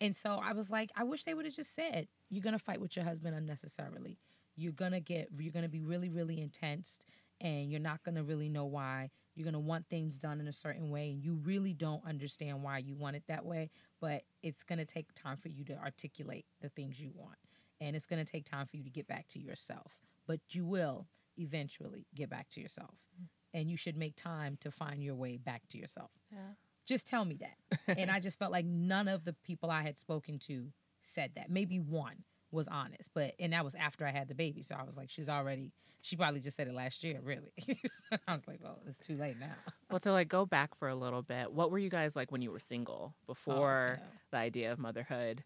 And 0.00 0.14
so 0.14 0.40
I 0.42 0.52
was 0.52 0.70
like, 0.70 0.90
I 0.94 1.04
wish 1.04 1.24
they 1.24 1.34
would 1.34 1.46
have 1.46 1.56
just 1.56 1.74
said, 1.74 2.08
you're 2.28 2.42
going 2.42 2.52
to 2.52 2.62
fight 2.62 2.80
with 2.80 2.96
your 2.96 3.04
husband 3.04 3.34
unnecessarily. 3.34 4.18
You're 4.56 4.72
going 4.72 4.92
to 4.92 5.00
get 5.00 5.28
you're 5.38 5.52
going 5.52 5.64
to 5.64 5.70
be 5.70 5.82
really 5.82 6.08
really 6.08 6.40
intense 6.40 7.00
and 7.40 7.70
you're 7.70 7.80
not 7.80 8.02
going 8.02 8.14
to 8.14 8.22
really 8.22 8.48
know 8.48 8.64
why. 8.64 9.10
You're 9.34 9.44
going 9.44 9.54
to 9.54 9.58
want 9.58 9.86
things 9.88 10.18
done 10.18 10.40
in 10.40 10.48
a 10.48 10.52
certain 10.52 10.90
way 10.90 11.10
and 11.10 11.22
you 11.22 11.34
really 11.44 11.74
don't 11.74 12.02
understand 12.06 12.62
why 12.62 12.78
you 12.78 12.94
want 12.94 13.16
it 13.16 13.24
that 13.28 13.44
way, 13.44 13.70
but 14.00 14.22
it's 14.42 14.62
going 14.62 14.78
to 14.78 14.86
take 14.86 15.12
time 15.14 15.36
for 15.36 15.48
you 15.48 15.62
to 15.66 15.76
articulate 15.76 16.46
the 16.62 16.70
things 16.70 16.98
you 16.98 17.10
want. 17.14 17.36
And 17.80 17.94
it's 17.94 18.06
going 18.06 18.24
to 18.24 18.30
take 18.30 18.48
time 18.50 18.66
for 18.66 18.78
you 18.78 18.84
to 18.84 18.90
get 18.90 19.06
back 19.06 19.28
to 19.28 19.38
yourself, 19.38 19.98
but 20.26 20.40
you 20.50 20.64
will 20.64 21.06
eventually 21.36 22.06
get 22.14 22.30
back 22.30 22.48
to 22.50 22.60
yourself. 22.60 22.94
Mm. 23.20 23.26
And 23.52 23.70
you 23.70 23.76
should 23.76 23.98
make 23.98 24.16
time 24.16 24.56
to 24.60 24.70
find 24.70 25.02
your 25.02 25.14
way 25.14 25.36
back 25.36 25.68
to 25.68 25.78
yourself. 25.78 26.10
Yeah. 26.32 26.54
Just 26.86 27.06
tell 27.06 27.24
me 27.24 27.38
that. 27.40 27.98
and 27.98 28.10
I 28.10 28.20
just 28.20 28.38
felt 28.38 28.52
like 28.52 28.64
none 28.64 29.08
of 29.08 29.24
the 29.24 29.32
people 29.44 29.70
I 29.70 29.82
had 29.82 29.98
spoken 29.98 30.38
to 30.40 30.68
said 31.02 31.32
that. 31.36 31.50
Maybe 31.50 31.78
one 31.78 32.24
was 32.52 32.68
honest, 32.68 33.10
but 33.14 33.34
and 33.38 33.52
that 33.52 33.64
was 33.64 33.74
after 33.74 34.06
I 34.06 34.10
had 34.12 34.28
the 34.28 34.34
baby. 34.34 34.62
So 34.62 34.74
I 34.74 34.84
was 34.84 34.96
like, 34.96 35.10
she's 35.10 35.28
already. 35.28 35.72
She 36.02 36.14
probably 36.14 36.38
just 36.38 36.56
said 36.56 36.68
it 36.68 36.74
last 36.74 37.02
year, 37.02 37.18
really. 37.20 37.50
I 38.28 38.34
was 38.34 38.46
like, 38.46 38.60
well, 38.62 38.78
it's 38.86 39.00
too 39.00 39.16
late 39.16 39.40
now. 39.40 39.56
Well, 39.90 39.98
to 40.00 40.12
like 40.12 40.28
go 40.28 40.46
back 40.46 40.76
for 40.78 40.88
a 40.88 40.94
little 40.94 41.22
bit, 41.22 41.52
what 41.52 41.72
were 41.72 41.78
you 41.80 41.90
guys 41.90 42.14
like 42.14 42.30
when 42.30 42.42
you 42.42 42.52
were 42.52 42.60
single 42.60 43.14
before 43.26 43.98
yeah. 43.98 44.04
the 44.30 44.36
idea 44.36 44.70
of 44.72 44.78
motherhood 44.78 45.42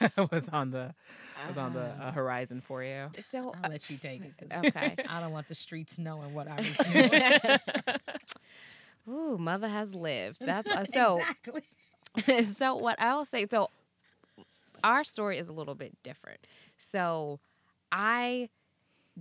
was 0.32 0.48
on 0.48 0.72
the 0.72 0.92
was 1.46 1.56
on 1.56 1.72
the 1.72 1.82
uh, 2.00 2.10
horizon 2.10 2.60
for 2.60 2.82
you? 2.82 3.10
So 3.20 3.54
I'll 3.62 3.70
let 3.70 3.88
you 3.90 3.96
take 3.96 4.22
it. 4.24 4.32
'cause 4.36 4.64
okay. 4.66 4.96
I 5.08 5.20
don't 5.20 5.30
want 5.30 5.46
the 5.46 5.54
streets 5.54 5.98
knowing 5.98 6.34
what 6.34 6.48
I 6.48 6.56
was 6.56 6.76
doing. 6.76 8.11
Ooh, 9.08 9.36
mother 9.38 9.68
has 9.68 9.94
lived. 9.94 10.38
That's 10.44 10.68
uh, 10.70 10.84
so. 10.92 11.18
exactly. 11.18 11.62
so 12.44 12.76
what 12.76 13.00
I'll 13.00 13.24
say. 13.24 13.46
So 13.50 13.70
our 14.84 15.04
story 15.04 15.38
is 15.38 15.48
a 15.48 15.52
little 15.52 15.74
bit 15.74 15.96
different. 16.02 16.40
So 16.76 17.40
I 17.90 18.48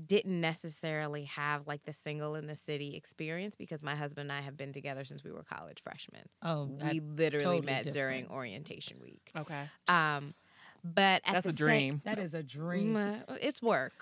didn't 0.05 0.39
necessarily 0.39 1.25
have 1.25 1.67
like 1.67 1.83
the 1.83 1.93
single 1.93 2.35
in 2.35 2.47
the 2.47 2.55
city 2.55 2.95
experience 2.95 3.55
because 3.55 3.83
my 3.83 3.95
husband 3.95 4.31
and 4.31 4.39
I 4.39 4.41
have 4.41 4.55
been 4.55 4.71
together 4.71 5.03
since 5.03 5.23
we 5.23 5.31
were 5.31 5.43
college 5.43 5.81
freshmen. 5.83 6.23
Oh, 6.41 6.65
we 6.81 7.01
literally 7.01 7.57
totally 7.59 7.61
met 7.61 7.91
during 7.91 8.27
orientation 8.29 8.99
week. 9.01 9.31
Okay, 9.37 9.63
Um, 9.89 10.33
but 10.83 11.21
at 11.25 11.33
that's 11.33 11.43
the 11.45 11.49
a 11.49 11.53
sa- 11.53 11.57
dream. 11.57 12.01
that 12.05 12.17
is 12.17 12.33
a 12.33 12.41
dream. 12.43 12.95
It's 13.41 13.61
work. 13.61 13.93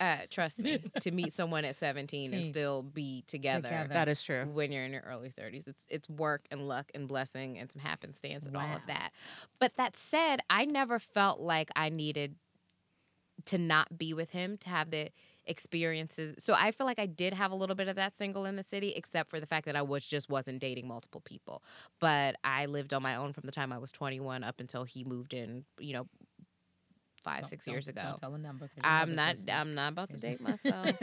Uh, 0.00 0.18
trust 0.30 0.58
me, 0.58 0.78
to 1.00 1.10
meet 1.10 1.32
someone 1.32 1.64
at 1.64 1.76
17 1.76 2.32
and 2.32 2.46
still 2.46 2.82
be 2.82 3.24
together, 3.26 3.68
Together. 3.68 3.92
that 3.94 4.08
is 4.08 4.22
true. 4.22 4.44
when 4.52 4.72
you're 4.72 4.84
in 4.84 4.92
your 4.92 5.02
early 5.02 5.30
30s. 5.38 5.68
It's 5.68 5.86
it's 5.88 6.08
work 6.08 6.46
and 6.50 6.66
luck 6.66 6.90
and 6.94 7.06
blessing 7.06 7.58
and 7.58 7.70
some 7.70 7.80
happenstance 7.82 8.46
and 8.46 8.56
all 8.56 8.74
of 8.74 8.80
that. 8.86 9.12
But 9.58 9.76
that 9.76 9.96
said, 9.96 10.40
I 10.48 10.64
never 10.64 10.98
felt 10.98 11.40
like 11.40 11.70
I 11.76 11.88
needed 11.90 12.34
to 13.46 13.58
not 13.58 13.98
be 13.98 14.14
with 14.14 14.30
him 14.30 14.56
to 14.58 14.68
have 14.68 14.90
the 14.90 15.10
experiences. 15.46 16.36
So 16.38 16.54
I 16.54 16.70
feel 16.72 16.86
like 16.86 16.98
I 16.98 17.06
did 17.06 17.34
have 17.34 17.50
a 17.50 17.54
little 17.54 17.76
bit 17.76 17.88
of 17.88 17.96
that 17.96 18.16
single 18.16 18.44
in 18.44 18.56
the 18.56 18.62
city 18.62 18.92
except 18.96 19.30
for 19.30 19.40
the 19.40 19.46
fact 19.46 19.66
that 19.66 19.76
I 19.76 19.82
was 19.82 20.04
just 20.04 20.28
wasn't 20.28 20.60
dating 20.60 20.88
multiple 20.88 21.20
people. 21.20 21.62
But 22.00 22.36
I 22.44 22.66
lived 22.66 22.94
on 22.94 23.02
my 23.02 23.16
own 23.16 23.32
from 23.32 23.44
the 23.44 23.52
time 23.52 23.72
I 23.72 23.78
was 23.78 23.92
21 23.92 24.44
up 24.44 24.60
until 24.60 24.84
he 24.84 25.04
moved 25.04 25.34
in, 25.34 25.64
you 25.78 25.94
know, 25.94 26.06
5 27.22 27.40
Don't- 27.42 27.48
6 27.50 27.64
don't- 27.64 27.72
years 27.74 27.88
ago. 27.88 28.02
Don't 28.02 28.20
tell 28.20 28.34
a 28.34 28.38
number. 28.38 28.68
I'm 28.82 29.14
not. 29.14 29.36
I'm 29.50 29.74
not 29.74 29.92
about 29.92 30.10
to 30.10 30.16
date 30.16 30.40
myself. 30.48 30.96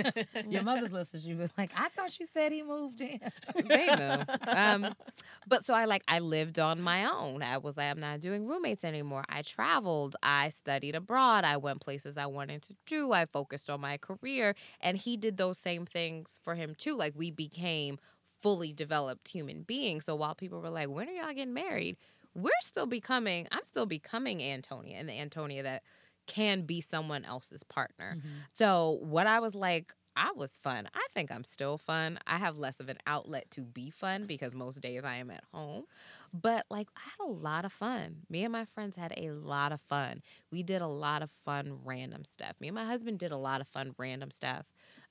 Your 0.48 0.64
mother's 0.64 0.92
listening. 0.92 1.24
She 1.24 1.34
was 1.34 1.50
like, 1.58 1.72
I 1.76 1.90
thought 1.90 2.20
you 2.20 2.26
said 2.26 2.52
he 2.52 2.62
moved 2.64 3.02
in. 3.02 3.20
they 3.68 3.88
know. 3.88 4.24
Um, 4.48 4.94
but 5.48 5.64
so 5.66 5.74
I 5.74 5.86
like 5.86 6.04
I 6.08 6.20
lived 6.20 6.60
on 6.60 6.82
my 6.82 7.06
own. 7.12 7.42
I 7.42 7.58
was 7.58 7.78
like 7.78 7.90
I'm 7.90 8.00
not 8.00 8.20
doing 8.20 8.48
roommates 8.48 8.84
anymore. 8.84 9.24
I 9.30 9.42
traveled. 9.42 10.16
I 10.22 10.50
studied 10.50 10.96
abroad. 10.96 11.44
I 11.46 11.58
went 11.58 11.82
places 11.82 12.18
I 12.18 12.26
wanted 12.28 12.62
to 12.64 12.76
do. 12.86 13.12
I 13.12 13.26
focused 13.26 13.70
on 13.70 13.82
my 13.82 13.98
career, 13.98 14.56
and 14.82 14.98
he 14.98 15.18
did 15.18 15.38
those 15.38 15.58
same 15.58 15.86
things 15.86 16.40
for 16.44 16.56
him 16.56 16.76
too. 16.78 16.96
Like 16.96 17.14
we 17.16 17.32
became 17.32 17.98
fully 18.42 18.72
developed 18.74 19.28
human 19.30 19.64
beings. 19.64 20.06
So 20.06 20.16
while 20.16 20.36
people 20.36 20.62
were 20.62 20.70
like, 20.70 20.90
"When 20.90 21.08
are 21.10 21.12
y'all 21.14 21.34
getting 21.34 21.54
married?" 21.54 21.98
We're 22.36 22.52
still 22.62 22.86
becoming. 22.86 23.48
I'm 23.52 23.66
still 23.66 23.88
becoming 23.88 24.42
Antonia, 24.42 24.98
and 24.98 25.10
the 25.10 25.14
Antonia 25.14 25.64
that 25.64 25.84
can 26.30 26.62
be 26.62 26.80
someone 26.80 27.26
else's 27.26 27.64
partner. 27.64 28.16
Mm-hmm. 28.18 28.28
So 28.54 29.00
what 29.02 29.28
I 29.28 29.40
was 29.40 29.56
like, 29.56 29.94
I 30.16 30.32
was 30.36 30.52
fun. 30.62 30.88
I 30.94 31.06
think 31.14 31.32
I'm 31.32 31.44
still 31.44 31.78
fun. 31.78 32.20
I 32.28 32.38
have 32.38 32.58
less 32.58 32.80
of 32.80 32.90
an 32.90 32.98
outlet 33.08 33.50
to 33.52 33.62
be 33.62 33.90
fun 33.90 34.26
because 34.26 34.54
most 34.54 34.80
days 34.80 35.04
I 35.04 35.16
am 35.16 35.32
at 35.32 35.44
home. 35.54 35.86
But 36.34 36.66
like 36.70 36.88
I 36.96 37.02
had 37.02 37.26
a 37.26 37.32
lot 37.32 37.66
of 37.66 37.74
fun. 37.74 38.18
Me 38.30 38.44
and 38.44 38.52
my 38.52 38.66
friends 38.66 38.96
had 38.96 39.14
a 39.18 39.32
lot 39.32 39.72
of 39.72 39.82
fun. 39.82 40.22
We 40.52 40.62
did 40.62 40.82
a 40.82 40.88
lot 40.88 41.24
of 41.24 41.32
fun 41.32 41.80
random 41.84 42.24
stuff. 42.26 42.56
Me 42.60 42.68
and 42.68 42.76
my 42.76 42.86
husband 42.86 43.18
did 43.18 43.32
a 43.32 43.38
lot 43.38 43.62
of 43.62 43.68
fun 43.68 43.96
random 43.98 44.30
stuff. 44.30 44.66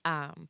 Um 0.05 0.49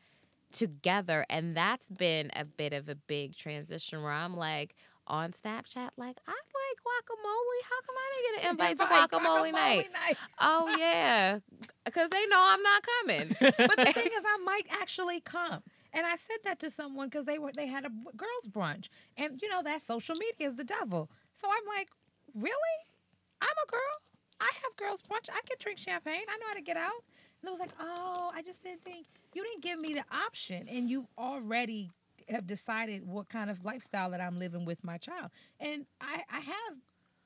together 0.50 1.26
and 1.28 1.54
that's 1.54 1.90
been 1.90 2.30
a 2.34 2.44
bit 2.44 2.72
of 2.72 2.88
a 2.88 2.94
big 2.94 3.36
transition 3.36 4.02
where 4.02 4.12
I'm 4.12 4.34
like 4.34 4.74
on 5.08 5.32
Snapchat 5.32 5.90
like 5.96 6.18
I 6.26 6.32
like 6.32 6.78
guacamole. 6.86 7.60
How 7.68 7.80
come 7.86 7.96
I 7.98 8.08
didn't 8.14 8.24
get 8.34 8.44
an 8.44 8.50
invite 8.52 8.78
to 8.78 8.84
Right, 8.84 9.10
guacamole, 9.10 9.52
night? 9.52 10.16
Oh 10.40 10.76
yeah, 10.78 11.38
because 11.84 12.10
they 12.10 12.26
know 12.26 12.38
I'm 12.40 12.62
not 12.62 12.82
coming. 13.00 13.28
But 13.40 13.76
the 13.76 13.92
thing 13.92 14.06
is, 14.18 14.24
I 14.26 14.38
might 14.44 14.66
actually 14.70 15.20
come. 15.20 15.62
And 15.92 16.06
I 16.06 16.16
said 16.16 16.36
that 16.44 16.58
to 16.60 16.70
someone 16.70 17.08
because 17.08 17.24
they 17.24 17.38
were 17.38 17.52
they 17.52 17.66
had 17.66 17.84
a 17.84 17.90
girls 18.16 18.46
brunch, 18.48 18.88
and 19.16 19.40
you 19.42 19.48
know 19.48 19.62
that 19.62 19.82
social 19.82 20.16
media 20.16 20.48
is 20.50 20.56
the 20.56 20.64
devil. 20.64 21.10
So 21.34 21.48
I'm 21.48 21.66
like, 21.76 21.88
really? 22.34 22.76
I'm 23.40 23.48
a 23.48 23.70
girl. 23.70 23.80
I 24.40 24.50
have 24.62 24.76
girls 24.76 25.02
brunch. 25.02 25.28
I 25.30 25.40
can 25.46 25.56
drink 25.58 25.78
champagne. 25.78 26.22
I 26.28 26.36
know 26.38 26.46
how 26.48 26.54
to 26.54 26.62
get 26.62 26.76
out. 26.76 27.02
And 27.42 27.48
it 27.48 27.50
was 27.50 27.60
like, 27.60 27.72
oh, 27.80 28.30
I 28.34 28.42
just 28.42 28.62
didn't 28.62 28.82
think 28.84 29.06
you 29.34 29.42
didn't 29.44 29.62
give 29.62 29.78
me 29.78 29.94
the 29.94 30.04
option, 30.12 30.68
and 30.68 30.90
you 30.90 31.08
already 31.16 31.90
have 32.28 32.46
decided 32.46 33.06
what 33.06 33.28
kind 33.28 33.50
of 33.50 33.64
lifestyle 33.64 34.10
that 34.10 34.20
I'm 34.20 34.38
living 34.38 34.64
with 34.64 34.84
my 34.84 34.98
child. 34.98 35.30
And 35.60 35.86
I 36.00 36.22
I 36.30 36.40
have 36.40 36.76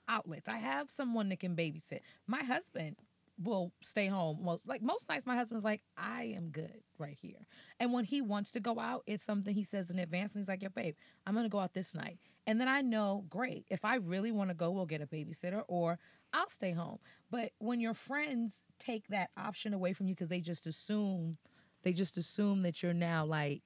outlets. 0.08 0.48
I 0.48 0.58
have 0.58 0.90
someone 0.90 1.28
that 1.30 1.40
can 1.40 1.56
babysit. 1.56 2.00
My 2.26 2.42
husband 2.42 2.96
will 3.42 3.72
stay 3.80 4.06
home 4.06 4.38
most 4.42 4.66
like 4.68 4.82
most 4.82 5.08
nights 5.08 5.26
my 5.26 5.34
husband's 5.34 5.64
like 5.64 5.82
i 5.96 6.24
am 6.36 6.50
good 6.50 6.82
right 6.98 7.16
here 7.20 7.46
and 7.80 7.92
when 7.92 8.04
he 8.04 8.20
wants 8.20 8.50
to 8.50 8.60
go 8.60 8.78
out 8.78 9.02
it's 9.06 9.24
something 9.24 9.54
he 9.54 9.64
says 9.64 9.90
in 9.90 9.98
advance 9.98 10.34
and 10.34 10.42
he's 10.42 10.48
like 10.48 10.62
yeah 10.62 10.68
babe 10.68 10.94
i'm 11.26 11.34
gonna 11.34 11.48
go 11.48 11.58
out 11.58 11.72
this 11.72 11.94
night 11.94 12.18
and 12.46 12.60
then 12.60 12.68
i 12.68 12.80
know 12.80 13.24
great 13.30 13.64
if 13.70 13.84
i 13.84 13.96
really 13.96 14.30
want 14.30 14.50
to 14.50 14.54
go 14.54 14.70
we'll 14.70 14.86
get 14.86 15.00
a 15.00 15.06
babysitter 15.06 15.62
or 15.66 15.98
i'll 16.32 16.48
stay 16.48 16.72
home 16.72 16.98
but 17.30 17.50
when 17.58 17.80
your 17.80 17.94
friends 17.94 18.62
take 18.78 19.08
that 19.08 19.30
option 19.36 19.72
away 19.72 19.92
from 19.92 20.06
you 20.06 20.14
because 20.14 20.28
they 20.28 20.40
just 20.40 20.66
assume 20.66 21.38
they 21.82 21.92
just 21.92 22.18
assume 22.18 22.62
that 22.62 22.82
you're 22.82 22.92
now 22.92 23.24
like 23.24 23.62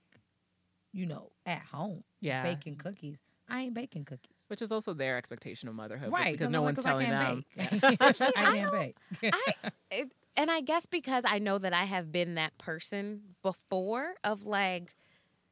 you 0.97 1.07
know 1.07 1.31
at 1.45 1.61
home 1.63 2.03
Yeah. 2.21 2.43
baking 2.43 2.77
cookies 2.77 3.19
i 3.49 3.61
ain't 3.61 3.75
baking 3.75 4.05
cookies 4.05 4.45
Which 4.49 4.63
is 4.63 4.73
also 4.73 4.95
their 4.95 5.17
expectation 5.19 5.69
of 5.69 5.75
motherhood. 5.75 6.11
right 6.13 6.33
Because 6.33 6.51
no 6.51 6.63
one's 6.63 6.79
one's 6.79 6.85
'cause 6.87 6.93
telling 6.93 7.13
I 7.13 7.25
them. 7.25 7.45
can't 7.57 7.83
Yeah. 7.83 7.91
bake. 7.99 8.17
See, 8.17 8.25
I 8.37 8.41
I 8.41 8.45
can't 8.57 8.71
don't- 8.73 8.81
bake 8.81 8.97
I 9.23 9.71
it, 9.91 10.13
and 10.37 10.51
I 10.51 10.61
guess 10.63 10.87
because 10.87 11.25
I 11.27 11.39
know 11.39 11.59
that 11.59 11.73
I 11.73 11.85
have 11.85 12.11
been 12.11 12.35
that 12.37 12.57
person 12.59 13.23
before 13.43 14.15
of 14.25 14.47
like 14.47 14.95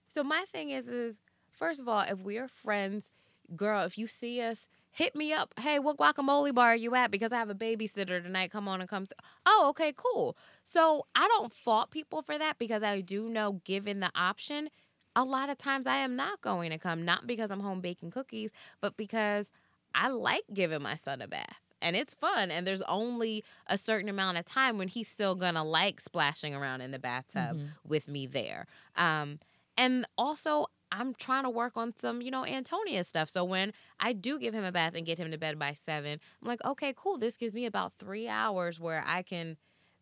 so 0.09 0.24
my 0.24 0.45
thing 0.53 0.70
is 0.70 0.88
is 0.88 1.20
first 1.51 1.80
of 1.80 1.88
all 1.88 2.01
if 2.01 2.18
we 2.20 2.38
are 2.38 2.49
friends 2.49 3.11
girl 3.57 3.84
if 3.84 3.99
you 3.99 4.07
see 4.07 4.40
us 4.40 4.68
hit 4.90 5.14
me 5.14 5.32
up 5.32 5.53
hey 5.61 5.78
what 5.78 5.97
guacamole 5.99 6.55
bar 6.55 6.68
are 6.72 6.76
you 6.76 6.95
at 6.95 7.11
because 7.11 7.32
I 7.32 7.36
have 7.38 7.51
a 7.51 7.55
babysitter 7.55 8.22
tonight 8.22 8.51
come 8.51 8.66
on 8.68 8.80
and 8.80 8.88
come 8.88 9.05
th- 9.07 9.12
oh 9.47 9.66
okay 9.70 9.92
cool 9.97 10.36
so 10.62 11.07
I 11.14 11.28
don't 11.28 11.53
fault 11.53 11.90
people 11.90 12.22
for 12.22 12.38
that 12.38 12.59
because 12.59 12.82
I 12.82 13.01
do 13.03 13.28
know 13.28 13.61
given 13.64 14.01
the 14.01 14.11
option 14.16 14.68
a 15.16 15.24
lot 15.24 15.48
of 15.50 15.58
times 15.58 15.86
I 15.86 15.96
am 15.96 16.16
not 16.16 16.40
going 16.40 16.70
to 16.70 16.78
come 16.78 17.04
not 17.04 17.26
because 17.26 17.50
I'm 17.50 17.60
home 17.60 17.80
baking 17.80 18.10
cookies 18.10 18.50
but 18.80 18.96
because 18.96 19.52
I 19.94 20.08
like 20.08 20.44
giving 20.52 20.82
my 20.82 20.94
son 20.96 21.22
a 21.22 21.28
bath 21.28 21.60
and 21.80 21.94
it's 21.96 22.14
fun 22.14 22.50
and 22.50 22.66
there's 22.66 22.82
only 22.82 23.44
a 23.66 23.76
certain 23.78 24.08
amount 24.08 24.38
of 24.38 24.44
time 24.44 24.78
when 24.78 24.88
he's 24.88 25.06
still 25.08 25.34
gonna 25.34 25.62
like 25.64 26.00
splashing 26.00 26.54
around 26.54 26.80
in 26.80 26.90
the 26.90 26.98
bathtub 26.98 27.58
Mhm. 27.58 27.68
with 27.86 28.08
me 28.08 28.26
there 28.26 28.66
um 28.96 29.38
and 29.76 30.06
also 30.16 30.66
i'm 30.92 31.14
trying 31.14 31.42
to 31.44 31.50
work 31.50 31.76
on 31.76 31.92
some 31.98 32.22
you 32.22 32.30
know 32.30 32.44
antonia 32.44 33.02
stuff 33.04 33.28
so 33.28 33.44
when 33.44 33.72
i 34.00 34.12
do 34.12 34.38
give 34.38 34.54
him 34.54 34.64
a 34.64 34.72
bath 34.72 34.94
and 34.94 35.04
get 35.06 35.18
him 35.18 35.30
to 35.30 35.38
bed 35.38 35.58
by 35.58 35.72
seven 35.72 36.18
i'm 36.40 36.48
like 36.48 36.64
okay 36.64 36.92
cool 36.96 37.18
this 37.18 37.36
gives 37.36 37.52
me 37.52 37.66
about 37.66 37.92
three 37.98 38.28
hours 38.28 38.78
where 38.80 39.02
i 39.06 39.20
can 39.22 39.56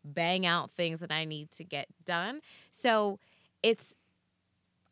bang 0.05 0.45
out 0.47 0.71
things 0.71 1.01
that 1.01 1.11
i 1.13 1.25
need 1.25 1.51
to 1.51 1.65
get 1.65 1.87
done 2.05 2.41
so 2.71 3.19
it's 3.63 3.95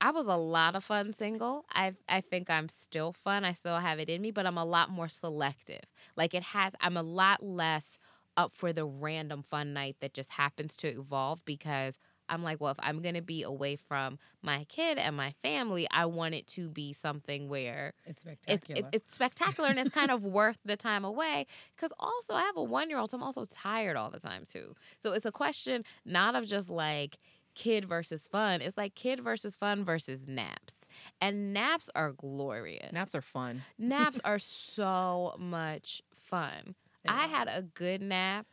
I 0.00 0.12
was 0.12 0.26
a 0.26 0.36
lot 0.36 0.76
of 0.76 0.84
fun 0.84 1.12
single. 1.12 1.64
I 1.70 1.94
I 2.08 2.20
think 2.22 2.48
I'm 2.48 2.68
still 2.68 3.12
fun. 3.12 3.44
I 3.44 3.52
still 3.52 3.78
have 3.78 3.98
it 3.98 4.08
in 4.08 4.22
me, 4.22 4.30
but 4.30 4.46
I'm 4.46 4.56
a 4.58 4.64
lot 4.64 4.90
more 4.90 5.08
selective. 5.08 5.82
Like 6.16 6.34
it 6.34 6.42
has 6.42 6.74
I'm 6.80 6.96
a 6.96 7.02
lot 7.02 7.42
less 7.42 7.98
up 8.36 8.54
for 8.54 8.72
the 8.72 8.86
random 8.86 9.42
fun 9.42 9.72
night 9.74 9.96
that 10.00 10.14
just 10.14 10.30
happens 10.30 10.76
to 10.76 10.88
evolve 10.88 11.44
because 11.44 11.98
I'm 12.28 12.42
like, 12.42 12.60
well, 12.60 12.70
if 12.70 12.78
I'm 12.80 13.02
going 13.02 13.16
to 13.16 13.22
be 13.22 13.42
away 13.42 13.74
from 13.76 14.18
my 14.40 14.64
kid 14.68 14.98
and 14.98 15.16
my 15.16 15.32
family, 15.42 15.86
I 15.90 16.06
want 16.06 16.34
it 16.34 16.46
to 16.48 16.68
be 16.70 16.92
something 16.92 17.48
where 17.48 17.92
it's 18.04 18.20
it's, 18.46 18.66
spectacular 18.72 18.74
it's, 18.74 18.88
it's 18.92 19.14
spectacular 19.14 19.68
and 19.68 19.78
it's 19.78 19.90
kind 19.90 20.10
of 20.10 20.24
worth 20.24 20.58
the 20.64 20.76
time 20.76 21.04
away. 21.04 21.46
Because 21.76 21.92
also, 21.98 22.34
I 22.34 22.42
have 22.42 22.56
a 22.56 22.62
one 22.62 22.88
year 22.88 22.98
old, 22.98 23.10
so 23.10 23.16
I'm 23.16 23.22
also 23.22 23.44
tired 23.44 23.96
all 23.96 24.10
the 24.10 24.20
time, 24.20 24.44
too. 24.48 24.74
So 24.98 25.12
it's 25.12 25.26
a 25.26 25.32
question 25.32 25.84
not 26.04 26.34
of 26.34 26.46
just 26.46 26.70
like 26.70 27.18
kid 27.60 27.84
versus 27.84 28.26
fun, 28.26 28.62
it's 28.62 28.78
like 28.78 28.94
kid 28.94 29.20
versus 29.20 29.54
fun 29.54 29.84
versus 29.84 30.26
naps. 30.26 30.74
And 31.20 31.52
naps 31.52 31.90
are 31.94 32.12
glorious. 32.12 32.90
Naps 32.90 33.14
are 33.14 33.20
fun. 33.20 33.62
Naps 33.78 34.18
are 34.24 34.38
so 34.38 35.34
much 35.38 36.02
fun. 36.14 36.74
I 37.06 37.26
had 37.26 37.48
a 37.48 37.62
good 37.62 38.00
nap 38.00 38.46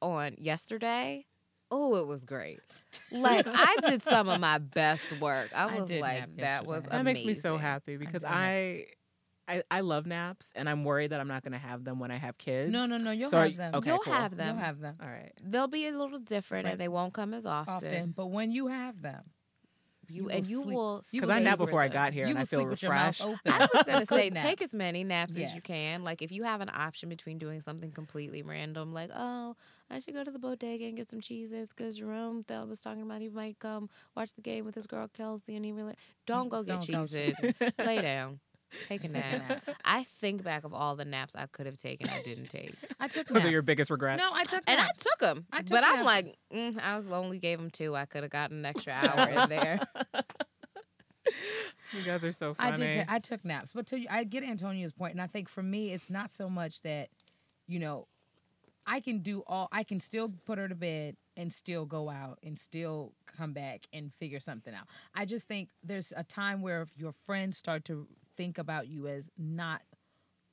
on 0.00 0.36
yesterday. 0.38 1.26
Oh, 1.72 1.96
it 1.96 2.06
was 2.06 2.24
great. 2.24 2.60
Like 3.10 3.46
I 3.48 3.76
did 3.88 4.02
some 4.04 4.28
of 4.28 4.40
my 4.40 4.58
best 4.58 5.12
work. 5.20 5.50
I 5.52 5.64
I 5.68 5.80
was 5.80 5.88
did 5.88 6.00
like, 6.00 6.20
nap 6.20 6.30
that 6.36 6.66
was 6.66 6.84
yesterday. 6.84 6.96
That 6.96 7.04
makes 7.04 7.24
me 7.24 7.34
so 7.34 7.56
happy 7.56 7.96
because 7.96 8.22
did. 8.22 8.30
I, 8.30 8.86
I, 9.48 9.62
I 9.70 9.80
love 9.80 10.06
naps 10.06 10.50
and 10.54 10.68
I'm 10.68 10.82
worried 10.84 11.10
that 11.12 11.20
I'm 11.20 11.28
not 11.28 11.42
going 11.42 11.52
to 11.52 11.58
have 11.58 11.84
them 11.84 11.98
when 12.00 12.10
I 12.10 12.16
have 12.16 12.36
kids. 12.36 12.72
no 12.72 12.86
no 12.86 12.96
no 12.96 13.10
you'll 13.12 13.30
So 13.30 13.38
have 13.38 13.50
you- 13.52 13.56
them 13.56 13.74
okay, 13.76 13.90
You'll 13.90 13.98
cool. 14.00 14.12
have 14.12 14.36
them. 14.36 14.56
you'll 14.56 14.64
have 14.64 14.80
them 14.80 14.96
All 15.00 15.08
right. 15.08 15.32
They'll 15.42 15.68
be 15.68 15.86
a 15.86 15.92
little 15.96 16.18
different 16.18 16.64
Right. 16.64 16.72
and 16.72 16.80
they 16.80 16.88
won't 16.88 17.12
come 17.14 17.32
as 17.34 17.46
often. 17.46 17.74
often 17.74 18.12
but 18.16 18.26
when 18.26 18.50
you 18.50 18.66
have 18.68 19.00
them 19.02 19.22
You, 20.08 20.24
You 20.24 20.28
and 20.30 20.46
you 20.46 20.62
sleep- 20.62 20.74
will 20.76 21.02
you 21.12 21.20
Because 21.20 21.28
will 21.28 21.36
I 21.36 21.42
napped 21.42 21.58
savor 21.58 21.66
before 21.66 21.82
I 21.82 21.88
got 21.88 22.12
here 22.12 22.24
you 22.26 22.30
and 22.30 22.38
I 22.38 22.44
feel 22.44 22.60
sleep 22.60 22.68
with 22.70 22.82
your 22.82 22.92
mouth 22.92 23.18
refreshed. 23.20 23.40
I 23.46 23.68
was 23.72 23.84
gonna 23.86 24.06
say 24.24 24.30
take 24.30 24.62
as 24.62 24.72
many 24.74 25.04
naps 25.04 25.36
Yeah. 25.36 25.46
as 25.46 25.54
you 25.54 25.60
can. 25.62 26.02
Like 26.04 26.22
if 26.22 26.32
you 26.32 26.42
have 26.44 26.60
an 26.60 26.70
option 26.72 27.08
between 27.08 27.38
doing 27.38 27.60
something 27.60 27.90
completely 27.92 28.42
random, 28.42 28.92
like 28.92 29.10
oh 29.14 29.54
I 29.90 30.00
should 30.00 30.14
go 30.14 30.24
to 30.24 30.30
the 30.32 30.38
bodega 30.40 30.86
and 30.86 30.96
get 30.96 31.08
some 31.10 31.20
cheeses 31.20 31.68
because 31.70 31.96
Jerome 31.96 32.44
that 32.48 32.66
was 32.66 32.80
talking 32.80 33.02
about 33.02 33.20
he 33.20 33.28
might 33.28 33.58
come 33.60 33.88
watch 34.16 34.34
the 34.34 34.42
game 34.42 34.64
with 34.64 34.74
his 34.74 34.86
girl 34.88 35.06
Kelsey 35.08 35.54
and 35.54 35.64
he 35.64 35.70
really 35.72 35.94
don't 36.26 36.48
mm, 36.48 36.50
go 36.50 36.62
get 36.64 36.80
Don't 36.80 36.90
go 36.92 37.04
cheeses. 37.06 37.34
Lay 37.78 38.00
down, 38.02 38.40
take 38.84 39.04
a 39.04 39.08
nap. 39.08 39.48
nap. 39.48 39.76
I 39.84 40.04
think 40.04 40.42
back 40.42 40.64
of 40.64 40.74
all 40.74 40.96
the 40.96 41.04
naps 41.04 41.34
I 41.34 41.46
could 41.46 41.66
have 41.66 41.78
taken 41.78 42.08
I 42.08 42.22
didn't 42.22 42.50
take, 42.50 42.74
i 43.00 43.08
took 43.08 43.28
Those 43.28 43.44
are 43.44 43.50
your 43.50 43.62
biggest 43.62 43.90
regrets. 43.90 44.20
no 44.20 44.28
i 44.32 44.44
took 44.44 44.62
and 44.66 44.80
I 44.80 44.88
took 44.98 45.18
them. 45.18 45.46
I 45.52 45.58
took 45.58 45.70
but 45.70 45.84
I'm 45.84 46.04
like 46.04 46.36
mm, 46.52 46.78
I 46.80 46.96
was 46.96 47.06
lonely. 47.06 47.38
gave 47.38 47.58
him 47.58 47.70
two. 47.70 47.94
I 47.94 48.06
could 48.06 48.22
have 48.22 48.32
gotten 48.32 48.58
an 48.58 48.66
extra 48.66 48.92
hour 48.92 49.28
in 49.28 49.48
there. 49.48 49.80
you 51.92 52.02
guys 52.04 52.24
are 52.24 52.32
so 52.32 52.54
funny. 52.54 52.72
I 52.72 52.76
did. 52.76 52.92
ta- 53.06 53.14
I 53.14 53.18
took 53.18 53.44
naps, 53.44 53.72
but 53.72 53.86
to 53.88 54.04
I 54.08 54.24
get 54.24 54.42
Antonia's 54.42 54.92
point, 54.92 55.12
and 55.12 55.22
I 55.22 55.26
think 55.26 55.48
for 55.48 55.62
me, 55.62 55.92
it's 55.92 56.10
not 56.10 56.30
so 56.30 56.48
much 56.48 56.82
that, 56.82 57.08
you 57.66 57.78
know, 57.78 58.06
I 58.86 59.00
can 59.00 59.20
do 59.20 59.42
all. 59.46 59.68
I 59.72 59.82
can 59.82 60.00
still 60.00 60.32
put 60.44 60.58
her 60.58 60.68
to 60.68 60.74
bed 60.74 61.16
and 61.36 61.52
still 61.52 61.84
go 61.84 62.08
out 62.08 62.38
and 62.42 62.58
still 62.58 63.12
come 63.26 63.52
back 63.52 63.86
and 63.92 64.12
figure 64.14 64.40
something 64.40 64.74
out. 64.74 64.86
I 65.14 65.24
just 65.24 65.46
think 65.46 65.68
there's 65.82 66.12
a 66.16 66.24
time 66.24 66.62
where 66.62 66.86
your 66.96 67.12
friends 67.24 67.58
start 67.58 67.84
to 67.86 68.06
think 68.36 68.58
about 68.58 68.88
you 68.88 69.06
as 69.08 69.30
not 69.38 69.82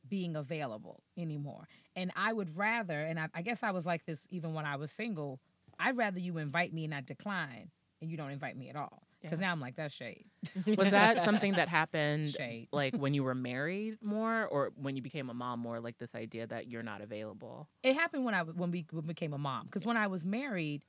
being 0.08 0.36
available 0.36 1.02
anymore, 1.18 1.68
and 1.96 2.12
I 2.16 2.34
would 2.34 2.58
rather. 2.58 3.00
And 3.00 3.20
I, 3.20 3.30
I 3.34 3.42
guess 3.42 3.64
I 3.64 3.72
was 3.72 3.86
like 3.86 4.06
this 4.06 4.24
even 4.30 4.54
when 4.54 4.66
I 4.66 4.76
was 4.76 4.92
single. 4.92 5.40
I'd 5.80 5.98
rather 5.98 6.20
you 6.20 6.38
invite 6.38 6.74
me 6.74 6.86
and 6.86 6.94
I 6.94 7.02
decline, 7.02 7.72
and 8.02 8.12
you 8.12 8.18
don't 8.18 8.32
invite 8.32 8.58
me 8.58 8.70
at 8.70 8.76
all. 8.76 9.04
Because 9.22 9.40
Yeah. 9.40 9.48
now 9.48 9.52
I'm 9.54 9.62
like 9.62 9.76
that's 9.76 9.94
shade. 9.94 10.26
Was 10.78 10.92
that 10.92 11.24
something 11.24 11.54
that 11.54 11.70
happened 11.70 12.26
Shade. 12.26 12.68
like 12.74 12.96
when 12.98 13.14
you 13.14 13.24
were 13.24 13.34
married 13.34 13.98
more 14.02 14.46
or 14.48 14.72
when 14.76 14.98
you 14.98 15.02
became 15.02 15.30
a 15.30 15.34
mom 15.34 15.60
more 15.62 15.80
like 15.80 15.98
this 15.98 16.14
idea 16.14 16.46
that 16.48 16.68
you're 16.68 16.84
not 16.84 17.00
available? 17.02 17.70
It 17.84 17.96
happened 17.96 18.26
when 18.26 18.34
I 18.34 18.44
when 18.44 18.70
we 18.72 18.86
when 18.92 19.06
became 19.06 19.34
a 19.34 19.38
mom. 19.38 19.66
Because 19.66 19.86
when 19.86 19.96
I 19.96 20.08
was 20.08 20.26
married, 20.26 20.84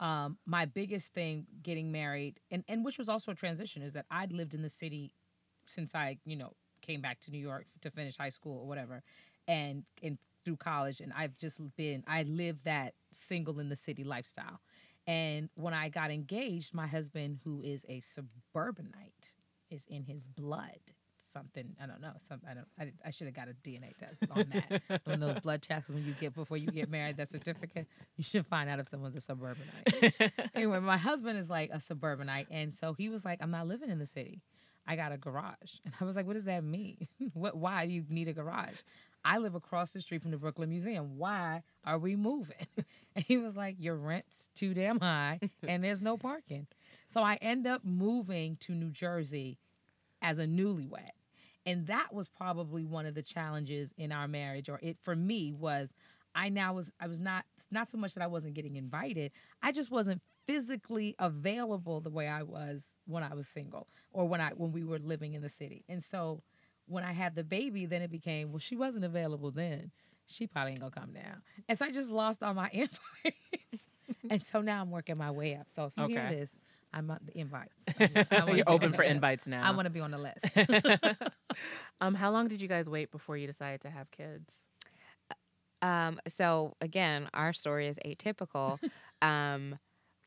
um, 0.00 0.38
my 0.46 0.64
biggest 0.64 1.12
thing 1.12 1.46
getting 1.62 1.92
married, 1.92 2.40
and 2.50 2.64
and 2.68 2.84
which 2.84 2.98
was 2.98 3.10
also 3.10 3.32
a 3.32 3.34
transition, 3.34 3.82
is 3.82 3.92
that 3.92 4.06
I'd 4.10 4.32
lived 4.32 4.54
in 4.54 4.62
the 4.62 4.70
city 4.70 5.12
since 5.66 5.94
I 5.94 6.18
you 6.24 6.36
know 6.36 6.52
came 6.82 7.00
back 7.00 7.20
to 7.20 7.30
New 7.30 7.38
York 7.38 7.66
to 7.80 7.90
finish 7.90 8.16
high 8.16 8.30
school 8.30 8.58
or 8.60 8.66
whatever, 8.66 9.02
and 9.48 9.84
and 10.02 10.18
through 10.44 10.56
college, 10.56 11.00
and 11.00 11.12
I've 11.16 11.36
just 11.38 11.60
been 11.76 12.04
I 12.06 12.22
lived 12.24 12.64
that 12.64 12.94
single 13.12 13.60
in 13.60 13.68
the 13.68 13.76
city 13.76 14.04
lifestyle. 14.04 14.60
And 15.06 15.50
when 15.54 15.74
I 15.74 15.90
got 15.90 16.10
engaged, 16.10 16.72
my 16.72 16.86
husband, 16.86 17.38
who 17.44 17.60
is 17.62 17.84
a 17.88 18.00
suburbanite, 18.00 19.34
is 19.70 19.84
in 19.88 20.04
his 20.04 20.26
blood. 20.26 20.78
Something 21.30 21.74
I 21.82 21.86
don't 21.86 22.00
know. 22.00 22.12
Some 22.28 22.40
I 22.48 22.54
don't. 22.54 22.68
I, 22.78 22.92
I 23.08 23.10
should 23.10 23.26
have 23.26 23.34
got 23.34 23.48
a 23.48 23.54
DNA 23.68 23.96
test 23.96 24.22
on 24.30 24.46
that. 24.52 25.00
One 25.04 25.20
of 25.20 25.34
those 25.34 25.42
blood 25.42 25.62
tests 25.62 25.90
when 25.90 26.04
you 26.04 26.14
get 26.20 26.32
before 26.32 26.56
you 26.56 26.68
get 26.68 26.88
married, 26.88 27.16
that 27.16 27.30
certificate. 27.30 27.88
You 28.16 28.22
should 28.22 28.46
find 28.46 28.70
out 28.70 28.78
if 28.78 28.86
someone's 28.86 29.16
a 29.16 29.20
suburbanite. 29.20 30.14
anyway, 30.54 30.78
my 30.78 30.96
husband 30.96 31.38
is 31.40 31.50
like 31.50 31.70
a 31.72 31.80
suburbanite, 31.80 32.46
and 32.52 32.72
so 32.72 32.92
he 32.92 33.08
was 33.08 33.24
like, 33.24 33.40
"I'm 33.42 33.50
not 33.50 33.66
living 33.66 33.90
in 33.90 33.98
the 33.98 34.06
city. 34.06 34.42
I 34.86 34.96
got 34.96 35.12
a 35.12 35.16
garage. 35.16 35.78
And 35.84 35.94
I 36.00 36.04
was 36.04 36.16
like, 36.16 36.26
what 36.26 36.34
does 36.34 36.44
that 36.44 36.64
mean? 36.64 37.08
what 37.34 37.56
why 37.56 37.86
do 37.86 37.92
you 37.92 38.04
need 38.08 38.28
a 38.28 38.32
garage? 38.32 38.76
I 39.24 39.38
live 39.38 39.54
across 39.54 39.92
the 39.92 40.02
street 40.02 40.20
from 40.20 40.32
the 40.32 40.36
Brooklyn 40.36 40.68
Museum. 40.68 41.16
Why 41.16 41.62
are 41.84 41.98
we 41.98 42.16
moving? 42.16 42.66
And 43.16 43.24
he 43.24 43.36
was 43.38 43.54
like, 43.54 43.76
Your 43.78 43.94
rent's 43.94 44.48
too 44.56 44.74
damn 44.74 44.98
high 44.98 45.38
and 45.68 45.84
there's 45.84 46.02
no 46.02 46.16
parking. 46.16 46.66
So 47.06 47.22
I 47.22 47.36
end 47.36 47.64
up 47.64 47.84
moving 47.84 48.56
to 48.62 48.72
New 48.72 48.90
Jersey 48.90 49.56
as 50.20 50.40
a 50.40 50.46
newlywed. 50.46 51.12
And 51.64 51.86
that 51.86 52.12
was 52.12 52.28
probably 52.28 52.84
one 52.84 53.06
of 53.06 53.14
the 53.14 53.22
challenges 53.22 53.90
in 53.96 54.10
our 54.10 54.26
marriage, 54.26 54.68
or 54.68 54.80
it 54.82 54.98
for 55.00 55.14
me 55.14 55.52
was 55.52 55.94
I 56.34 56.48
now 56.48 56.74
was 56.74 56.90
I 57.00 57.06
was 57.06 57.20
not 57.20 57.44
not 57.70 57.88
so 57.90 57.98
much 57.98 58.14
that 58.14 58.22
I 58.22 58.26
wasn't 58.26 58.54
getting 58.54 58.76
invited, 58.76 59.32
I 59.62 59.72
just 59.72 59.90
wasn't 59.90 60.22
physically 60.46 61.14
available 61.18 62.00
the 62.00 62.10
way 62.10 62.28
I 62.28 62.42
was 62.42 62.84
when 63.06 63.22
I 63.22 63.34
was 63.34 63.48
single 63.48 63.88
or 64.12 64.26
when 64.28 64.40
I 64.40 64.50
when 64.50 64.72
we 64.72 64.84
were 64.84 64.98
living 64.98 65.34
in 65.34 65.42
the 65.42 65.48
city. 65.48 65.84
And 65.88 66.02
so 66.02 66.42
when 66.86 67.04
I 67.04 67.12
had 67.12 67.34
the 67.34 67.44
baby, 67.44 67.86
then 67.86 68.02
it 68.02 68.10
became, 68.10 68.52
well, 68.52 68.58
she 68.58 68.76
wasn't 68.76 69.04
available 69.04 69.50
then. 69.50 69.90
She 70.26 70.46
probably 70.46 70.72
ain't 70.72 70.80
gonna 70.80 70.92
come 70.92 71.12
now. 71.12 71.36
And 71.68 71.78
so 71.78 71.86
I 71.86 71.90
just 71.90 72.10
lost 72.10 72.42
all 72.42 72.54
my 72.54 72.70
invites. 72.72 73.84
and 74.30 74.42
so 74.42 74.60
now 74.60 74.80
I'm 74.80 74.90
working 74.90 75.16
my 75.16 75.30
way 75.30 75.54
up. 75.56 75.66
So 75.74 75.84
if 75.84 75.92
you 75.96 76.08
hear 76.08 76.28
this, 76.30 76.58
I'm 76.92 77.10
on 77.10 77.18
the 77.24 77.36
invites. 77.38 77.74
I 77.98 78.24
wanna 78.30 78.46
You're 78.46 78.56
be 78.56 78.62
open 78.64 78.92
for 78.92 79.02
invites 79.02 79.46
now. 79.46 79.62
I 79.64 79.72
want 79.72 79.86
to 79.86 79.90
be 79.90 80.00
on 80.00 80.12
the 80.12 80.18
list. 80.18 81.22
um, 82.00 82.14
how 82.14 82.30
long 82.30 82.46
did 82.48 82.60
you 82.60 82.68
guys 82.68 82.88
wait 82.88 83.10
before 83.10 83.36
you 83.36 83.46
decided 83.46 83.80
to 83.82 83.90
have 83.90 84.10
kids? 84.12 84.62
Um, 85.84 86.18
so 86.26 86.74
again, 86.80 87.28
our 87.34 87.52
story 87.52 87.86
is 87.88 87.98
atypical. 88.04 88.78
um, 89.22 89.78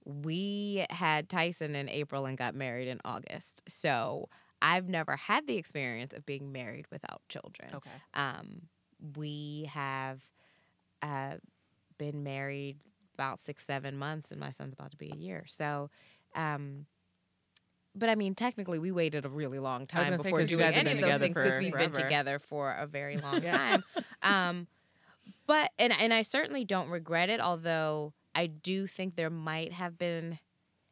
we 0.06 0.86
had 0.90 1.30
Tyson 1.30 1.76
in 1.76 1.90
April 1.90 2.26
and 2.26 2.38
got 2.38 2.56
married 2.56 2.88
in 2.88 3.02
August. 3.04 3.64
So 3.68 4.30
I've 4.62 4.88
never 4.88 5.16
had 5.18 5.48
the 5.48 5.58
experience 5.58 6.14
of 6.14 6.26
being 6.26 6.52
married 6.52 6.86
without 6.92 7.22
children. 7.28 7.70
Okay. 7.76 7.92
Um, 8.14 8.62
we 9.18 9.70
have 9.74 10.22
uh, 11.02 11.38
been 11.98 12.24
married 12.24 12.78
about 13.16 13.40
six, 13.40 13.66
seven 13.66 13.98
months, 13.98 14.32
and 14.32 14.40
my 14.40 14.52
son's 14.52 14.74
about 14.74 14.92
to 14.92 14.98
be 14.98 15.12
a 15.12 15.16
year. 15.16 15.46
So, 15.48 15.90
um, 16.36 16.86
but 17.96 18.10
I 18.10 18.16
mean, 18.16 18.36
technically, 18.36 18.80
we 18.80 18.92
waited 18.92 19.26
a 19.26 19.30
really 19.30 19.60
long 19.60 19.88
time 19.88 20.12
say, 20.12 20.18
before 20.18 20.42
you 20.42 20.48
doing 20.48 20.74
any 20.74 20.92
of 20.92 21.02
those 21.02 21.16
things 21.18 21.38
because 21.38 21.58
we've 21.60 21.78
been 21.78 21.92
together 21.92 22.40
for 22.40 22.74
a 22.74 22.86
very 22.86 23.18
long 23.24 23.42
Yeah. 23.42 23.58
time. 23.58 23.84
Um, 24.22 24.68
but 25.48 25.72
and 25.80 25.94
and 25.94 26.14
I 26.14 26.22
certainly 26.24 26.66
don't 26.66 26.90
regret 26.90 27.30
it. 27.30 27.40
Although 27.40 28.14
I 28.36 28.48
do 28.48 28.88
think 28.88 29.16
there 29.16 29.30
might 29.30 29.74
have 29.74 29.98
been, 29.98 30.40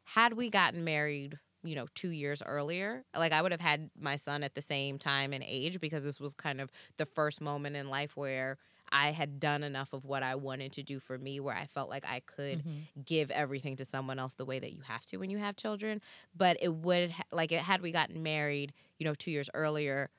had 0.04 0.34
we 0.34 0.50
gotten 0.50 0.84
married, 0.84 1.38
you 1.64 1.74
know, 1.76 1.86
two 1.94 2.10
years 2.10 2.42
earlier, 2.44 3.04
like 3.16 3.32
I 3.32 3.42
would 3.42 3.52
have 3.52 3.60
had 3.60 3.90
my 3.98 4.16
son 4.16 4.42
at 4.42 4.54
the 4.54 4.62
same 4.62 4.98
time 4.98 5.32
and 5.32 5.44
age 5.44 5.80
because 5.80 6.04
this 6.04 6.20
was 6.20 6.34
kind 6.34 6.60
of 6.60 6.70
the 6.98 7.06
first 7.06 7.40
moment 7.40 7.76
in 7.76 7.88
life 7.88 8.16
where 8.16 8.58
I 8.92 9.12
had 9.12 9.40
done 9.40 9.64
enough 9.64 9.92
of 9.92 10.04
what 10.04 10.22
I 10.22 10.36
wanted 10.36 10.72
to 10.74 10.82
do 10.82 11.00
for 11.00 11.18
me, 11.18 11.40
where 11.40 11.56
I 11.56 11.66
felt 11.66 11.90
like 11.90 12.06
I 12.06 12.20
could 12.20 12.62
Mhm. 12.62 12.88
give 13.04 13.30
everything 13.30 13.76
to 13.76 13.84
someone 13.84 14.18
else 14.18 14.34
the 14.34 14.44
way 14.46 14.58
that 14.60 14.72
you 14.72 14.82
have 14.82 15.02
to 15.06 15.18
when 15.18 15.30
you 15.30 15.38
have 15.38 15.56
children. 15.56 16.00
But 16.34 16.58
it 16.60 16.72
would 16.74 17.10
ha- 17.10 17.24
like 17.32 17.52
it 17.52 17.60
had 17.60 17.82
we 17.82 17.92
gotten 17.92 18.22
married, 18.22 18.72
you 18.98 19.04
know, 19.04 19.14
two 19.14 19.30
years 19.30 19.50
earlier. 19.54 20.10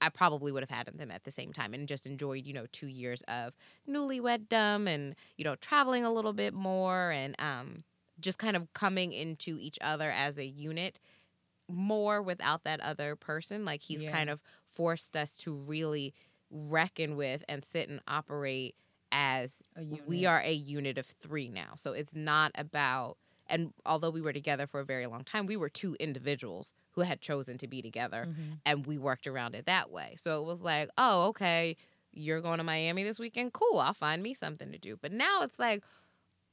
I 0.00 0.08
probably 0.10 0.52
would 0.52 0.62
have 0.62 0.70
had 0.70 0.86
them 0.86 1.10
at 1.10 1.24
the 1.24 1.30
same 1.30 1.52
time 1.52 1.74
and 1.74 1.88
just 1.88 2.06
enjoyed, 2.06 2.46
you 2.46 2.52
know, 2.52 2.66
two 2.72 2.88
years 2.88 3.22
of 3.28 3.54
newlywed-dom 3.88 4.86
and, 4.88 5.14
you 5.36 5.44
know, 5.44 5.56
traveling 5.56 6.04
a 6.04 6.12
little 6.12 6.32
bit 6.32 6.52
more 6.54 7.10
and 7.10 7.34
um, 7.38 7.84
just 8.20 8.38
kind 8.38 8.56
of 8.56 8.72
coming 8.74 9.12
into 9.12 9.58
each 9.58 9.78
other 9.80 10.10
as 10.10 10.38
a 10.38 10.44
unit 10.44 10.98
more 11.68 12.22
without 12.22 12.64
that 12.64 12.80
other 12.80 13.16
person. 13.16 13.64
Like 13.64 13.82
he's 13.82 14.02
Yeah. 14.02 14.10
kind 14.10 14.30
of 14.30 14.42
forced 14.72 15.16
us 15.16 15.36
to 15.38 15.54
really 15.54 16.14
reckon 16.50 17.16
with 17.16 17.44
and 17.48 17.64
sit 17.64 17.88
and 17.88 18.00
operate 18.06 18.74
as 19.12 19.62
we 20.06 20.26
are 20.26 20.40
a 20.40 20.52
unit 20.52 20.98
of 20.98 21.06
three 21.06 21.48
now. 21.48 21.72
So 21.76 21.92
it's 21.92 22.14
not 22.14 22.52
about, 22.56 23.16
and 23.48 23.72
although 23.86 24.10
we 24.10 24.20
were 24.20 24.32
together 24.32 24.66
for 24.66 24.80
a 24.80 24.84
very 24.84 25.06
long 25.06 25.24
time, 25.24 25.46
we 25.46 25.56
were 25.56 25.68
two 25.68 25.96
individuals 26.00 26.74
who 26.92 27.02
had 27.02 27.20
chosen 27.20 27.58
to 27.58 27.68
be 27.68 27.82
together 27.82 28.26
Mhm. 28.26 28.60
and 28.64 28.86
we 28.86 28.98
worked 28.98 29.26
around 29.26 29.54
it 29.54 29.66
that 29.66 29.90
way. 29.90 30.14
So 30.16 30.40
it 30.40 30.46
was 30.46 30.62
like, 30.62 30.88
oh, 30.98 31.28
okay, 31.28 31.76
you're 32.12 32.40
going 32.40 32.58
to 32.58 32.64
Miami 32.64 33.02
this 33.04 33.18
weekend. 33.18 33.52
Cool, 33.52 33.78
I'll 33.78 33.92
find 33.94 34.22
me 34.22 34.34
something 34.34 34.70
to 34.72 34.78
do. 34.78 34.96
But 34.96 35.12
now 35.12 35.42
it's 35.42 35.58
like, 35.58 35.82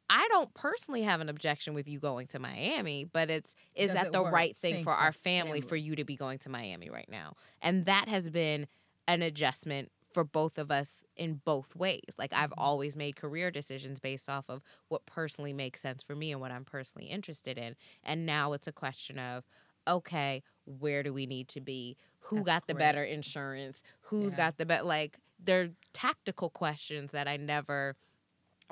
I 0.09 0.27
don't 0.29 0.53
personally 0.53 1.03
have 1.03 1.21
an 1.21 1.29
objection 1.29 1.73
with 1.73 1.87
you 1.87 1.99
going 1.99 2.27
to 2.27 2.39
Miami, 2.39 3.05
but 3.05 3.29
it's 3.29 3.55
is 3.75 3.91
Does 3.91 3.95
that 3.95 4.07
it 4.07 4.11
the 4.11 4.21
work? 4.23 4.33
right 4.33 4.57
thing 4.57 4.79
for 4.83 4.91
for 4.91 4.93
our 4.93 5.13
family, 5.13 5.61
family. 5.61 5.67
for 5.69 5.75
you 5.77 5.95
to 5.95 6.03
be 6.03 6.17
going 6.17 6.39
to 6.39 6.49
Miami 6.49 6.89
right 6.89 7.07
now? 7.09 7.35
And 7.61 7.85
that 7.85 8.09
has 8.09 8.29
been 8.29 8.67
an 9.07 9.21
adjustment 9.21 9.89
for 10.13 10.23
both 10.23 10.57
of 10.57 10.71
us 10.71 11.03
in 11.15 11.35
both 11.45 11.75
ways. 11.75 12.01
Like 12.17 12.33
I've 12.33 12.53
Mhm. 12.55 12.57
always 12.57 12.95
made 12.95 13.15
career 13.15 13.51
decisions 13.51 13.99
based 13.99 14.29
off 14.29 14.45
of 14.49 14.63
what 14.89 15.05
personally 15.05 15.53
makes 15.53 15.81
sense 15.81 16.03
for 16.03 16.15
me 16.15 16.31
and 16.31 16.41
what 16.41 16.51
I'm 16.51 16.65
personally 16.65 17.07
interested 17.07 17.57
in. 17.57 17.75
And 18.03 18.25
now 18.25 18.53
it's 18.53 18.67
a 18.67 18.71
question 18.73 19.19
of 19.19 19.45
okay, 19.87 20.43
where 20.65 21.01
do 21.03 21.11
we 21.13 21.25
need 21.25 21.47
to 21.49 21.59
be? 21.61 21.97
Who 22.19 22.43
That's 22.43 22.45
got 22.45 22.67
the 22.67 22.75
great. 22.75 22.75
better 22.75 23.03
insurance? 23.03 23.81
Who's 24.01 24.33
Yeah. 24.33 24.35
got 24.35 24.57
the 24.57 24.65
better 24.65 24.83
like 24.83 25.19
they're 25.39 25.71
tactical 25.93 26.49
questions 26.51 27.11
that 27.13 27.27
I 27.27 27.37
never 27.37 27.95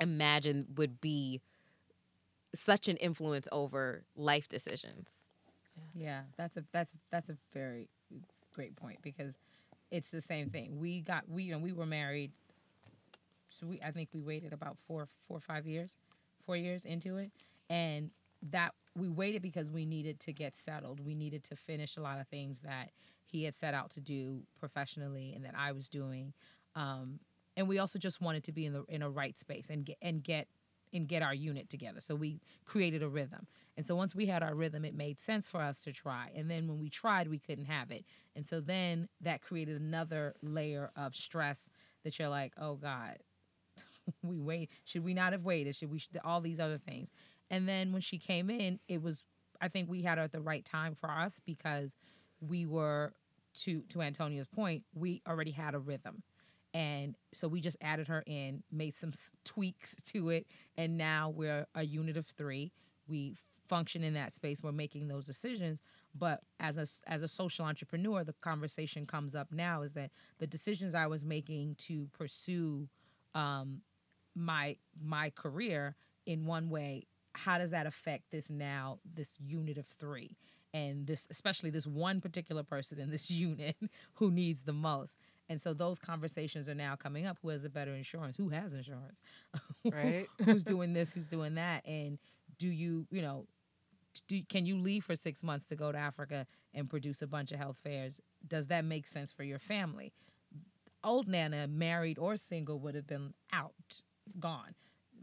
imagined 0.00 0.78
would 0.78 1.00
be 1.00 1.40
such 2.54 2.88
an 2.88 2.96
influence 2.98 3.48
over 3.52 4.04
life 4.14 4.48
decisions. 4.48 5.26
Yeah, 5.94 6.24
that's 6.36 6.56
a 6.56 6.64
that's 6.72 6.94
that's 7.10 7.28
a 7.30 7.38
very 7.52 7.88
great 8.52 8.76
point 8.76 9.00
because 9.02 9.38
it's 9.90 10.10
the 10.10 10.20
same 10.20 10.50
thing. 10.50 10.78
We 10.78 11.00
got 11.00 11.28
we 11.28 11.44
you 11.44 11.52
know 11.52 11.58
we 11.58 11.72
were 11.72 11.86
married. 11.86 12.32
So 13.48 13.66
we 13.66 13.80
I 13.84 13.90
think 13.90 14.10
we 14.12 14.20
waited 14.20 14.52
about 14.52 14.76
four 14.86 15.08
four 15.26 15.38
or 15.38 15.40
five 15.40 15.66
years, 15.66 15.96
four 16.46 16.56
years 16.56 16.84
into 16.84 17.16
it, 17.16 17.30
and 17.68 18.10
that 18.50 18.74
we 18.96 19.08
waited 19.08 19.42
because 19.42 19.70
we 19.70 19.84
needed 19.84 20.20
to 20.20 20.32
get 20.32 20.56
settled. 20.56 21.00
We 21.04 21.14
needed 21.14 21.44
to 21.44 21.56
finish 21.56 21.96
a 21.96 22.00
lot 22.00 22.20
of 22.20 22.28
things 22.28 22.60
that 22.60 22.90
he 23.26 23.44
had 23.44 23.54
set 23.54 23.74
out 23.74 23.90
to 23.92 24.00
do 24.00 24.42
professionally 24.58 25.32
and 25.34 25.44
that 25.44 25.54
I 25.56 25.72
was 25.72 25.88
doing, 25.88 26.32
um, 26.74 27.20
and 27.56 27.68
we 27.68 27.78
also 27.78 27.98
just 27.98 28.20
wanted 28.20 28.44
to 28.44 28.52
be 28.52 28.66
in 28.66 28.72
the 28.72 28.84
in 28.88 29.02
a 29.02 29.10
right 29.10 29.38
space 29.38 29.70
and 29.70 29.84
get 29.84 29.98
and 30.00 30.22
get 30.22 30.48
and 30.92 31.08
get 31.08 31.22
our 31.22 31.34
unit 31.34 31.70
together. 31.70 32.00
So 32.00 32.14
we 32.14 32.40
created 32.64 33.02
a 33.02 33.08
rhythm. 33.08 33.46
And 33.76 33.86
so 33.86 33.94
once 33.94 34.14
we 34.14 34.26
had 34.26 34.42
our 34.42 34.54
rhythm, 34.54 34.84
it 34.84 34.94
made 34.94 35.20
sense 35.20 35.46
for 35.46 35.60
us 35.60 35.80
to 35.80 35.92
try. 35.92 36.30
And 36.34 36.50
then 36.50 36.68
when 36.68 36.78
we 36.80 36.88
tried, 36.88 37.28
we 37.28 37.38
couldn't 37.38 37.66
have 37.66 37.90
it. 37.90 38.04
And 38.36 38.46
so 38.46 38.60
then 38.60 39.08
that 39.20 39.42
created 39.42 39.80
another 39.80 40.34
layer 40.42 40.90
of 40.96 41.14
stress 41.14 41.68
that 42.04 42.18
you're 42.18 42.28
like, 42.28 42.52
oh 42.60 42.74
God, 42.74 43.18
we 44.22 44.40
wait. 44.40 44.70
Should 44.84 45.04
we 45.04 45.14
not 45.14 45.32
have 45.32 45.44
waited? 45.44 45.76
Should 45.76 45.90
we? 45.90 46.02
All 46.24 46.40
these 46.40 46.60
other 46.60 46.78
things. 46.78 47.10
And 47.50 47.68
then 47.68 47.92
when 47.92 48.02
she 48.02 48.18
came 48.18 48.50
in, 48.50 48.80
it 48.88 49.02
was. 49.02 49.24
I 49.62 49.68
think 49.68 49.90
we 49.90 50.00
had 50.00 50.16
her 50.16 50.24
at 50.24 50.32
the 50.32 50.40
right 50.40 50.64
time 50.64 50.96
for 50.98 51.10
us 51.10 51.38
because 51.44 51.94
we 52.40 52.64
were 52.64 53.12
to 53.62 53.82
to 53.90 54.02
Antonia's 54.02 54.46
point. 54.46 54.84
We 54.94 55.22
already 55.28 55.50
had 55.50 55.74
a 55.74 55.78
rhythm, 55.78 56.22
and 56.74 57.16
so 57.32 57.48
we 57.48 57.60
just 57.60 57.76
added 57.80 58.08
her 58.08 58.22
in, 58.26 58.62
made 58.70 58.96
some 58.96 59.12
tweaks 59.44 59.96
to 60.06 60.30
it, 60.30 60.46
and 60.76 60.96
now 60.96 61.30
we're 61.30 61.66
a 61.74 61.84
unit 61.84 62.16
of 62.16 62.26
three. 62.26 62.72
We 63.08 63.36
function 63.68 64.02
in 64.02 64.14
that 64.14 64.34
space. 64.34 64.62
We're 64.62 64.72
making 64.72 65.08
those 65.08 65.24
decisions. 65.24 65.80
But 66.14 66.40
as 66.58 66.76
a 66.76 66.86
as 67.10 67.22
a 67.22 67.28
social 67.28 67.64
entrepreneur, 67.64 68.24
the 68.24 68.34
conversation 68.40 69.06
comes 69.06 69.34
up 69.34 69.52
now 69.52 69.82
is 69.82 69.92
that 69.94 70.10
the 70.38 70.46
decisions 70.46 70.94
I 70.94 71.06
was 71.06 71.24
making 71.24 71.76
to 71.86 72.08
pursue 72.12 72.88
um, 73.34 73.82
my 74.34 74.76
my 75.00 75.30
career 75.30 75.96
in 76.26 76.46
one 76.46 76.70
way 76.70 77.06
how 77.32 77.58
does 77.58 77.70
that 77.70 77.86
affect 77.86 78.30
this 78.30 78.50
now 78.50 78.98
this 79.14 79.34
unit 79.38 79.78
of 79.78 79.86
three 79.86 80.36
and 80.72 81.06
this 81.06 81.26
especially 81.30 81.70
this 81.70 81.86
one 81.86 82.20
particular 82.20 82.62
person 82.62 82.98
in 82.98 83.10
this 83.10 83.30
unit 83.30 83.76
who 84.14 84.30
needs 84.30 84.62
the 84.62 84.72
most. 84.72 85.16
And 85.48 85.60
so 85.60 85.74
those 85.74 85.98
conversations 85.98 86.68
are 86.68 86.74
now 86.76 86.94
coming 86.94 87.26
up. 87.26 87.38
Who 87.42 87.48
has 87.48 87.64
a 87.64 87.68
better 87.68 87.92
insurance? 87.92 88.36
Who 88.36 88.48
has 88.50 88.72
insurance? 88.74 89.20
Right. 89.84 90.26
who's 90.44 90.62
doing 90.74 90.92
this? 90.92 91.12
Who's 91.12 91.26
doing 91.28 91.54
that? 91.54 91.86
And 91.86 92.18
do 92.58 92.68
you 92.68 93.06
you 93.10 93.22
know 93.22 93.46
do, 94.28 94.42
can 94.48 94.66
you 94.66 94.76
leave 94.76 95.04
for 95.04 95.16
six 95.16 95.42
months 95.42 95.64
to 95.66 95.76
go 95.76 95.90
to 95.92 95.98
africa 95.98 96.46
and 96.74 96.90
produce 96.90 97.22
a 97.22 97.26
bunch 97.26 97.50
of 97.52 97.58
health 97.58 97.78
fairs? 97.82 98.20
Does 98.46 98.66
that 98.68 98.84
make 98.84 99.06
sense 99.06 99.32
for 99.32 99.42
your 99.42 99.58
family? 99.58 100.12
Old 101.02 101.28
nana 101.28 101.66
married 101.66 102.18
or 102.18 102.36
single 102.36 102.78
would 102.80 102.94
have 102.94 103.06
been 103.06 103.32
out 103.52 104.02
gone. 104.38 104.74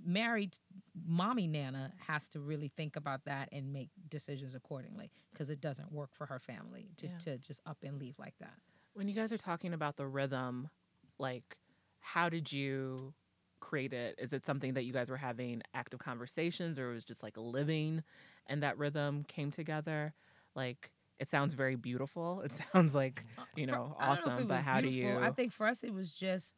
Married 0.03 0.57
mommy 1.05 1.47
nana 1.47 1.91
has 1.97 2.27
to 2.29 2.39
really 2.39 2.67
think 2.75 2.95
about 2.95 3.23
that 3.25 3.49
and 3.51 3.71
make 3.71 3.89
decisions 4.09 4.55
accordingly 4.55 5.11
because 5.31 5.49
it 5.49 5.59
doesn't 5.61 5.91
work 5.91 6.09
for 6.13 6.25
her 6.25 6.39
family 6.39 6.89
to, 6.97 7.07
Yeah. 7.07 7.17
to 7.19 7.37
just 7.37 7.61
up 7.65 7.77
and 7.83 7.99
leave 7.99 8.17
like 8.19 8.35
that 8.39 8.53
When 8.93 9.07
you 9.07 9.13
guys 9.15 9.31
are 9.31 9.37
talking 9.37 9.73
about 9.73 9.95
the 9.97 10.07
rhythm, 10.07 10.69
like 11.19 11.57
how 11.99 12.29
did 12.29 12.51
you 12.51 13.13
create 13.59 13.93
it? 13.93 14.15
Is 14.17 14.33
it 14.33 14.45
something 14.45 14.73
that 14.73 14.83
you 14.83 14.93
guys 14.93 15.09
were 15.09 15.17
having 15.17 15.61
active 15.73 15.99
conversations 15.99 16.79
or 16.79 16.91
it 16.91 16.93
was 16.93 17.03
just 17.05 17.23
like 17.23 17.35
living 17.37 18.03
and 18.47 18.63
that 18.63 18.77
rhythm 18.77 19.23
came 19.27 19.51
together? 19.51 20.13
Like 20.55 20.91
it 21.19 21.29
sounds 21.29 21.53
very 21.53 21.75
beautiful. 21.75 22.41
It 22.41 22.51
sounds 22.73 22.93
like 22.95 23.23
uh, 23.37 23.43
you 23.55 23.65
know 23.67 23.95
I 23.99 24.07
don't 24.07 24.15
know 24.17 24.31
awesome, 24.31 24.47
but 24.47 24.61
how 24.61 24.81
do 24.81 24.89
you? 24.89 25.17
I 25.17 25.31
think 25.31 25.53
for 25.53 25.67
us 25.67 25.83
it 25.83 25.93
was 25.93 26.13
just 26.13 26.53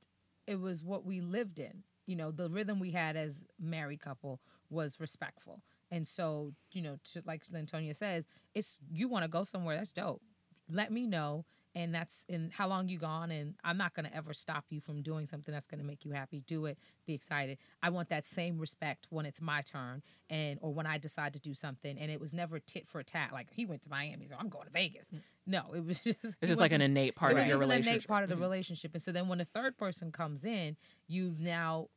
it 0.47 0.59
was 0.59 0.83
what 0.83 1.05
we 1.05 1.21
lived 1.21 1.59
in. 1.59 1.83
You 2.09 2.15
know, 2.15 2.31
the 2.31 2.49
rhythm 2.49 2.79
we 2.79 2.89
had 2.89 3.15
as 3.15 3.43
married 3.59 4.01
couple 4.01 4.39
was 4.71 4.99
respectful. 4.99 5.61
And 5.91 6.07
so, 6.07 6.53
you 6.71 6.81
know, 6.81 6.97
to, 7.13 7.21
like 7.23 7.43
Antonia 7.53 7.93
says, 7.93 8.27
it's 8.55 8.79
you 8.91 9.07
want 9.07 9.25
to 9.25 9.29
go 9.29 9.43
somewhere, 9.43 9.77
that's 9.77 9.91
dope. 9.91 10.23
Let 10.71 10.91
me 10.91 11.05
know 11.05 11.45
and 11.75 11.93
that's 11.93 12.25
in 12.27 12.49
how 12.51 12.67
long 12.67 12.89
you 12.89 12.97
gone 12.97 13.29
and 13.29 13.53
I'm 13.63 13.77
not 13.77 13.93
going 13.93 14.05
to 14.09 14.15
ever 14.15 14.33
stop 14.33 14.65
you 14.69 14.79
from 14.81 15.03
doing 15.03 15.27
something 15.27 15.53
that's 15.53 15.67
going 15.67 15.79
to 15.81 15.85
make 15.85 16.03
you 16.03 16.09
happy. 16.11 16.41
Do 16.47 16.65
it, 16.65 16.79
be 17.05 17.13
excited. 17.13 17.59
I 17.83 17.91
want 17.91 18.09
that 18.09 18.25
same 18.25 18.57
respect 18.57 19.05
when 19.11 19.27
it's 19.27 19.39
my 19.39 19.61
turn 19.61 20.01
and 20.31 20.57
or 20.63 20.73
when 20.73 20.87
I 20.87 20.97
decide 20.97 21.33
to 21.33 21.39
do 21.39 21.53
something 21.53 21.95
and 21.99 22.09
it 22.09 22.19
was 22.19 22.33
never 22.33 22.57
tit 22.59 22.87
for 22.87 23.03
tat 23.03 23.29
like 23.33 23.47
he 23.51 23.67
went 23.67 23.83
to 23.83 23.89
Miami 23.89 24.25
so 24.25 24.35
I'm 24.39 24.49
going 24.49 24.65
to 24.65 24.71
Vegas. 24.71 25.11
No, 25.45 25.61
it 25.75 25.85
was 25.85 25.99
just 25.99 26.17
it's 26.23 26.49
just 26.49 26.59
like 26.59 26.73
an 26.73 26.81
innate 26.81 27.15
part 27.15 27.31
of 27.33 27.37
your 27.37 27.45
just 27.45 27.53
an 27.53 27.59
relationship. 27.61 27.93
innate 27.93 28.07
part 28.07 28.23
of 28.23 28.29
the 28.29 28.35
Mhm. 28.35 28.41
relationship. 28.41 28.91
And 28.95 29.01
so 29.03 29.11
then 29.11 29.27
when 29.27 29.39
a 29.39 29.45
third 29.45 29.77
person 29.77 30.11
comes 30.11 30.45
in, 30.45 30.75
you 31.07 31.35
now 31.39 31.89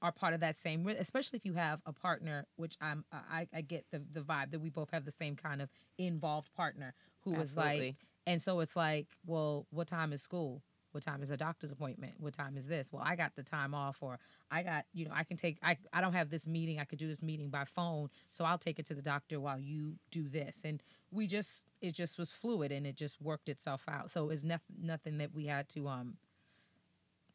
are 0.00 0.12
part 0.12 0.34
of 0.34 0.40
that 0.40 0.56
same, 0.56 0.86
especially 0.86 1.36
if 1.36 1.44
you 1.44 1.54
have 1.54 1.80
a 1.86 1.92
partner, 1.92 2.46
which 2.56 2.76
I'm, 2.80 3.04
I, 3.12 3.48
I 3.52 3.62
get 3.62 3.86
the, 3.90 4.02
the 4.12 4.20
vibe 4.20 4.52
that 4.52 4.60
we 4.60 4.70
both 4.70 4.90
have 4.90 5.04
the 5.04 5.10
same 5.10 5.34
kind 5.36 5.60
of 5.60 5.70
involved 5.98 6.52
partner 6.54 6.94
who 7.22 7.34
is 7.34 7.56
Absolutely. 7.56 7.86
like, 7.86 7.96
and 8.26 8.40
so 8.40 8.60
it's 8.60 8.76
like, 8.76 9.06
well, 9.26 9.66
what 9.70 9.88
time 9.88 10.12
is 10.12 10.22
school? 10.22 10.62
What 10.92 11.02
time 11.02 11.22
is 11.22 11.30
a 11.30 11.36
doctor's 11.36 11.70
appointment? 11.70 12.14
What 12.18 12.32
time 12.32 12.56
is 12.56 12.66
this? 12.66 12.90
Well, 12.92 13.02
I 13.04 13.14
got 13.14 13.36
the 13.36 13.42
time 13.42 13.74
off, 13.74 13.98
or 14.00 14.18
I 14.50 14.62
got, 14.62 14.86
you 14.94 15.04
know, 15.04 15.12
I 15.14 15.22
can 15.22 15.36
take, 15.36 15.58
I, 15.62 15.76
I 15.92 16.00
don't 16.00 16.14
have 16.14 16.30
this 16.30 16.46
meeting. 16.46 16.80
I 16.80 16.84
could 16.84 16.98
do 16.98 17.06
this 17.06 17.22
meeting 17.22 17.50
by 17.50 17.64
phone, 17.64 18.08
so 18.30 18.44
I'll 18.44 18.58
take 18.58 18.78
it 18.78 18.86
to 18.86 18.94
the 18.94 19.02
doctor 19.02 19.38
while 19.38 19.58
you 19.58 19.96
do 20.10 20.28
this. 20.28 20.62
And 20.64 20.82
we 21.10 21.26
just, 21.26 21.64
it 21.82 21.92
just 21.92 22.18
was 22.18 22.30
fluid, 22.30 22.72
and 22.72 22.86
it 22.86 22.96
just 22.96 23.20
worked 23.20 23.48
itself 23.48 23.84
out. 23.86 24.10
So 24.10 24.30
it's 24.30 24.44
nef- 24.44 24.62
nothing 24.80 25.18
that 25.18 25.34
we 25.34 25.46
had 25.46 25.68
to, 25.70 25.88
um, 25.88 26.16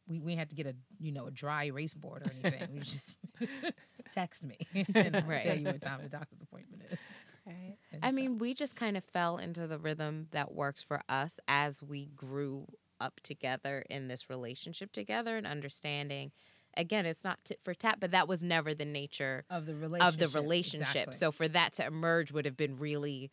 we, 0.06 0.20
we 0.20 0.34
had 0.34 0.50
to 0.50 0.56
get 0.56 0.66
a, 0.66 0.74
you 1.00 1.12
know, 1.12 1.26
a 1.26 1.30
dry 1.30 1.64
erase 1.64 1.94
board 1.94 2.22
or 2.26 2.32
anything. 2.44 2.74
we 2.74 2.80
just 2.80 3.14
text 4.12 4.42
me 4.44 4.56
and 4.94 5.16
I'll 5.16 5.22
tell 5.22 5.28
Right. 5.30 5.58
you 5.60 5.64
what 5.66 5.80
time 5.80 6.00
the 6.02 6.08
doctor's 6.08 6.42
appointment 6.42 6.82
is. 6.90 6.98
Right. 7.46 7.76
I 8.02 8.10
so- 8.10 8.16
mean, 8.16 8.38
we 8.38 8.54
just 8.54 8.76
kind 8.76 8.96
of 8.96 9.04
fell 9.04 9.38
into 9.38 9.66
the 9.66 9.78
rhythm 9.78 10.28
that 10.32 10.52
works 10.52 10.82
for 10.82 11.00
us 11.08 11.38
as 11.48 11.82
we 11.82 12.06
grew 12.16 12.66
up 13.00 13.20
together 13.22 13.84
in 13.90 14.08
this 14.08 14.30
relationship 14.30 14.92
together 14.92 15.36
and 15.36 15.46
understanding. 15.46 16.30
Again, 16.76 17.06
it's 17.06 17.22
not 17.22 17.38
tit 17.44 17.60
for 17.64 17.72
tat, 17.74 17.98
but 18.00 18.12
that 18.12 18.26
was 18.28 18.42
never 18.42 18.74
the 18.74 18.84
nature 18.84 19.44
of 19.50 19.66
the 19.66 19.74
relationship. 19.74 20.08
of 20.14 20.32
the 20.32 20.40
relationship. 20.40 20.88
exactly. 20.88 21.14
So 21.14 21.30
for 21.32 21.46
that 21.48 21.74
to 21.74 21.86
emerge 21.86 22.32
would 22.32 22.46
have 22.46 22.56
been 22.56 22.76
really, 22.76 23.30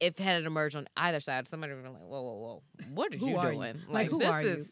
if 0.00 0.18
it 0.18 0.22
had 0.22 0.44
emerged 0.44 0.74
on 0.76 0.88
either 0.96 1.20
side, 1.20 1.48
somebody 1.48 1.72
would 1.74 1.84
have 1.84 1.92
been 1.92 2.00
like, 2.00 2.08
"Whoa, 2.10 2.22
whoa, 2.22 2.34
whoa, 2.36 2.62
what 2.94 3.12
is 3.12 3.20
Who 3.20 3.30
you 3.30 3.36
are 3.38 3.52
you? 3.52 3.58
doing? 3.58 3.80
Like, 3.90 4.08
who 4.08 4.18
this 4.20 4.28
are 4.32 4.42
you? 4.42 4.48
is 4.48 4.70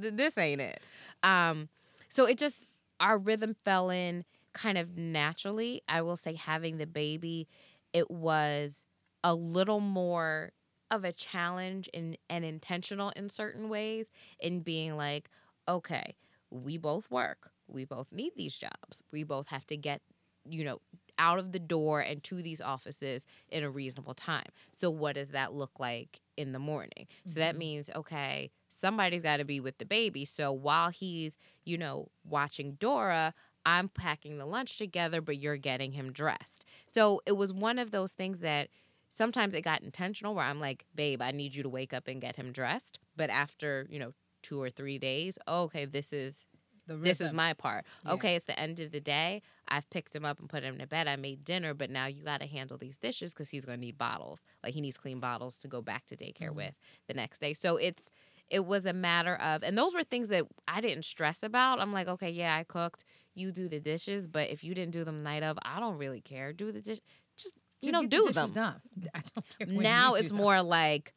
th- 0.00 0.14
this 0.14 0.38
ain't 0.38 0.60
it." 0.60 0.80
Um, 1.22 1.68
so 2.08 2.24
it 2.26 2.38
just 2.38 2.64
our 3.00 3.18
rhythm 3.18 3.54
fell 3.64 3.90
in 3.90 4.24
kind 4.52 4.78
of 4.78 4.96
naturally. 4.96 5.82
I 5.88 6.02
will 6.02 6.16
say, 6.16 6.34
having 6.34 6.78
the 6.78 6.86
baby, 6.86 7.48
it 7.92 8.10
was 8.10 8.84
a 9.24 9.34
little 9.34 9.80
more 9.80 10.52
of 10.90 11.04
a 11.04 11.12
challenge 11.12 11.88
and, 11.94 12.16
and 12.28 12.44
intentional 12.44 13.10
in 13.16 13.28
certain 13.30 13.68
ways 13.68 14.10
in 14.40 14.60
being 14.60 14.96
like, 14.96 15.28
okay, 15.68 16.14
we 16.50 16.76
both 16.76 17.10
work. 17.10 17.50
We 17.66 17.84
both 17.84 18.12
need 18.12 18.32
these 18.36 18.56
jobs. 18.56 19.02
We 19.10 19.22
both 19.24 19.48
have 19.48 19.66
to 19.68 19.76
get, 19.76 20.02
you 20.48 20.64
know, 20.64 20.80
out 21.18 21.38
of 21.38 21.52
the 21.52 21.58
door 21.58 22.00
and 22.00 22.22
to 22.24 22.42
these 22.42 22.60
offices 22.60 23.26
in 23.48 23.62
a 23.62 23.70
reasonable 23.70 24.14
time. 24.14 24.46
So 24.74 24.90
what 24.90 25.14
does 25.14 25.30
that 25.30 25.54
look 25.54 25.78
like 25.78 26.20
in 26.36 26.52
the 26.52 26.58
morning? 26.58 27.06
So 27.26 27.40
that 27.40 27.54
Mhm. 27.54 27.58
means, 27.58 27.90
okay, 27.94 28.50
somebody's 28.82 29.22
got 29.22 29.38
to 29.38 29.44
be 29.44 29.60
with 29.60 29.78
the 29.78 29.86
baby. 29.86 30.24
So 30.24 30.52
while 30.52 30.90
he's, 30.90 31.38
you 31.64 31.78
know, 31.78 32.08
watching 32.28 32.72
Dora, 32.80 33.32
I'm 33.64 33.88
packing 33.88 34.38
the 34.38 34.44
lunch 34.46 34.76
together, 34.76 35.20
but 35.22 35.38
you're 35.38 35.56
getting 35.56 35.92
him 35.92 36.12
dressed. 36.12 36.66
So 36.88 37.22
it 37.24 37.36
was 37.36 37.52
one 37.52 37.78
of 37.78 37.92
those 37.92 38.12
things 38.12 38.40
that 38.40 38.68
sometimes 39.08 39.54
it 39.54 39.62
got 39.62 39.82
intentional 39.82 40.34
where 40.34 40.44
I'm 40.44 40.60
like, 40.60 40.84
babe, 40.94 41.22
I 41.22 41.30
need 41.30 41.54
you 41.54 41.62
to 41.62 41.68
wake 41.68 41.94
up 41.94 42.08
and 42.08 42.20
get 42.20 42.36
him 42.36 42.50
dressed. 42.52 42.98
But 43.16 43.30
after, 43.30 43.86
you 43.88 44.00
know, 44.00 44.12
two 44.42 44.60
or 44.60 44.68
three 44.68 44.98
days, 44.98 45.38
oh, 45.46 45.62
okay, 45.64 45.84
this 45.84 46.12
is 46.12 46.46
this 46.88 47.20
is 47.20 47.32
my 47.32 47.52
part. 47.54 47.84
Yeah. 48.04 48.14
Okay, 48.14 48.34
it's 48.34 48.44
the 48.44 48.58
end 48.58 48.80
of 48.80 48.90
the 48.90 49.00
day. 49.00 49.42
I've 49.68 49.88
picked 49.90 50.14
him 50.16 50.24
up 50.24 50.40
and 50.40 50.48
put 50.48 50.64
him 50.64 50.78
to 50.78 50.86
bed. 50.86 51.06
I 51.06 51.14
made 51.16 51.44
dinner, 51.44 51.74
but 51.74 51.90
now 51.90 52.06
you 52.06 52.24
got 52.24 52.40
to 52.40 52.46
handle 52.46 52.76
these 52.76 52.98
dishes 52.98 53.32
because 53.32 53.48
he's 53.50 53.64
gonna 53.64 53.78
need 53.78 53.96
bottles. 53.96 54.42
Like 54.64 54.74
he 54.74 54.80
needs 54.80 54.96
clean 54.96 55.20
bottles 55.20 55.58
to 55.60 55.68
go 55.68 55.80
back 55.80 56.06
to 56.06 56.16
daycare 56.16 56.50
Mhm. 56.50 56.56
with 56.56 56.74
the 57.06 57.14
next 57.14 57.40
day. 57.40 57.54
So 57.54 57.76
it's 57.76 58.10
it 58.52 58.66
was 58.66 58.86
a 58.86 58.94
matter 58.94 59.36
of, 59.36 59.64
and 59.64 59.78
those 59.78 59.94
were 59.94 60.04
things 60.04 60.28
that 60.28 60.44
I 60.68 60.80
didn't 60.80 61.04
stress 61.06 61.42
about. 61.42 61.80
I'm 61.80 61.92
like, 61.92 62.08
okay, 62.08 62.30
yeah, 62.30 62.56
I 62.56 62.64
cooked. 62.64 63.04
You 63.34 63.52
do 63.52 63.68
the 63.68 63.80
dishes, 63.80 64.28
but 64.28 64.50
if 64.50 64.64
you 64.64 64.74
didn't 64.74 64.92
do 64.92 65.04
them 65.04 65.24
night 65.24 65.42
of, 65.42 65.58
I 65.64 65.80
don't 65.80 65.98
really 65.98 66.20
care. 66.22 66.52
Do 66.52 66.72
the 66.72 66.82
dish, 66.82 67.00
just 67.36 67.56
you 67.82 67.90
Just 67.90 67.92
know, 67.92 68.02
the 68.02 68.08
do 68.08 68.30
dishes 68.32 68.52
them 68.52 68.52
Done. 68.52 68.82
I 69.14 69.22
don't 69.34 69.46
care 69.58 69.68
now 69.68 70.14
it's 70.14 70.32
them. 70.32 70.32
more 70.32 70.62
like 70.62 71.12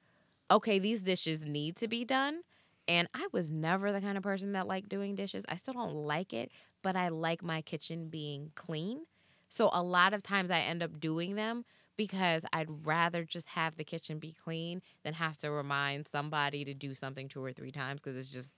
okay 0.52 0.80
these 0.80 1.02
dishes 1.04 1.46
need 1.46 1.76
to 1.78 1.88
be 1.88 2.06
done 2.06 2.42
and 2.88 3.08
i 3.14 3.28
was 3.34 3.52
never 3.52 3.92
the 3.92 4.02
kind 4.02 4.18
of 4.18 4.24
person 4.24 4.54
that 4.54 4.68
liked 4.68 4.90
doing 4.90 5.16
dishes 5.16 5.46
i 5.50 5.56
still 5.56 5.74
don't 5.74 5.94
like 5.94 6.34
it 6.34 6.52
but 6.84 6.96
i 6.96 7.10
like 7.10 7.44
my 7.44 7.62
kitchen 7.62 8.10
being 8.10 8.52
clean 8.56 9.06
so 9.50 9.70
a 9.74 9.82
lot 9.84 10.14
of 10.14 10.24
times 10.24 10.52
i 10.52 10.60
end 10.60 10.84
up 10.84 11.00
doing 11.00 11.36
them 11.36 11.66
because 11.98 12.46
i'd 12.54 12.68
rather 12.86 13.24
just 13.24 13.48
have 13.48 13.76
the 13.78 13.84
kitchen 13.84 14.20
be 14.20 14.34
clean 14.44 14.82
than 15.04 15.14
have 15.14 15.38
to 15.38 15.52
remind 15.52 16.08
somebody 16.08 16.64
to 16.66 16.74
do 16.74 16.94
something 16.94 17.28
two 17.28 17.44
or 17.44 17.54
three 17.54 17.72
times 17.72 18.02
because 18.02 18.18
it's 18.18 18.32
just 18.32 18.58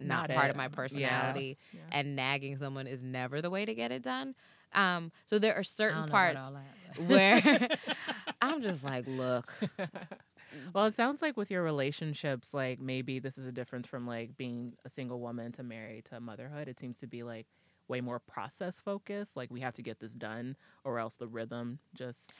not, 0.00 0.28
Not 0.28 0.30
part 0.30 0.46
it. 0.46 0.50
of 0.50 0.56
my 0.56 0.68
personality 0.68 1.58
Yeah. 1.72 1.80
and 1.92 2.14
nagging 2.16 2.56
someone 2.58 2.86
is 2.86 3.02
never 3.02 3.40
the 3.42 3.50
way 3.50 3.64
to 3.64 3.74
get 3.74 3.90
it 3.92 4.02
done 4.02 4.34
um, 4.72 5.10
so 5.24 5.38
there 5.38 5.54
are 5.54 5.62
certain 5.62 6.00
don't 6.02 6.10
know 6.10 6.16
about 6.18 6.30
parts 6.30 6.50
where 7.08 7.68
i'm 8.42 8.62
just 8.62 8.84
like 8.84 9.04
look 9.06 9.52
well, 10.74 10.86
it 10.86 10.94
sounds 10.94 11.22
like 11.22 11.36
with 11.36 11.50
your 11.50 11.62
relationships, 11.62 12.54
like 12.54 12.80
maybe 12.80 13.18
this 13.18 13.38
is 13.38 13.46
a 13.46 13.52
difference 13.52 13.86
from 13.86 14.06
like 14.06 14.36
being 14.36 14.74
a 14.84 14.88
single 14.88 15.20
woman 15.20 15.52
to 15.52 15.62
married 15.62 16.06
to 16.06 16.20
motherhood. 16.20 16.68
It 16.68 16.78
seems 16.78 16.96
to 16.98 17.06
be 17.06 17.22
like 17.22 17.46
way 17.88 18.00
more 18.00 18.18
process 18.18 18.80
focused. 18.80 19.36
Like 19.36 19.50
we 19.50 19.60
have 19.60 19.74
to 19.74 19.82
get 19.82 20.00
this 20.00 20.12
done, 20.12 20.56
or 20.84 20.98
else 20.98 21.14
the 21.16 21.26
rhythm 21.28 21.78
just 21.94 22.32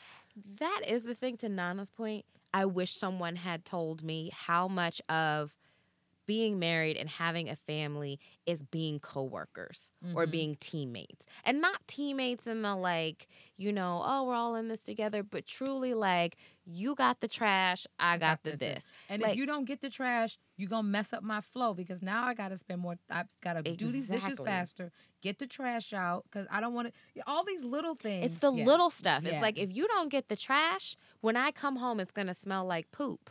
That 0.59 0.83
is 0.87 1.05
the 1.05 1.15
thing 1.15 1.37
to 1.39 1.49
Nana's 1.49 1.91
point. 1.91 2.25
I 2.53 2.65
wish 2.65 2.93
someone 2.93 3.37
had 3.37 3.65
told 3.65 4.03
me 4.03 4.31
how 4.35 4.69
much 4.69 5.01
of 5.09 5.57
being 6.29 6.59
married 6.59 6.99
and 6.99 7.09
having 7.09 7.49
a 7.49 7.57
family 7.57 8.21
is 8.45 8.63
being 8.63 9.01
coworkers 9.01 9.91
or 10.15 10.27
Mhm. 10.27 10.31
being 10.31 10.57
teammates. 10.61 11.25
And 11.43 11.63
not 11.63 11.81
teammates 11.89 12.47
in 12.47 12.61
the 12.61 12.77
like, 12.77 13.29
you 13.57 13.73
know, 13.73 14.03
oh, 14.05 14.25
we're 14.25 14.35
all 14.35 14.55
in 14.55 14.69
this 14.69 14.83
together, 14.83 15.23
but 15.23 15.47
truly 15.47 15.95
like 15.95 16.37
you 16.67 16.95
got 16.95 17.21
the 17.21 17.29
trash, 17.29 17.87
I 17.99 18.19
got, 18.19 18.43
the 18.43 18.51
the 18.51 18.57
this. 18.59 18.91
And 19.09 19.23
Like- 19.23 19.33
if 19.33 19.37
you 19.39 19.47
don't 19.47 19.65
get 19.65 19.81
the 19.81 19.89
trash, 19.89 20.39
you're 20.59 20.69
gonna 20.69 20.87
mess 20.87 21.15
up 21.15 21.23
my 21.23 21.41
flow 21.41 21.73
because 21.73 22.03
now 22.03 22.27
I 22.27 22.35
gotta 22.35 22.59
spend 22.59 22.83
more. 22.83 22.99
I've 23.09 23.35
gotta 23.41 23.63
do 23.63 23.87
these 23.91 24.09
dishes 24.09 24.39
faster, 24.39 24.93
get 25.23 25.39
the 25.39 25.47
trash 25.47 25.95
out 25.95 26.25
because 26.25 26.47
I 26.51 26.61
don't 26.61 26.75
want 26.75 26.93
to. 27.15 27.23
All 27.27 27.43
these 27.43 27.65
little 27.65 27.95
things. 27.95 28.27
It's 28.27 28.35
the 28.41 28.53
yeah. 28.53 28.67
little 28.67 28.91
stuff. 28.91 29.25
It's 29.25 29.41
like 29.41 29.57
if 29.59 29.75
you 29.75 29.89
don't 29.89 30.11
get 30.11 30.29
the 30.29 30.37
trash, 30.37 30.95
when 31.23 31.37
I 31.37 31.53
come 31.53 31.77
home, 31.77 32.01
it's 32.01 32.13
gonna 32.13 32.35
smell 32.35 32.67
like 32.67 32.91
poop. 32.93 33.31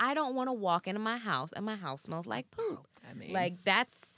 I 0.00 0.14
don't 0.14 0.34
want 0.34 0.48
to 0.48 0.52
walk 0.52 0.86
into 0.86 1.00
my 1.00 1.16
house 1.16 1.52
and 1.52 1.64
my 1.64 1.76
house 1.76 2.02
smells 2.02 2.26
like 2.26 2.50
poop. 2.50 2.86
I 3.10 3.14
mean 3.14 3.32
Like 3.32 3.54
that's 3.64 4.14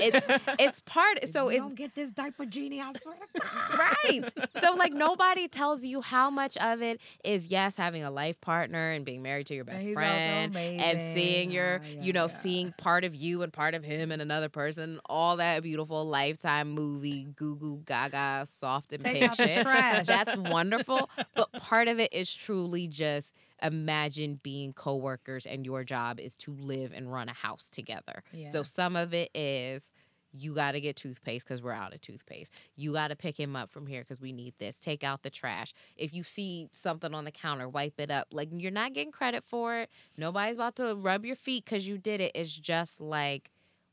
it, 0.00 0.14
it's 0.58 0.80
part. 0.82 1.18
If 1.22 1.30
So 1.30 1.48
you 1.48 1.56
it 1.56 1.58
don't 1.60 1.74
get 1.74 1.94
this 1.94 2.10
diaper 2.12 2.44
genie, 2.44 2.80
I 2.82 2.92
swear 2.92 3.14
to 3.14 3.40
God. 3.40 3.78
right. 3.78 4.48
So 4.60 4.74
like 4.74 4.92
nobody 4.92 5.46
tells 5.48 5.84
you 5.84 6.00
how 6.02 6.30
much 6.30 6.56
of 6.58 6.82
it 6.82 7.00
is 7.24 7.46
yes 7.46 7.76
having 7.76 8.02
a 8.02 8.10
life 8.10 8.40
partner 8.40 8.90
and 8.90 9.04
being 9.04 9.22
married 9.22 9.46
to 9.46 9.54
your 9.54 9.64
best 9.64 9.84
he's 9.86 9.94
friend 9.94 10.52
and 10.56 11.00
seeing 11.14 11.50
your 11.50 11.80
Ah, 11.82 11.86
yeah, 11.86 12.02
you 12.02 12.12
know 12.12 12.24
yeah. 12.24 12.40
seeing 12.40 12.72
part 12.72 13.04
of 13.04 13.14
you 13.14 13.42
and 13.42 13.52
part 13.52 13.74
of 13.74 13.84
him 13.84 14.10
and 14.10 14.20
another 14.20 14.48
person 14.48 15.00
all 15.06 15.36
that 15.36 15.62
beautiful 15.62 16.04
lifetime 16.06 16.72
movie 16.72 17.26
goo 17.36 17.56
goo 17.56 17.80
gaga 17.86 18.44
soft 18.48 18.92
and 18.92 19.02
Take 19.02 19.14
pink 19.14 19.34
shit 19.34 19.62
trash. 19.62 20.06
that's 20.06 20.36
wonderful 20.36 21.08
but 21.36 21.52
part 21.52 21.86
of 21.88 21.98
it 22.00 22.12
is 22.12 22.32
truly 22.34 22.88
just 22.88 23.32
imagine 23.62 24.40
being 24.42 24.72
coworkers 24.72 25.46
and 25.46 25.64
your 25.66 25.84
job 25.84 26.18
is 26.20 26.34
to 26.36 26.52
live 26.60 26.92
and 26.94 27.12
run 27.12 27.28
a 27.28 27.32
house 27.32 27.68
together 27.68 28.22
Yeah. 28.32 28.50
so 28.50 28.62
some 28.62 28.96
of 28.96 29.12
it 29.14 29.30
is 29.34 29.92
you 30.30 30.54
got 30.54 30.72
to 30.72 30.80
get 30.80 30.94
toothpaste 30.94 31.46
because 31.46 31.62
we're 31.62 31.72
out 31.72 31.94
of 31.94 32.02
toothpaste. 32.02 32.52
You 32.76 32.92
got 32.92 33.08
to 33.08 33.16
pick 33.16 33.34
him 33.40 33.56
up 33.56 33.70
from 33.70 33.86
here 33.86 34.02
because 34.02 34.20
we 34.20 34.30
need 34.30 34.52
this. 34.58 34.78
Take 34.78 35.02
out 35.02 35.22
the 35.22 35.30
trash. 35.30 35.72
If 35.96 36.12
you 36.12 36.22
see 36.22 36.68
something 36.74 37.14
on 37.14 37.24
the 37.24 37.30
counter, 37.30 37.66
wipe 37.66 37.98
it 37.98 38.10
up. 38.10 38.28
Like 38.30 38.50
you're 38.52 38.70
not 38.70 38.92
getting 38.92 39.10
credit 39.10 39.42
for 39.42 39.78
it. 39.78 39.90
Nobody's 40.18 40.56
about 40.56 40.76
to 40.76 40.94
rub 40.94 41.24
your 41.24 41.34
feet 41.34 41.64
because 41.64 41.88
you 41.88 41.96
did 41.96 42.20
it. 42.20 42.32
It's 42.34 42.52
just 42.52 43.00
like 43.00 43.50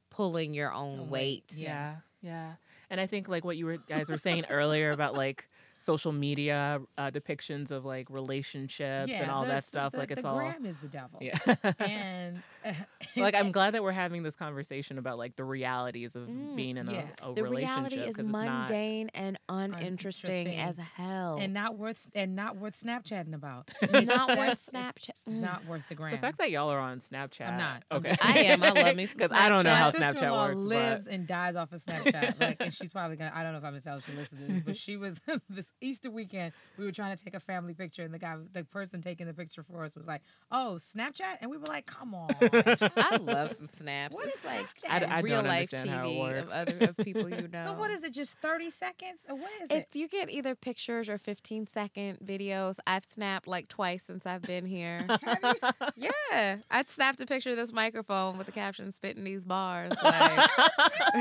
pulling 0.10 0.54
your 0.54 0.74
own 0.74 1.10
weight. 1.10 1.54
yeah, 1.56 1.96
yeah. 2.22 2.56
And 2.90 3.00
I 3.00 3.08
think 3.08 3.30
like 3.30 3.46
what 3.46 3.56
you 3.56 3.66
were 3.66 3.78
guys 3.78 4.10
were 4.10 4.18
saying 4.18 4.44
earlier 4.50 4.92
about 4.92 5.16
like 5.16 5.48
social 5.86 6.12
media 6.12 6.80
uh, 6.98 7.12
depictions 7.12 7.72
of 7.72 7.86
like 7.86 8.10
relationships 8.10 9.12
and 9.14 9.30
all 9.32 9.44
the- 9.44 9.50
that 9.50 9.64
stuff. 9.64 9.92
the- 9.92 10.00
like 10.00 10.12
it's 10.12 10.22
the 10.24 10.28
all 10.28 10.38
gram 10.38 10.66
is 10.66 10.78
the 10.80 10.88
devil. 10.88 11.20
yeah. 11.22 11.38
And 11.80 12.42
like 13.16 13.36
I'm 13.36 13.52
glad 13.52 13.76
that 13.76 13.84
we're 13.84 13.92
having 13.92 14.24
this 14.24 14.36
conversation 14.36 14.98
about 14.98 15.18
like 15.18 15.36
the 15.36 15.44
realities 15.44 16.16
of 16.16 16.24
Mm, 16.26 16.56
being 16.56 16.78
in 16.78 16.90
yeah. 16.90 17.06
a, 17.22 17.30
a 17.30 17.34
the 17.36 17.44
relationship. 17.44 17.92
reality 17.92 18.10
is 18.10 18.18
mundane 18.24 19.10
and 19.14 19.38
uninteresting 19.48 20.48
Uninteresting. 20.48 20.60
as 20.60 20.78
hell. 20.96 21.38
and 21.40 21.54
not 21.54 21.78
worth 21.78 22.08
and 22.16 22.36
not 22.36 22.58
worth 22.58 22.82
Snapchatting 22.82 23.34
about. 23.36 23.70
Not 23.92 24.38
worth 24.38 24.70
Snapchat- 24.74 25.24
Mm. 25.30 25.42
not 25.42 25.66
worth 25.66 25.84
the 25.90 25.96
gram. 25.96 26.12
The 26.12 26.18
fact 26.18 26.38
that 26.40 26.52
y'all 26.52 26.70
are 26.70 26.80
on 26.80 27.00
Snapchat. 27.00 27.48
I'm 27.50 27.58
not. 27.58 27.84
Okay. 27.92 28.10
just- 28.10 28.26
I 28.26 28.40
am. 28.40 28.64
I 28.64 28.70
love 28.72 28.96
me 28.96 29.06
some 29.06 29.18
Because 29.18 29.32
I 29.32 29.48
don't 29.50 29.64
know 29.64 29.70
Snapchat. 29.72 29.76
how 29.76 29.86
My 29.86 29.92
Snapchat 29.92 30.12
sister-in-law 30.14 30.48
works. 30.50 30.62
lives 30.62 31.06
but... 31.06 31.14
and 31.14 31.28
dies 31.28 31.56
off 31.56 31.72
of 31.72 31.82
Snapchat. 31.84 32.40
Like, 32.40 32.58
and 32.60 32.74
she's 32.74 32.90
probably 32.90 33.16
gonna. 33.18 33.32
I 33.34 33.44
don't 33.44 33.52
know 33.54 33.60
if 33.60 33.64
I'm 33.64 33.72
gonna 33.72 33.82
tell 33.82 33.96
her 33.96 34.02
she 34.02 34.12
listens 34.14 34.42
to 34.48 34.54
this, 34.54 34.64
but 34.64 34.78
she 34.78 34.98
was 34.98 35.20
this 35.50 35.68
Easter 35.82 36.10
weekend. 36.10 36.54
We 36.78 36.86
were 36.86 36.92
trying 36.92 37.16
to 37.16 37.24
take 37.24 37.34
a 37.34 37.40
family 37.40 37.74
picture, 37.74 38.04
and 38.04 38.14
the 38.14 38.20
guy, 38.20 38.36
the 38.54 38.64
person 38.64 39.02
taking 39.02 39.28
the 39.28 39.34
picture 39.34 39.64
for 39.64 39.84
us, 39.84 39.96
was 39.96 40.08
like, 40.08 40.22
"Oh, 40.52 40.78
Snapchat," 40.80 41.38
and 41.42 41.50
we 41.52 41.58
were 41.58 41.68
like, 41.68 41.86
"Come 41.86 42.14
on." 42.16 42.30
I 42.42 43.18
love 43.22 43.52
some 43.54 43.68
snaps. 43.68 44.16
What 44.16 44.28
it's 44.28 44.38
is 44.40 44.46
like 44.46 44.66
Snapchat? 44.82 45.10
I- 45.10 45.16
I 45.18 45.20
real 45.22 45.38
don't 45.38 45.48
life 45.48 45.74
understand 45.74 45.90
how 45.90 46.06
it 46.08 46.14
TV 46.14 46.44
of 46.44 46.50
other 46.50 46.78
of 46.80 46.98
people 46.98 47.30
you 47.30 47.48
know. 47.48 47.60
So 47.66 47.74
what 47.74 47.92
is 47.92 48.04
it? 48.04 48.14
Just 48.14 48.38
thirty 48.40 48.70
seconds? 48.70 49.22
Or 49.30 49.36
what 49.36 49.52
is 49.64 49.70
it? 49.72 49.88
You 49.94 50.08
get 50.08 50.30
either 50.30 50.56
pictures 50.56 51.10
or 51.10 51.18
15 51.18 51.68
second 51.74 52.20
videos. 52.24 52.78
I've 52.86 53.04
snapped 53.08 53.48
like 53.48 53.68
twice 53.68 54.04
since 54.04 54.26
I've 54.26 54.42
been 54.42 54.66
here. 54.66 55.06
Have 55.24 55.58
you? 55.98 56.10
yeah, 56.32 56.58
I 56.70 56.84
snapped 56.86 57.22
a 57.22 57.26
picture 57.26 57.52
of 57.52 57.58
this 57.58 57.72
microphone 57.74 58.38
with 58.38 58.46
the 58.46 58.52
caption 58.54 58.92
"spitting 58.92 59.24
these 59.24 59.46
bars." 59.46 59.94
Like, 60.04 60.50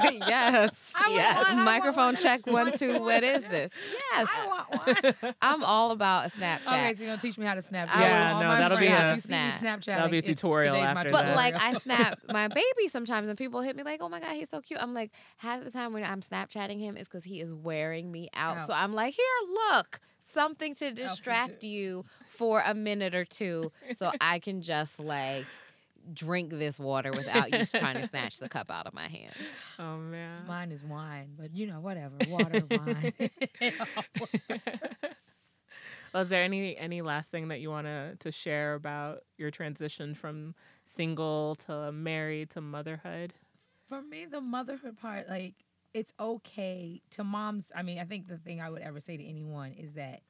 yes. 0.02 0.92
Yes. 1.10 1.46
want 1.54 1.64
Microphone 1.64 2.16
check 2.16 2.46
one 2.46 2.72
two, 2.76 2.94
What 2.94 3.00
one, 3.00 3.20
this? 3.22 3.70
Yes. 4.12 4.28
I 4.30 4.43
want 4.48 5.14
one. 5.22 5.34
I'm 5.42 5.64
all 5.64 5.90
about 5.90 6.26
a 6.26 6.28
Snapchat. 6.28 6.66
Okay, 6.66 6.92
so 6.92 7.02
you're 7.02 7.10
gonna 7.12 7.20
teach 7.20 7.38
me 7.38 7.46
how 7.46 7.54
to 7.54 7.60
Snapchat. 7.60 7.98
Yeah, 7.98 8.34
All 8.34 8.40
no, 8.42 8.50
that'll 8.52 8.78
be 8.78 8.86
friends, 8.86 9.02
a- 9.02 9.10
if 9.10 9.16
you 9.16 9.20
see 9.22 9.44
me 9.44 9.50
Snap. 9.50 9.82
That'll 9.84 10.08
be 10.08 10.16
a 10.16 10.18
it's 10.20 10.28
tutorial 10.28 10.74
today's 10.74 10.94
my 10.94 11.00
after 11.00 11.10
But 11.10 11.22
that. 11.26 11.36
like 11.36 11.54
I 11.56 11.74
snap 11.78 12.18
my 12.28 12.48
baby 12.48 12.88
sometimes, 12.88 13.28
and 13.28 13.38
people 13.38 13.60
hit 13.60 13.76
me 13.76 13.82
like, 13.82 14.00
"Oh 14.02 14.08
my 14.08 14.20
god, 14.20 14.32
he's 14.34 14.50
so 14.50 14.60
cute." 14.60 14.80
I'm 14.82 14.94
like, 14.94 15.12
half 15.38 15.64
the 15.64 15.70
time 15.70 15.92
when 15.92 16.04
I'm 16.04 16.20
Snapchatting 16.20 16.78
him 16.80 16.96
is 16.96 17.08
because 17.08 17.24
he 17.24 17.40
is 17.40 17.54
wearing 17.54 18.10
me 18.10 18.28
out. 18.34 18.58
Out. 18.58 18.66
So 18.66 18.74
I'm 18.74 18.92
like, 18.94 19.14
"Here, 19.14 19.24
look, 19.72 20.00
something 20.20 20.74
to 20.76 20.92
distract 20.92 21.64
you 21.64 22.04
for 22.28 22.62
a 22.64 22.74
minute 22.74 23.14
or 23.14 23.24
two, 23.24 23.70
so 23.96 24.10
I 24.20 24.38
can 24.38 24.60
just 24.62 24.98
like 25.00 25.46
drink 26.12 26.50
this 26.50 26.78
water 26.78 27.12
without 27.12 27.52
you 27.52 27.64
trying 27.66 28.00
to 28.00 28.06
snatch 28.06 28.38
the 28.38 28.48
cup 28.48 28.70
out 28.70 28.86
of 28.86 28.94
my 28.94 29.08
hand." 29.08 29.34
oh 29.78 29.96
man. 29.96 30.46
Mine 30.46 30.72
is 30.72 30.82
wine, 30.84 31.34
but 31.38 31.54
you 31.54 31.66
know, 31.66 31.80
whatever. 31.80 32.16
Water, 32.28 32.62
wine. 32.70 33.12
well, 36.12 36.22
is 36.22 36.28
there 36.28 36.42
any 36.42 36.76
any 36.76 37.02
last 37.02 37.30
thing 37.30 37.48
that 37.48 37.60
you 37.60 37.70
want 37.70 37.86
to 37.86 38.16
to 38.20 38.32
share 38.32 38.74
about 38.74 39.22
your 39.38 39.50
transition 39.50 40.14
from 40.14 40.54
single 40.84 41.56
to 41.66 41.92
married 41.92 42.50
to 42.50 42.60
motherhood? 42.60 43.34
For 43.88 44.02
me, 44.02 44.26
the 44.26 44.40
motherhood 44.40 44.96
part, 44.98 45.28
like, 45.28 45.54
it's 45.92 46.12
okay 46.18 47.02
to 47.10 47.22
moms. 47.22 47.70
I 47.74 47.82
mean, 47.82 47.98
I 47.98 48.04
think 48.04 48.28
the 48.28 48.38
thing 48.38 48.60
I 48.60 48.70
would 48.70 48.82
ever 48.82 48.98
say 48.98 49.16
to 49.16 49.24
anyone 49.24 49.72
is 49.72 49.92
that 49.92 50.22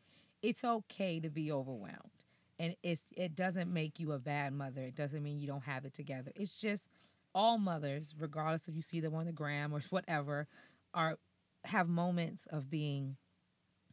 it's 0.42 0.64
okay 0.64 1.20
to 1.20 1.30
be 1.30 1.50
overwhelmed. 1.50 2.10
And 2.58 2.76
it's 2.82 3.02
it 3.16 3.34
doesn't 3.34 3.72
make 3.72 3.98
you 3.98 4.12
a 4.12 4.18
bad 4.18 4.52
mother. 4.52 4.82
It 4.82 4.94
doesn't 4.94 5.22
mean 5.22 5.40
you 5.40 5.46
don't 5.46 5.64
have 5.64 5.84
it 5.84 5.94
together. 5.94 6.30
It's 6.36 6.56
just 6.56 6.88
all 7.34 7.58
mothers, 7.58 8.14
regardless 8.18 8.68
if 8.68 8.76
you 8.76 8.82
see 8.82 9.00
them 9.00 9.14
on 9.14 9.26
the 9.26 9.32
gram 9.32 9.74
or 9.74 9.80
whatever, 9.90 10.46
are 10.92 11.18
have 11.64 11.88
moments 11.88 12.46
of 12.50 12.70
being 12.70 13.16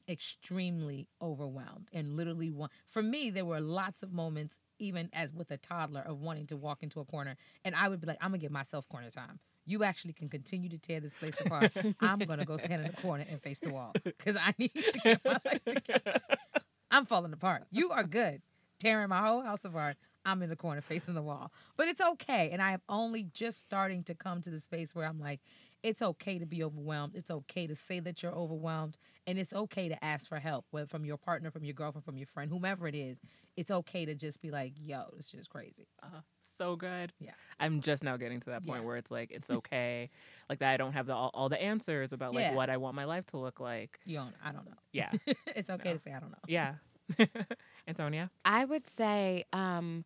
extremely 0.08 1.08
overwhelmed 1.22 1.88
and 1.94 2.16
literally 2.18 2.50
one 2.50 2.70
for 2.90 3.02
me 3.02 3.30
there 3.30 3.46
were 3.46 3.62
lots 3.62 4.04
of 4.04 4.12
moments 4.12 4.58
even 4.80 5.10
as 5.14 5.34
with 5.34 5.52
a 5.52 5.58
toddler 5.58 6.02
of 6.02 6.20
wanting 6.20 6.46
to 6.48 6.58
walk 6.58 6.82
into 6.82 7.00
a 7.00 7.06
corner 7.06 7.36
and 7.64 7.76
i 7.76 7.88
would 7.88 8.02
be 8.02 8.08
like 8.08 8.18
i'm 8.20 8.32
gonna 8.32 8.40
give 8.40 8.52
myself 8.52 8.88
corner 8.90 9.10
time. 9.10 9.40
You 9.64 9.84
actually 9.84 10.14
can 10.14 10.28
continue 10.28 10.70
to 10.70 10.78
tear 10.80 11.00
this 11.00 11.14
place 11.14 11.40
apart. 11.40 11.72
I'm 12.02 12.18
gonna 12.20 12.46
go 12.46 12.58
stand 12.58 12.84
in 12.84 12.92
the 12.92 13.02
corner 13.02 13.26
and 13.30 13.42
face 13.42 13.60
the 13.60 13.70
wall 13.70 13.94
because 14.04 14.36
i 14.36 14.54
need 14.58 14.74
to 14.74 15.00
get 15.04 15.24
my 15.24 15.38
life 15.46 15.64
together. 15.66 16.20
I'm 16.92 17.06
falling 17.06 17.32
apart. 17.32 17.64
You 17.72 17.92
are 17.92 18.04
good 18.04 18.42
tearing 18.82 19.10
my 19.10 19.20
whole 19.26 19.42
house 19.42 19.64
apart 19.64 19.96
i'm 20.26 20.42
in 20.42 20.50
the 20.50 20.56
corner 20.56 20.82
facing 20.82 21.14
the 21.14 21.22
wall 21.22 21.52
but 21.78 21.88
it's 21.88 22.02
okay 22.02 22.50
and 22.52 22.62
i 22.62 22.72
am 22.72 22.82
only 22.90 23.24
just 23.34 23.60
starting 23.60 24.04
to 24.04 24.14
come 24.16 24.42
to 24.42 24.50
the 24.50 24.60
space 24.60 24.94
where 24.96 25.06
i'm 25.06 25.20
like 25.20 25.40
it's 25.84 26.04
okay 26.04 26.38
to 26.38 26.46
be 26.46 26.64
overwhelmed. 26.64 27.16
It's 27.16 27.32
okay 27.32 27.66
to 27.66 27.76
say 27.76 28.00
that 28.02 28.22
you're 28.22 28.36
overwhelmed. 28.36 29.00
And 29.26 29.40
it's 29.40 29.52
okay 29.52 29.90
to 29.90 30.06
ask 30.06 30.30
for 30.30 30.38
help, 30.38 30.68
whether 30.70 30.86
from 30.86 31.06
your 31.06 31.18
partner, 31.18 31.50
from 31.50 31.64
your 31.64 31.74
girlfriend, 31.74 32.06
from 32.06 32.20
your 32.20 32.28
friend, 32.28 32.52
whomever 32.52 32.88
it 32.88 32.94
is. 32.94 33.20
It's 33.58 33.72
okay 33.72 34.06
to 34.06 34.14
just 34.14 34.40
be 34.44 34.52
like, 34.52 34.74
yo, 34.78 35.06
this 35.18 35.30
shit 35.30 35.40
is 35.40 35.48
crazy. 35.48 35.88
Uh, 36.04 36.20
so 36.56 36.76
good. 36.76 37.14
Yeah. 37.20 37.32
I'm 37.60 37.82
just 37.82 38.04
now 38.04 38.16
getting 38.16 38.40
to 38.42 38.52
that 38.52 38.64
point 38.64 38.82
Yeah. 38.82 38.86
where 38.86 38.98
it's 38.98 39.10
like 39.10 39.32
it's 39.32 39.50
okay, 39.58 40.12
like 40.52 40.60
that. 40.60 40.70
I 40.72 40.78
don't 40.78 40.94
have 40.94 41.08
the, 41.08 41.16
all, 41.16 41.32
all 41.34 41.50
the 41.50 41.60
answers 41.60 42.14
about 42.14 42.36
like 42.36 42.44
Yeah. 42.44 42.54
what 42.54 42.70
I 42.70 42.78
want 42.78 42.96
my 42.96 43.06
life 43.06 43.26
to 43.32 43.40
look 43.40 43.60
like. 43.60 44.00
You 44.06 44.18
don't, 44.18 44.36
I 44.46 44.52
don't 44.52 44.68
know. 44.68 44.78
Yeah, 44.92 45.10
it's 45.56 45.72
okay 45.72 45.90
No. 45.90 45.94
to 45.96 46.00
say, 46.00 46.14
I 46.14 46.20
don't 46.20 46.30
know. 46.30 46.38
yeah. 46.48 46.76
Antonia. 47.88 48.30
I 48.46 48.66
would 48.66 48.88
say 48.88 49.44
um, 49.54 50.06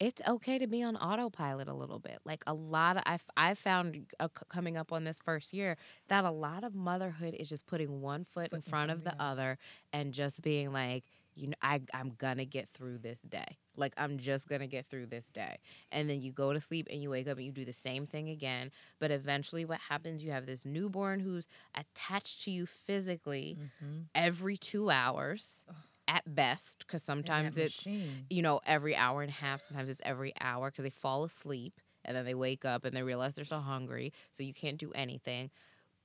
it's 0.00 0.22
okay 0.28 0.58
to 0.58 0.66
be 0.66 0.82
on 0.82 0.96
autopilot 0.96 1.68
a 1.68 1.74
little 1.74 1.98
bit. 1.98 2.18
Like 2.24 2.42
a 2.46 2.54
lot 2.54 2.96
of 2.96 3.02
I've 3.06 3.24
I've 3.36 3.58
found 3.58 4.06
uh, 4.20 4.28
coming 4.48 4.76
up 4.76 4.92
on 4.92 5.04
this 5.04 5.18
first 5.24 5.52
year 5.52 5.76
that 6.08 6.24
a 6.24 6.30
lot 6.30 6.64
of 6.64 6.74
motherhood 6.74 7.34
is 7.38 7.48
just 7.48 7.66
putting 7.66 8.00
one 8.00 8.24
foot 8.24 8.52
in 8.52 8.60
front 8.62 8.90
of 8.90 9.04
the 9.04 9.14
other 9.18 9.58
and 9.92 10.12
just 10.12 10.42
being 10.42 10.72
like, 10.72 11.04
you 11.34 11.48
know, 11.48 11.54
I 11.62 11.80
I'm 11.94 12.12
gonna 12.18 12.44
get 12.44 12.68
through 12.74 12.98
this 12.98 13.20
day. 13.20 13.58
Like 13.76 13.94
I'm 13.96 14.18
just 14.18 14.48
gonna 14.48 14.66
get 14.66 14.86
through 14.88 15.06
this 15.06 15.24
day. 15.32 15.58
And 15.92 16.08
then 16.08 16.20
you 16.20 16.32
go 16.32 16.52
to 16.52 16.60
sleep 16.60 16.88
and 16.90 17.00
you 17.02 17.10
wake 17.10 17.28
up 17.28 17.36
and 17.36 17.46
you 17.46 17.52
do 17.52 17.64
the 17.64 17.72
same 17.72 18.06
thing 18.06 18.28
again. 18.30 18.70
But 18.98 19.10
eventually, 19.10 19.64
what 19.64 19.78
happens? 19.88 20.22
You 20.22 20.32
have 20.32 20.46
this 20.46 20.64
newborn 20.64 21.20
who's 21.20 21.46
attached 21.74 22.42
to 22.42 22.50
you 22.50 22.66
physically 22.66 23.56
Mm-hmm. 23.58 24.00
every 24.14 24.56
two 24.56 24.90
hours. 24.90 25.64
At 26.08 26.34
best, 26.34 26.80
because 26.86 27.02
sometimes 27.02 27.58
it's 27.58 27.90
you 28.30 28.42
know, 28.42 28.60
every 28.66 28.94
hour 28.96 29.22
and 29.22 29.30
a 29.30 29.34
half. 29.34 29.60
Sometimes 29.62 29.88
it's 29.90 30.00
every 30.04 30.32
hour 30.40 30.70
because 30.70 30.84
they 30.84 30.90
fall 30.90 31.24
asleep 31.24 31.80
and 32.04 32.16
then 32.16 32.24
they 32.24 32.34
wake 32.34 32.64
up 32.64 32.84
and 32.84 32.96
they 32.96 33.02
realize 33.02 33.34
they're 33.34 33.44
so 33.44 33.58
hungry. 33.58 34.12
So 34.32 34.42
you 34.42 34.54
can't 34.54 34.78
do 34.78 34.92
anything. 34.92 35.50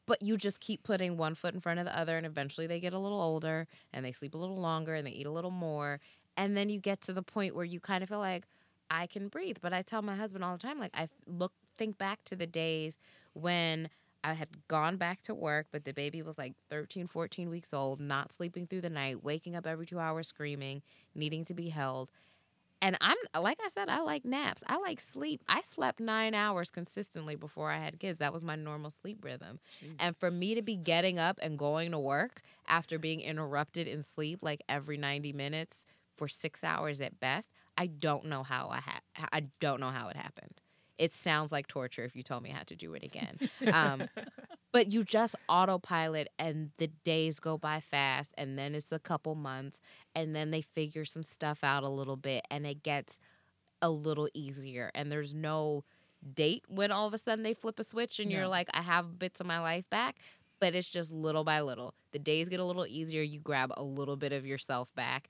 But 0.08 0.22
you 0.22 0.38
just 0.38 0.60
keep 0.60 0.84
putting 0.84 1.18
one 1.18 1.36
foot 1.36 1.54
in 1.54 1.62
front 1.62 1.80
of 1.80 1.86
the 1.86 1.98
other. 1.98 2.18
And 2.18 2.26
eventually 2.26 2.68
they 2.68 2.80
get 2.80 2.94
a 2.94 3.00
little 3.00 3.22
older 3.22 3.68
and 3.94 4.04
they 4.06 4.12
sleep 4.12 4.34
a 4.34 4.38
little 4.38 4.58
longer 4.58 4.96
and 4.96 5.06
they 5.06 5.12
eat 5.12 5.28
a 5.28 5.32
little 5.32 5.52
more. 5.52 6.00
And 6.38 6.58
then 6.58 6.70
you 6.70 6.80
get 6.80 7.02
to 7.02 7.14
the 7.14 7.22
point 7.24 7.56
where 7.56 7.66
you 7.66 7.80
kind 7.80 8.04
of 8.04 8.10
feel 8.10 8.20
like, 8.20 8.46
I 8.90 9.08
can 9.08 9.30
breathe. 9.30 9.58
But 9.62 9.74
I 9.74 9.84
tell 9.84 10.02
my 10.02 10.16
husband 10.16 10.44
all 10.44 10.52
the 10.58 10.62
time, 10.62 10.78
like, 10.78 10.92
I 10.94 11.08
look, 11.26 11.54
think 11.78 11.98
back 11.98 12.24
to 12.26 12.36
the 12.36 12.46
days 12.46 12.98
when 13.34 13.90
I 14.24 14.34
had 14.34 14.50
gone 14.68 14.98
back 14.98 15.22
to 15.24 15.36
work, 15.36 15.68
but 15.72 15.86
the 15.86 15.94
baby 15.94 16.22
was 16.22 16.38
like 16.38 16.54
13, 16.70 17.08
14 17.08 17.50
weeks 17.50 17.74
old, 17.74 18.00
not 18.00 18.32
sleeping 18.32 18.68
through 18.68 18.82
the 18.82 18.90
night, 18.90 19.24
waking 19.24 19.56
up 19.56 19.66
every 19.68 19.86
two 19.86 20.00
hours 20.00 20.28
screaming, 20.28 20.82
needing 21.16 21.46
to 21.46 21.54
be 21.54 21.70
held. 21.70 22.12
And 22.84 22.98
I'm 23.00 23.18
like 23.40 23.60
I 23.64 23.68
said, 23.70 23.90
I 23.90 24.02
like 24.02 24.26
naps. 24.26 24.64
I 24.68 24.78
like 24.78 25.00
sleep. 25.00 25.44
I 25.48 25.62
slept 25.62 26.00
nine 26.00 26.34
hours 26.34 26.72
consistently 26.72 27.36
before 27.36 27.70
I 27.70 27.78
had 27.78 28.00
kids. 28.00 28.20
That 28.20 28.34
was 28.34 28.44
my 28.44 28.56
normal 28.56 28.90
sleep 28.90 29.24
rhythm. 29.24 29.60
And 30.00 30.18
for 30.18 30.32
me 30.32 30.56
to 30.56 30.64
be 30.64 30.76
getting 30.78 31.20
up 31.20 31.38
and 31.44 31.60
going 31.60 31.92
to 31.92 32.00
work 32.00 32.42
after 32.68 32.98
being 32.98 33.22
interrupted 33.22 33.88
in 33.88 34.02
sleep 34.02 34.40
like 34.42 34.64
every 34.68 34.98
90 34.98 35.32
minutes 35.32 35.86
for 36.16 36.28
six 36.28 36.64
hours 36.64 37.02
at 37.02 37.20
best, 37.20 37.52
I 37.78 37.88
don't 37.88 38.26
know 38.26 38.44
how 38.44 38.70
I 38.70 38.80
ha- 38.80 39.28
I 39.32 39.42
don't 39.60 39.80
know 39.80 39.90
how 39.90 40.10
it 40.10 40.18
happened. 40.18 40.62
It 41.02 41.14
sounds 41.14 41.52
like 41.52 41.68
torture 41.68 42.06
if 42.06 42.16
you 42.16 42.22
told 42.22 42.44
me 42.44 42.52
had 42.52 42.68
to 42.68 42.76
do 42.76 42.94
it 42.94 43.04
again. 43.04 43.40
Um, 43.72 44.08
but 44.72 44.92
you 44.92 45.04
just 45.04 45.36
autopilot 45.50 46.30
and 46.38 46.72
the 46.78 46.88
days 47.04 47.40
go 47.40 47.58
by 47.58 47.80
fast 47.80 48.34
and 48.38 48.58
then 48.58 48.76
it's 48.76 48.92
a 48.92 49.00
couple 49.00 49.36
months 49.36 49.80
and 50.16 50.36
then 50.36 50.52
they 50.52 50.62
figure 50.62 51.06
some 51.06 51.24
stuff 51.24 51.64
out 51.64 51.84
a 51.84 51.90
little 51.90 52.18
bit 52.18 52.46
and 52.52 52.68
it 52.68 52.84
gets 52.84 53.20
a 53.82 53.90
little 53.90 54.30
easier 54.36 54.92
and 54.94 55.12
there's 55.12 55.34
no 55.34 55.84
date 56.36 56.64
when 56.68 56.92
all 56.92 57.08
of 57.08 57.14
a 57.16 57.18
sudden 57.18 57.44
they 57.44 57.54
flip 57.54 57.80
a 57.80 57.84
switch 57.84 58.20
and 58.20 58.32
you're 58.32 58.48
like 58.48 58.70
I 58.74 58.82
have 58.82 59.18
bits 59.18 59.40
of 59.42 59.48
my 59.48 59.60
life 59.60 59.90
back 59.90 60.18
but 60.60 60.76
it's 60.76 60.90
just 60.90 61.12
little 61.12 61.44
by 61.44 61.62
little 61.62 61.96
the 62.12 62.20
days 62.20 62.48
get 62.50 62.60
a 62.60 62.66
little 62.66 62.86
easier 62.86 63.24
you 63.24 63.40
grab 63.40 63.72
a 63.76 63.84
little 63.84 64.18
bit 64.18 64.34
of 64.34 64.46
yourself 64.46 64.94
back 64.96 65.30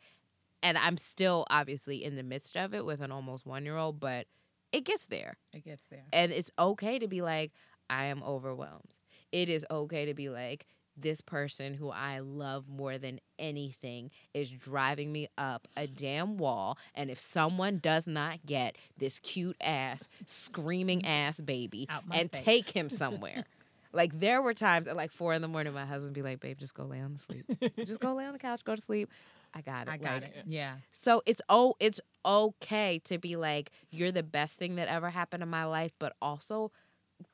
and 0.62 0.78
I'm 0.78 0.98
still 0.98 1.46
obviously 1.50 2.04
in 2.04 2.16
the 2.18 2.24
midst 2.24 2.58
of 2.58 2.74
it 2.74 2.86
with 2.86 3.02
an 3.02 3.12
almost 3.12 3.46
1 3.46 3.66
year 3.66 3.78
old 3.78 4.00
but 4.00 4.28
it 4.72 4.86
gets 4.86 5.08
there 5.08 5.38
It 5.54 5.64
gets 5.66 5.86
there. 5.88 6.04
and 6.14 6.32
it's 6.32 6.52
okay 6.58 7.00
to 7.00 7.08
be 7.08 7.22
like, 7.22 7.52
I 7.90 8.06
am 8.06 8.24
overwhelmed. 8.24 8.98
It 9.32 9.50
is 9.50 9.66
okay 9.70 10.06
to 10.06 10.14
be 10.14 10.30
like, 10.30 10.66
this 10.98 11.22
person 11.22 11.74
who 11.74 11.90
I 11.90 12.20
love 12.20 12.68
more 12.68 12.98
than 12.98 13.20
anything 13.40 14.12
is 14.34 14.50
driving 14.52 15.12
me 15.12 15.30
up 15.38 15.68
a 15.78 15.88
damn 15.88 16.38
wall. 16.38 16.78
And 16.96 17.10
if 17.10 17.20
someone 17.20 17.78
does 17.80 18.08
not 18.08 18.46
get 18.46 18.76
this 18.98 19.20
cute 19.20 19.56
ass, 19.62 20.08
screaming 20.26 21.06
ass 21.06 21.40
baby 21.40 21.88
and 22.12 22.32
face. 22.32 22.42
take 22.44 22.70
him 22.70 22.90
somewhere, 22.90 23.46
Like 23.94 24.18
there 24.22 24.42
were 24.42 24.54
times 24.54 24.88
at 24.88 24.96
like 24.96 25.12
four 25.12 25.34
in 25.34 25.42
the 25.42 25.50
morning, 25.50 25.74
my 25.74 25.86
husband 25.86 26.12
would 26.12 26.14
be 26.14 26.22
like, 26.22 26.40
"Babe, 26.40 26.58
just 26.58 26.74
go 26.74 26.84
lay 26.86 27.02
on 27.02 27.12
the 27.12 27.20
sleep. 27.20 27.46
just 27.78 28.00
go 28.00 28.14
lay 28.14 28.24
on 28.26 28.32
the 28.32 28.40
couch, 28.40 28.64
go 28.64 28.74
to 28.74 28.82
sleep." 28.82 29.10
I 29.54 29.62
got 29.62 29.88
it. 29.88 29.92
I 29.92 29.98
got 29.98 30.22
Like, 30.22 30.36
it. 30.36 30.46
Yeah. 30.48 30.76
So 30.92 31.22
it's 31.26 31.42
oh, 31.50 31.76
it's 31.80 32.00
okay 32.26 33.00
to 33.06 33.18
be 33.18 33.36
like, 33.36 33.72
"You're 33.90 34.12
the 34.12 34.24
best 34.24 34.58
thing 34.58 34.76
that 34.76 34.88
ever 34.88 35.10
happened 35.10 35.44
in 35.44 35.50
my 35.50 35.66
life," 35.66 35.92
but 36.00 36.14
also 36.22 36.72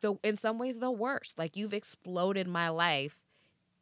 the 0.02 0.16
in 0.24 0.36
some 0.38 0.58
ways 0.58 0.80
the 0.80 0.92
worst. 0.92 1.38
Like 1.38 1.56
you've 1.56 1.74
exploded 1.74 2.48
my 2.48 2.70
life 2.70 3.22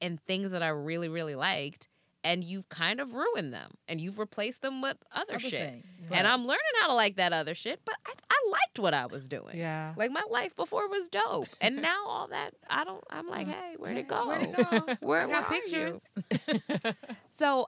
and 0.02 0.20
things 0.22 0.52
that 0.52 0.62
I 0.62 0.68
really 0.68 1.08
really 1.08 1.36
liked, 1.36 1.88
and 2.26 2.44
you've 2.44 2.68
kind 2.70 3.00
of 3.00 3.14
ruined 3.14 3.54
them, 3.54 3.72
and 3.88 4.02
you've 4.02 4.20
replaced 4.20 4.62
them 4.62 4.82
with 4.82 4.98
other, 5.14 5.36
Other 5.36 5.40
shit. 5.40 5.70
thing. 5.70 5.84
And 6.12 6.28
I'm 6.28 6.42
learning 6.46 6.60
how 6.82 6.88
to 6.88 6.94
like 6.94 7.16
that 7.16 7.32
other 7.34 7.56
shit, 7.56 7.80
but 7.86 7.96
I, 8.06 8.12
I 8.30 8.50
liked 8.52 8.78
what 8.80 8.94
I 8.94 9.06
was 9.08 9.28
doing. 9.28 9.58
Yeah. 9.58 9.94
Like 9.96 10.12
my 10.12 10.24
life 10.30 10.56
before 10.56 10.88
was 10.90 11.08
dope, 11.08 11.48
and 11.62 11.78
now 11.82 12.06
all 12.06 12.28
that 12.28 12.52
I 12.70 12.84
don't. 12.84 13.04
I'm 13.10 13.28
like, 13.30 13.48
mm. 13.48 13.52
hey, 13.54 13.76
where'd 13.78 13.98
it 13.98 14.08
go? 14.08 14.28
Where'd 14.28 14.44
it 14.44 14.56
go? 14.56 14.96
Where, 15.08 15.22
I 15.24 15.28
got 15.28 15.50
where 15.50 15.62
are 15.62 15.66
you? 15.66 16.02
pictures. 16.42 16.96
So, 17.38 17.68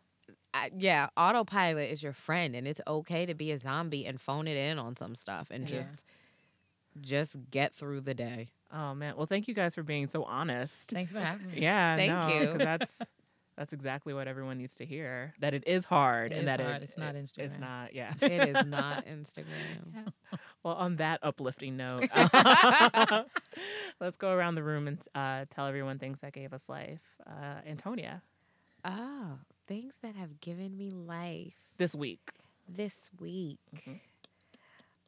I 0.64 0.72
yeah, 0.78 1.08
autopilot 1.18 1.90
is 1.92 2.02
your 2.04 2.14
friend, 2.14 2.56
and 2.56 2.68
it's 2.68 2.82
okay 2.88 3.26
to 3.26 3.34
be 3.34 3.52
a 3.52 3.58
zombie 3.58 4.06
and 4.06 4.20
phone 4.20 4.48
it 4.48 4.58
in 4.58 4.80
on 4.80 4.96
some 4.96 5.16
stuff, 5.16 5.48
and 5.52 5.70
Yeah. 5.70 5.78
just 5.82 6.06
just 7.02 7.36
get 7.52 7.74
through 7.76 8.02
the 8.02 8.14
day. 8.14 8.50
oh 8.74 8.94
man. 8.96 9.16
Well, 9.16 9.28
thank 9.28 9.48
you 9.48 9.54
guys 9.54 9.76
for 9.76 9.84
being 9.84 10.08
so 10.08 10.24
honest. 10.24 10.90
Thanks 10.90 11.12
for 11.12 11.20
having 11.20 11.48
me. 11.52 11.62
Yeah. 11.62 11.96
Thank 11.96 12.12
no, 12.12 12.28
you. 12.42 12.48
'cause 12.50 12.58
That's 12.58 13.00
that's 13.56 13.74
exactly 13.74 14.14
what 14.14 14.28
everyone 14.28 14.58
needs 14.60 14.76
to 14.76 14.86
hear. 14.86 15.34
That 15.40 15.54
it 15.56 15.64
is 15.68 15.84
hard 15.86 16.32
It 16.32 16.36
and 16.36 16.42
is 16.42 16.46
that 16.52 16.60
hard. 16.60 16.76
it 16.78 16.84
It's 16.84 16.98
not 16.98 17.16
it- 17.16 17.20
It's 17.20 17.32
Instagram. 17.34 17.60
not. 17.60 17.94
Yeah. 17.96 18.14
It 18.22 18.56
is 18.56 18.66
not 18.68 19.06
Instagram. 19.08 20.12
Well, 20.64 20.76
on 20.76 20.98
that 20.98 21.20
uplifting 21.24 21.76
note, 21.78 22.08
let's 24.00 24.18
go 24.18 24.32
around 24.32 24.56
the 24.56 24.64
room 24.64 24.88
and 24.88 24.98
uh, 25.16 25.46
tell 25.50 25.66
everyone 25.68 25.98
things 26.00 26.22
that 26.22 26.34
gave 26.34 26.54
us 26.54 26.68
life. 26.70 27.02
Uh, 27.26 27.62
Antonia, 27.68 28.22
Oh, 28.86 29.40
things 29.68 29.96
that 30.02 30.16
have 30.16 30.40
given 30.42 30.76
me 30.78 30.90
life 30.90 31.54
this 31.78 31.94
week. 31.94 32.32
this 32.68 33.10
week. 33.20 33.60
Mhm. 33.76 34.00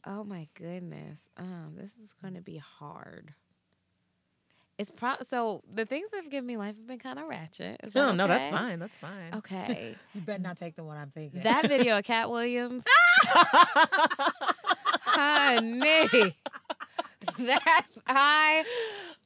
Oh 0.06 0.24
my 0.24 0.48
goodness. 0.54 1.30
Um, 1.38 1.74
this 1.76 1.92
is 2.04 2.14
going 2.22 2.36
to 2.36 2.42
be 2.42 2.58
hard. 2.58 3.34
It's 4.78 4.90
pro 4.90 5.16
so 5.24 5.62
the 5.74 5.86
things 5.86 6.10
that 6.12 6.24
have 6.24 6.32
given 6.32 6.48
me 6.48 6.56
life 6.56 6.76
have 6.78 6.88
been 6.88 7.00
kind 7.00 7.20
of 7.20 7.28
ratchet. 7.28 7.82
Is 7.84 7.92
that 7.92 8.00
No, 8.00 8.14
no, 8.14 8.28
that's 8.28 8.48
fine. 8.48 8.80
That's 8.80 8.98
fine. 8.98 9.34
Okay. 9.36 9.96
You 10.16 10.22
better 10.22 10.42
not 10.42 10.56
take 10.58 10.76
the 10.78 10.84
one 10.86 10.96
I'm 10.98 11.10
thinking. 11.10 11.44
that 11.44 11.68
video 11.68 11.98
of 11.98 12.06
Katt 12.06 12.30
Williams, 12.32 12.86
honey. 15.02 16.36
That 17.38 17.86
I 18.08 18.64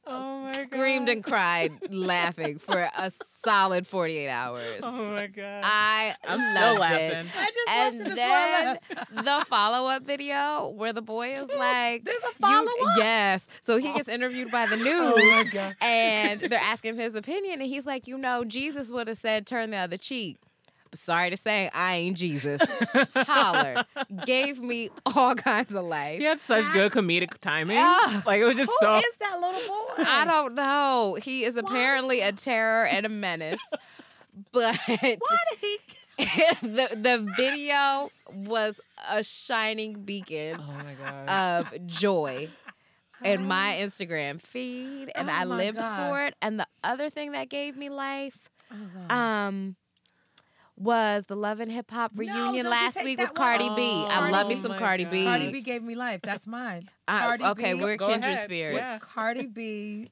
oh 0.06 0.14
uh, 0.16 0.40
my 0.44 0.62
screamed 0.62 1.06
God. 1.06 1.12
and 1.12 1.24
cried 1.24 1.72
laughing 1.90 2.58
for 2.58 2.88
a 2.96 3.10
solid 3.44 3.86
48 3.86 4.28
hours. 4.28 4.80
Oh 4.82 5.12
my 5.12 5.26
god. 5.26 5.62
I 5.64 6.14
I'm 6.26 6.38
loved 6.38 6.84
still 6.84 6.96
it. 7.00 7.26
I 7.36 7.46
just 7.46 7.68
And 7.68 7.98
watched 7.98 8.10
it 8.10 8.16
then 8.16 8.78
before 8.80 9.18
I 9.18 9.38
the 9.38 9.44
follow 9.46 9.88
up 9.88 10.04
video 10.04 10.68
where 10.68 10.92
the 10.92 11.02
boy 11.02 11.34
is 11.34 11.48
like, 11.58 12.04
There's 12.04 12.22
a 12.22 12.34
follow-up? 12.40 12.96
Yes. 12.96 13.46
So 13.60 13.78
he 13.78 13.92
gets 13.92 14.08
oh. 14.08 14.12
interviewed 14.12 14.50
by 14.50 14.66
the 14.66 14.76
oh 14.78 14.78
news. 14.78 15.14
Oh 15.16 15.36
my 15.36 15.44
god. 15.44 15.76
and 15.80 16.40
they're 16.40 16.58
asking 16.58 16.90
him 16.90 16.98
his 16.98 17.14
opinion, 17.14 17.60
and 17.60 17.68
he's 17.68 17.86
like, 17.86 18.06
you 18.06 18.18
know, 18.18 18.44
Jesus 18.44 18.90
would 18.92 19.08
have 19.08 19.16
said, 19.16 19.46
turn 19.46 19.70
the 19.70 19.76
other 19.76 19.96
cheek. 19.96 20.38
Sorry 20.94 21.30
to 21.30 21.36
say, 21.36 21.70
I 21.74 21.94
ain't 21.96 22.16
Jesus. 22.16 22.60
Holler. 23.14 23.84
Gave 24.24 24.60
me 24.60 24.90
all 25.06 25.34
kinds 25.34 25.74
of 25.74 25.84
life. 25.84 26.18
He 26.18 26.24
had 26.24 26.40
such 26.40 26.64
good 26.72 26.92
comedic 26.92 27.38
timing. 27.40 27.78
Ah. 27.80 28.22
like 28.26 28.40
it 28.40 28.44
was 28.44 28.56
just 28.56 28.70
Who 28.80 28.86
so. 28.86 28.96
is 28.96 29.04
that 29.20 29.40
little 29.40 29.60
boy? 29.60 29.94
I 30.06 30.24
don't 30.24 30.54
know. 30.54 31.18
He 31.22 31.44
is 31.44 31.56
apparently 31.56 32.20
a 32.20 32.32
terror 32.32 32.86
and 32.86 33.04
a 33.06 33.08
menace. 33.08 33.60
But 34.50 34.76
Why 34.86 34.96
did 34.98 35.58
he? 35.60 35.78
the 36.62 36.88
the 36.96 37.32
video 37.36 38.10
was 38.32 38.80
a 39.08 39.22
shining 39.22 40.02
beacon 40.02 40.56
Oh 40.60 40.72
my 40.72 40.94
god. 41.26 41.70
of 41.72 41.86
joy 41.86 42.48
in 43.24 43.46
my 43.46 43.76
Instagram 43.80 44.40
feed, 44.40 45.12
and 45.14 45.30
Oh 45.30 45.32
I 45.32 45.44
lived 45.44 45.78
God. 45.78 46.08
for 46.10 46.22
it. 46.24 46.34
And 46.42 46.58
the 46.58 46.66
other 46.82 47.10
thing 47.10 47.30
that 47.32 47.48
gave 47.48 47.76
me 47.76 47.90
life, 47.90 48.36
Oh, 48.72 49.14
um, 49.14 49.76
was 50.76 51.24
the 51.24 51.36
Love 51.36 51.60
and 51.60 51.70
Hip 51.70 51.90
Hop 51.90 52.12
reunion 52.16 52.64
don't 52.64 52.70
last 52.70 52.96
take 52.96 53.04
week 53.04 53.18
that 53.18 53.30
with 53.30 53.38
one. 53.38 53.58
Cardi 53.58 53.68
B. 53.76 53.82
I 54.08 54.28
Oh 54.28 54.32
love 54.32 54.48
me 54.48 54.56
oh 54.56 54.58
some 54.58 54.76
Cardi 54.76 55.04
B. 55.04 55.24
Cardi 55.24 55.52
B 55.52 55.60
gave 55.60 55.82
me 55.82 55.94
life. 55.94 56.20
That's 56.22 56.46
mine. 56.46 56.90
I- 57.08 57.28
Cardi 57.28 57.44
okay, 57.44 57.74
B. 57.74 57.82
we're 57.82 57.96
Go 57.96 58.08
kindred 58.08 58.32
ahead. 58.32 58.44
spirits. 58.44 58.78
Yeah. 58.78 58.98
Cardi 59.00 59.46
B, 59.46 60.10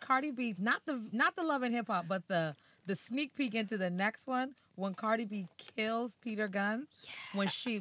Cardi 0.00 0.30
B, 0.30 0.54
not 0.58 0.82
the 0.86 1.00
not 1.12 1.34
the 1.36 1.42
love 1.42 1.62
and 1.62 1.74
hip 1.74 1.86
hop, 1.88 2.06
but 2.08 2.26
the 2.28 2.54
the 2.86 2.94
sneak 2.96 3.34
peek 3.34 3.54
into 3.54 3.78
the 3.78 3.90
next 3.90 4.26
one 4.26 4.54
when 4.74 4.94
Cardi 4.94 5.24
B 5.24 5.46
kills 5.76 6.14
Peter 6.22 6.48
Gunz, 6.48 7.06
when 7.34 7.48
she 7.48 7.80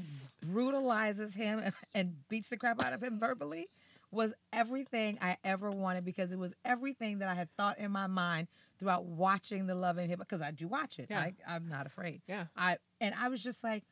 brutalizes 0.51 1.33
him 1.33 1.59
and, 1.59 1.73
and 1.93 2.15
beats 2.29 2.49
the 2.49 2.57
crap 2.57 2.83
out 2.83 2.93
of 2.93 3.01
him 3.01 3.17
verbally, 3.19 3.69
was 4.11 4.33
everything 4.51 5.17
I 5.21 5.37
ever 5.43 5.71
wanted 5.71 6.03
because 6.03 6.31
it 6.31 6.37
was 6.37 6.53
everything 6.65 7.19
that 7.19 7.29
I 7.29 7.33
had 7.33 7.49
thought 7.55 7.79
in 7.79 7.91
my 7.91 8.07
mind 8.07 8.47
throughout 8.77 9.05
watching 9.05 9.67
the 9.67 9.75
love 9.75 9.97
and 9.97 10.09
hip 10.09 10.19
hop 10.19 10.27
because 10.27 10.41
I 10.41 10.51
do 10.51 10.67
watch 10.67 10.99
it. 10.99 11.07
Yeah. 11.09 11.19
I, 11.19 11.33
I'm 11.47 11.67
not 11.69 11.85
afraid. 11.85 12.21
Yeah. 12.27 12.45
I 12.55 12.77
and 12.99 13.15
I 13.17 13.29
was 13.29 13.41
just 13.41 13.63
like, 13.63 13.83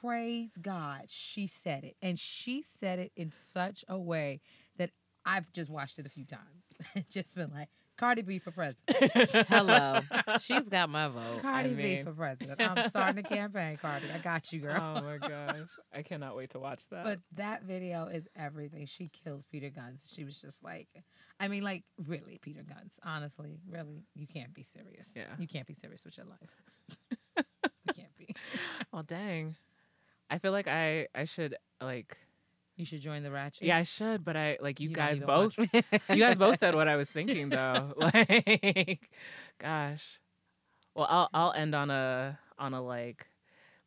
praise 0.00 0.50
God, 0.60 1.02
she 1.06 1.46
said 1.46 1.84
it, 1.84 1.96
and 2.02 2.18
she 2.18 2.64
said 2.80 2.98
it 2.98 3.12
in 3.16 3.30
such 3.30 3.84
a 3.88 3.98
way 3.98 4.40
that 4.78 4.90
I've 5.24 5.50
just 5.52 5.70
watched 5.70 5.98
it 5.98 6.06
a 6.06 6.10
few 6.10 6.24
times, 6.24 6.72
just 7.10 7.34
been 7.34 7.50
like, 7.54 7.68
Cardi 8.02 8.22
B 8.22 8.40
for 8.40 8.50
president, 8.50 9.30
Hello, 9.48 10.00
she's 10.40 10.68
got 10.68 10.90
my 10.90 11.06
vote. 11.06 11.40
Cardi 11.40 11.72
B 11.72 11.82
mean- 11.82 12.04
for 12.04 12.10
president. 12.10 12.60
I'm 12.60 12.88
starting 12.88 13.24
a 13.24 13.28
campaign, 13.28 13.76
Cardi. 13.80 14.06
I 14.12 14.18
got 14.18 14.52
you, 14.52 14.58
girl. 14.58 14.76
oh 14.76 15.02
my 15.02 15.18
gosh. 15.18 15.68
I 15.94 16.02
cannot 16.02 16.34
wait 16.34 16.50
to 16.50 16.58
watch 16.58 16.88
that. 16.88 17.04
But 17.04 17.20
that 17.36 17.62
video 17.62 18.06
is 18.06 18.26
everything. 18.34 18.86
She 18.86 19.08
kills 19.24 19.44
Peter 19.44 19.70
Gunz. 19.70 20.12
She 20.12 20.24
was 20.24 20.40
just 20.40 20.64
like, 20.64 20.88
I 21.38 21.46
mean, 21.46 21.62
like, 21.62 21.84
really, 22.08 22.40
Peter 22.42 22.62
Gunz. 22.62 22.98
Honestly, 23.04 23.60
really, 23.70 24.02
you 24.16 24.26
can't 24.26 24.52
be 24.52 24.64
serious. 24.64 25.12
Yeah. 25.14 25.26
You 25.38 25.46
can't 25.46 25.68
be 25.68 25.74
serious 25.74 26.04
with 26.04 26.16
your 26.16 26.26
life. 26.26 26.96
you 27.86 27.94
can't 27.94 28.16
be. 28.18 28.34
well, 28.92 29.04
dang. 29.04 29.54
I 30.28 30.38
feel 30.38 30.50
like 30.50 30.66
I 30.66 31.06
I 31.14 31.24
should 31.24 31.54
like 31.80 32.16
You 32.76 32.84
should 32.86 33.00
join 33.00 33.22
the 33.22 33.30
ratchet. 33.30 33.62
yeah 33.64 33.76
I 33.76 33.82
should 33.84 34.24
but 34.24 34.36
I 34.36 34.58
like 34.60 34.80
you, 34.80 34.88
You 34.88 34.94
guys 34.94 35.20
both 35.20 35.56
you 36.10 36.18
guys 36.18 36.38
both 36.38 36.58
said 36.58 36.74
what 36.74 36.88
I 36.88 36.96
was 36.96 37.08
thinking 37.08 37.48
though 37.50 37.92
like 37.96 39.08
gosh 39.58 40.18
well 40.94 41.06
I'll 41.08 41.28
I'll 41.34 41.52
end 41.52 41.74
on 41.74 41.90
a 41.90 42.38
on 42.58 42.74
a 42.74 42.82
like 42.82 43.26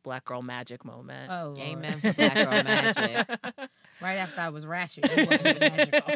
black 0.03 0.23
girl 0.25 0.41
magic 0.43 0.86
moment 0.86 1.31
Oh, 1.31 1.45
Lord. 1.57 1.59
Amen 1.59 1.99
for 1.99 2.13
Black 2.13 2.33
Girl 2.36 2.63
Magic. 2.63 3.27
right 4.01 4.17
after 4.17 4.39
I 4.39 4.49
was 4.49 4.63
ratchet, 4.65 5.09
you 5.17 5.25
wasn't 5.25 5.59
magical. 5.59 6.15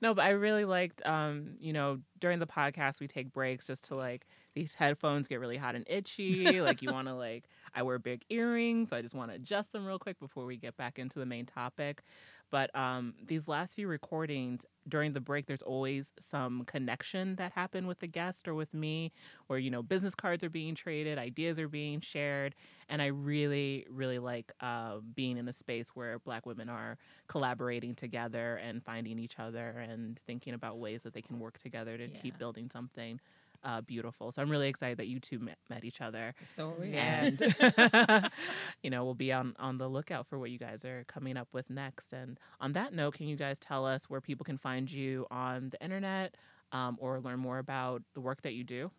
no, 0.00 0.14
but 0.14 0.24
I 0.24 0.30
really 0.30 0.64
liked, 0.64 1.04
um, 1.04 1.56
you 1.60 1.72
know, 1.72 1.98
during 2.20 2.38
the 2.38 2.46
podcast 2.46 3.00
we 3.00 3.08
take 3.08 3.32
breaks 3.32 3.66
just 3.66 3.84
to 3.86 3.96
like 3.96 4.26
these 4.58 4.74
headphones 4.74 5.28
get 5.28 5.40
really 5.40 5.56
hot 5.56 5.74
and 5.76 5.84
itchy. 5.88 6.60
like 6.60 6.82
you 6.82 6.90
want 6.90 7.08
to 7.08 7.14
like, 7.14 7.44
I 7.74 7.82
wear 7.82 7.98
big 7.98 8.24
earrings, 8.28 8.90
so 8.90 8.96
I 8.96 9.02
just 9.02 9.14
want 9.14 9.30
to 9.30 9.36
adjust 9.36 9.72
them 9.72 9.86
real 9.86 9.98
quick 9.98 10.18
before 10.18 10.44
we 10.44 10.56
get 10.56 10.76
back 10.76 10.98
into 10.98 11.18
the 11.18 11.26
main 11.26 11.46
topic. 11.46 12.02
But 12.50 12.74
um, 12.74 13.14
these 13.26 13.46
last 13.46 13.74
few 13.74 13.88
recordings 13.88 14.64
during 14.88 15.12
the 15.12 15.20
break, 15.20 15.46
there's 15.46 15.62
always 15.62 16.12
some 16.18 16.64
connection 16.64 17.36
that 17.36 17.52
happened 17.52 17.86
with 17.88 18.00
the 18.00 18.06
guest 18.06 18.48
or 18.48 18.54
with 18.54 18.72
me, 18.74 19.12
where 19.46 19.58
you 19.58 19.70
know 19.70 19.82
business 19.82 20.14
cards 20.14 20.42
are 20.42 20.50
being 20.50 20.74
traded, 20.74 21.18
ideas 21.18 21.58
are 21.58 21.68
being 21.68 22.00
shared, 22.00 22.54
and 22.88 23.02
I 23.02 23.06
really, 23.06 23.86
really 23.90 24.18
like 24.18 24.52
uh, 24.60 24.98
being 25.14 25.36
in 25.36 25.46
a 25.48 25.52
space 25.52 25.90
where 25.94 26.18
Black 26.20 26.46
women 26.46 26.68
are 26.68 26.96
collaborating 27.28 27.94
together 27.94 28.56
and 28.56 28.82
finding 28.82 29.18
each 29.18 29.38
other 29.38 29.68
and 29.70 30.18
thinking 30.26 30.54
about 30.54 30.78
ways 30.78 31.02
that 31.02 31.14
they 31.14 31.22
can 31.22 31.38
work 31.38 31.58
together 31.58 31.98
to 31.98 32.08
Yeah. 32.08 32.20
keep 32.20 32.38
building 32.38 32.70
something 32.72 33.20
uh, 33.64 33.80
beautiful. 33.80 34.30
So 34.30 34.42
I'm 34.42 34.50
really 34.50 34.68
excited 34.68 34.98
that 34.98 35.06
you 35.08 35.20
two 35.20 35.38
met, 35.38 35.58
met 35.68 35.84
each 35.84 36.00
other, 36.00 36.34
So 36.54 36.70
are 36.70 36.80
we. 36.80 36.94
And 36.94 37.40
you 38.82 38.90
know 38.90 39.04
we'll 39.04 39.14
be 39.14 39.32
on 39.32 39.54
on 39.58 39.78
the 39.78 39.88
lookout 39.88 40.26
for 40.26 40.38
what 40.38 40.50
you 40.50 40.58
guys 40.58 40.84
are 40.84 41.04
coming 41.08 41.36
up 41.36 41.48
with 41.52 41.68
next. 41.70 42.12
And 42.12 42.38
on 42.60 42.72
that 42.74 42.92
note, 42.92 43.14
can 43.14 43.26
you 43.28 43.36
guys 43.36 43.58
tell 43.58 43.86
us 43.86 44.08
where 44.08 44.20
people 44.20 44.44
can 44.44 44.58
find 44.58 44.90
you 44.90 45.26
on 45.30 45.70
the 45.70 45.82
internet 45.82 46.36
um, 46.72 46.96
or 47.00 47.20
learn 47.20 47.40
more 47.40 47.58
about 47.58 48.02
the 48.14 48.20
work 48.20 48.42
that 48.42 48.52
you 48.52 48.64
do? 48.64 48.90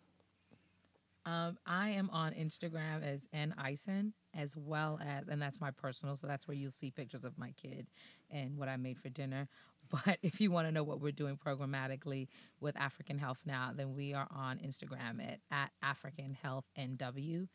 Um, 1.26 1.58
I 1.66 1.90
am 1.90 2.08
on 2.10 2.32
Instagram 2.32 3.02
as 3.04 3.28
N 3.32 3.54
Ison, 3.70 4.14
as 4.34 4.56
well 4.56 4.98
as, 5.04 5.28
and 5.28 5.40
that's 5.40 5.60
my 5.60 5.70
personal, 5.70 6.16
so 6.16 6.26
that's 6.26 6.48
where 6.48 6.56
you'll 6.56 6.70
see 6.70 6.90
pictures 6.90 7.24
of 7.24 7.36
my 7.38 7.52
kid 7.60 7.86
and 8.30 8.56
what 8.56 8.68
I 8.68 8.76
made 8.76 8.98
for 8.98 9.10
dinner. 9.10 9.46
But 10.06 10.18
if 10.22 10.40
you 10.40 10.52
want 10.52 10.68
to 10.68 10.72
know 10.72 10.84
what 10.84 11.00
we're 11.00 11.10
doing 11.10 11.36
programmatically 11.36 12.28
with 12.60 12.76
African 12.76 13.18
Health 13.18 13.40
Now, 13.44 13.72
then 13.74 13.92
we 13.94 14.14
are 14.14 14.28
on 14.30 14.58
Instagram 14.58 15.20
at, 15.20 15.40
at 15.50 15.72
African 15.82 16.36
Health 16.40 16.64
NW. 16.78 17.48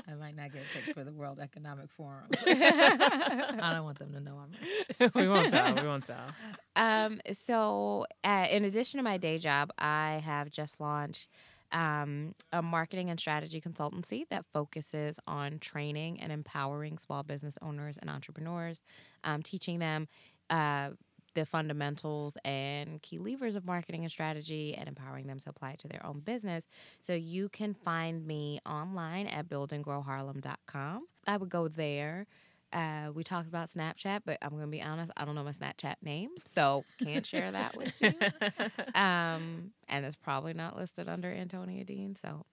I 0.08 0.14
might 0.14 0.36
not 0.36 0.52
get 0.54 0.64
picked 0.74 0.94
for 0.94 1.04
the 1.04 1.12
World 1.12 1.40
Economic 1.40 1.90
Forum. 1.92 2.28
I 2.46 3.72
don't 3.74 3.84
want 3.84 4.00
them 4.00 4.14
to 4.14 4.20
know 4.20 4.38
I'm 4.38 4.52
rich. 4.52 5.12
we 5.16 5.28
won't 5.28 5.50
tell. 5.50 5.74
We 5.76 5.88
won't 5.88 6.06
tell. 6.06 6.26
Um, 6.78 7.22
so, 7.32 8.06
uh, 8.26 8.48
in 8.52 8.66
addition 8.66 8.98
to 8.98 9.04
my 9.04 9.16
day 9.18 9.38
job, 9.38 9.72
I 9.78 10.22
have 10.26 10.50
just 10.50 10.82
launched 10.82 11.30
um, 11.72 12.36
a 12.52 12.62
marketing 12.62 13.10
and 13.10 13.18
strategy 13.18 13.62
consultancy 13.62 14.24
that 14.30 14.46
focuses 14.52 15.18
on 15.26 15.60
training 15.60 16.20
and 16.20 16.34
empowering 16.34 16.98
small 16.98 17.24
business 17.24 17.58
owners 17.62 17.98
and 17.98 18.10
entrepreneurs, 18.10 18.82
um, 19.24 19.42
teaching 19.42 19.80
them 19.80 20.10
uh, 20.50 20.90
the 21.36 21.46
fundamentals 21.46 22.36
and 22.44 23.02
key 23.02 23.20
levers 23.20 23.56
of 23.56 23.66
marketing 23.66 24.02
and 24.04 24.12
strategy 24.12 24.76
and 24.76 24.88
empowering 24.88 25.28
them 25.28 25.40
to 25.40 25.50
apply 25.50 25.72
it 25.72 25.80
to 25.80 25.88
their 25.88 26.06
own 26.06 26.20
business. 26.22 26.68
So 27.02 27.14
you 27.14 27.50
can 27.50 27.74
find 27.74 28.26
me 28.26 28.60
online 28.66 29.28
at 29.28 29.48
buildandgrowharlem.com. 29.50 31.06
I 31.28 31.38
would 31.38 31.50
go 31.50 31.68
there. 31.68 32.26
Uh, 32.74 33.12
we 33.14 33.24
talked 33.24 33.48
about 33.48 33.70
Snapchat, 33.70 34.22
but 34.26 34.38
I'm 34.42 34.50
gonna 34.50 34.68
be 34.68 34.82
honest, 34.82 35.12
I 35.16 35.24
don't 35.24 35.36
know 35.36 35.44
my 35.44 35.52
Snapchat 35.52 35.96
name, 36.02 36.32
so 36.44 36.84
can't 37.02 37.26
share 37.26 37.52
that 37.52 37.78
with 37.78 37.94
you. 38.00 38.14
Um, 38.96 39.72
and 39.88 40.06
it's 40.06 40.16
probably 40.16 40.54
not 40.54 40.76
listed 40.78 41.08
under 41.08 41.32
Antonia 41.32 41.84
Dean, 41.84 42.16
so 42.16 42.46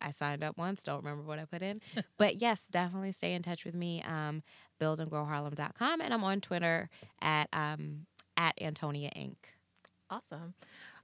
I 0.00 0.10
signed 0.10 0.44
up 0.44 0.56
once, 0.56 0.82
don't 0.82 1.02
remember 1.04 1.24
what 1.24 1.38
I 1.38 1.44
put 1.44 1.62
in. 1.62 1.80
but 2.18 2.36
yes, 2.40 2.62
definitely 2.70 3.12
stay 3.12 3.34
in 3.34 3.42
touch 3.42 3.64
with 3.64 3.74
me. 3.74 4.02
Um, 4.02 4.42
buildandgrowharlem.com, 4.80 6.00
and 6.00 6.14
I'm 6.14 6.24
on 6.24 6.40
Twitter 6.40 6.88
at 7.20 7.48
um, 7.52 8.06
at 8.38 8.54
Antonia 8.62 9.10
Inc. 9.14 9.36
Awesome. 10.10 10.54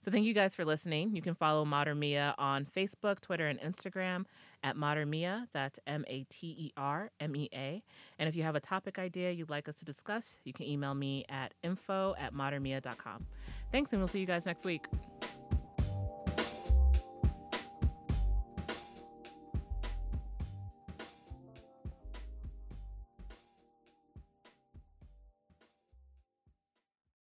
So 0.03 0.11
thank 0.11 0.25
you 0.25 0.35
guys 0.35 0.55
for 0.55 0.65
listening. 0.65 1.15
You 1.15 1.21
can 1.21 1.35
follow 1.35 1.65
mater 1.65 1.95
mea 1.95 2.33
on 2.39 2.67
Facebook, 2.67 3.21
Twitter, 3.21 3.47
and 3.47 3.61
Instagram 3.61 4.25
at 4.63 4.77
mater 4.77 5.05
mea. 5.05 5.47
That's 5.53 5.79
M 5.87 6.05
A 6.09 6.25
T 6.31 6.47
E 6.47 6.73
R 6.77 7.11
M 7.21 7.37
E 7.37 7.49
A. 7.53 7.83
And 8.19 8.29
if 8.29 8.37
you 8.37 8.43
have 8.43 8.55
a 8.55 8.61
topic 8.61 8.99
idea 8.99 9.31
you'd 9.31 9.51
like 9.51 9.69
us 9.69 9.77
to 9.77 9.85
discuss, 9.85 10.37
you 10.45 10.53
can 10.53 10.67
email 10.67 10.95
me 10.95 11.25
at 11.29 11.53
info 11.63 12.15
at 12.19 12.35
matermea.com. 12.35 13.27
Thanks, 13.73 13.93
and 13.93 14.01
we'll 14.01 14.09
see 14.09 14.21
you 14.21 14.27
guys 14.27 14.47
next 14.47 14.65
week. 14.65 14.87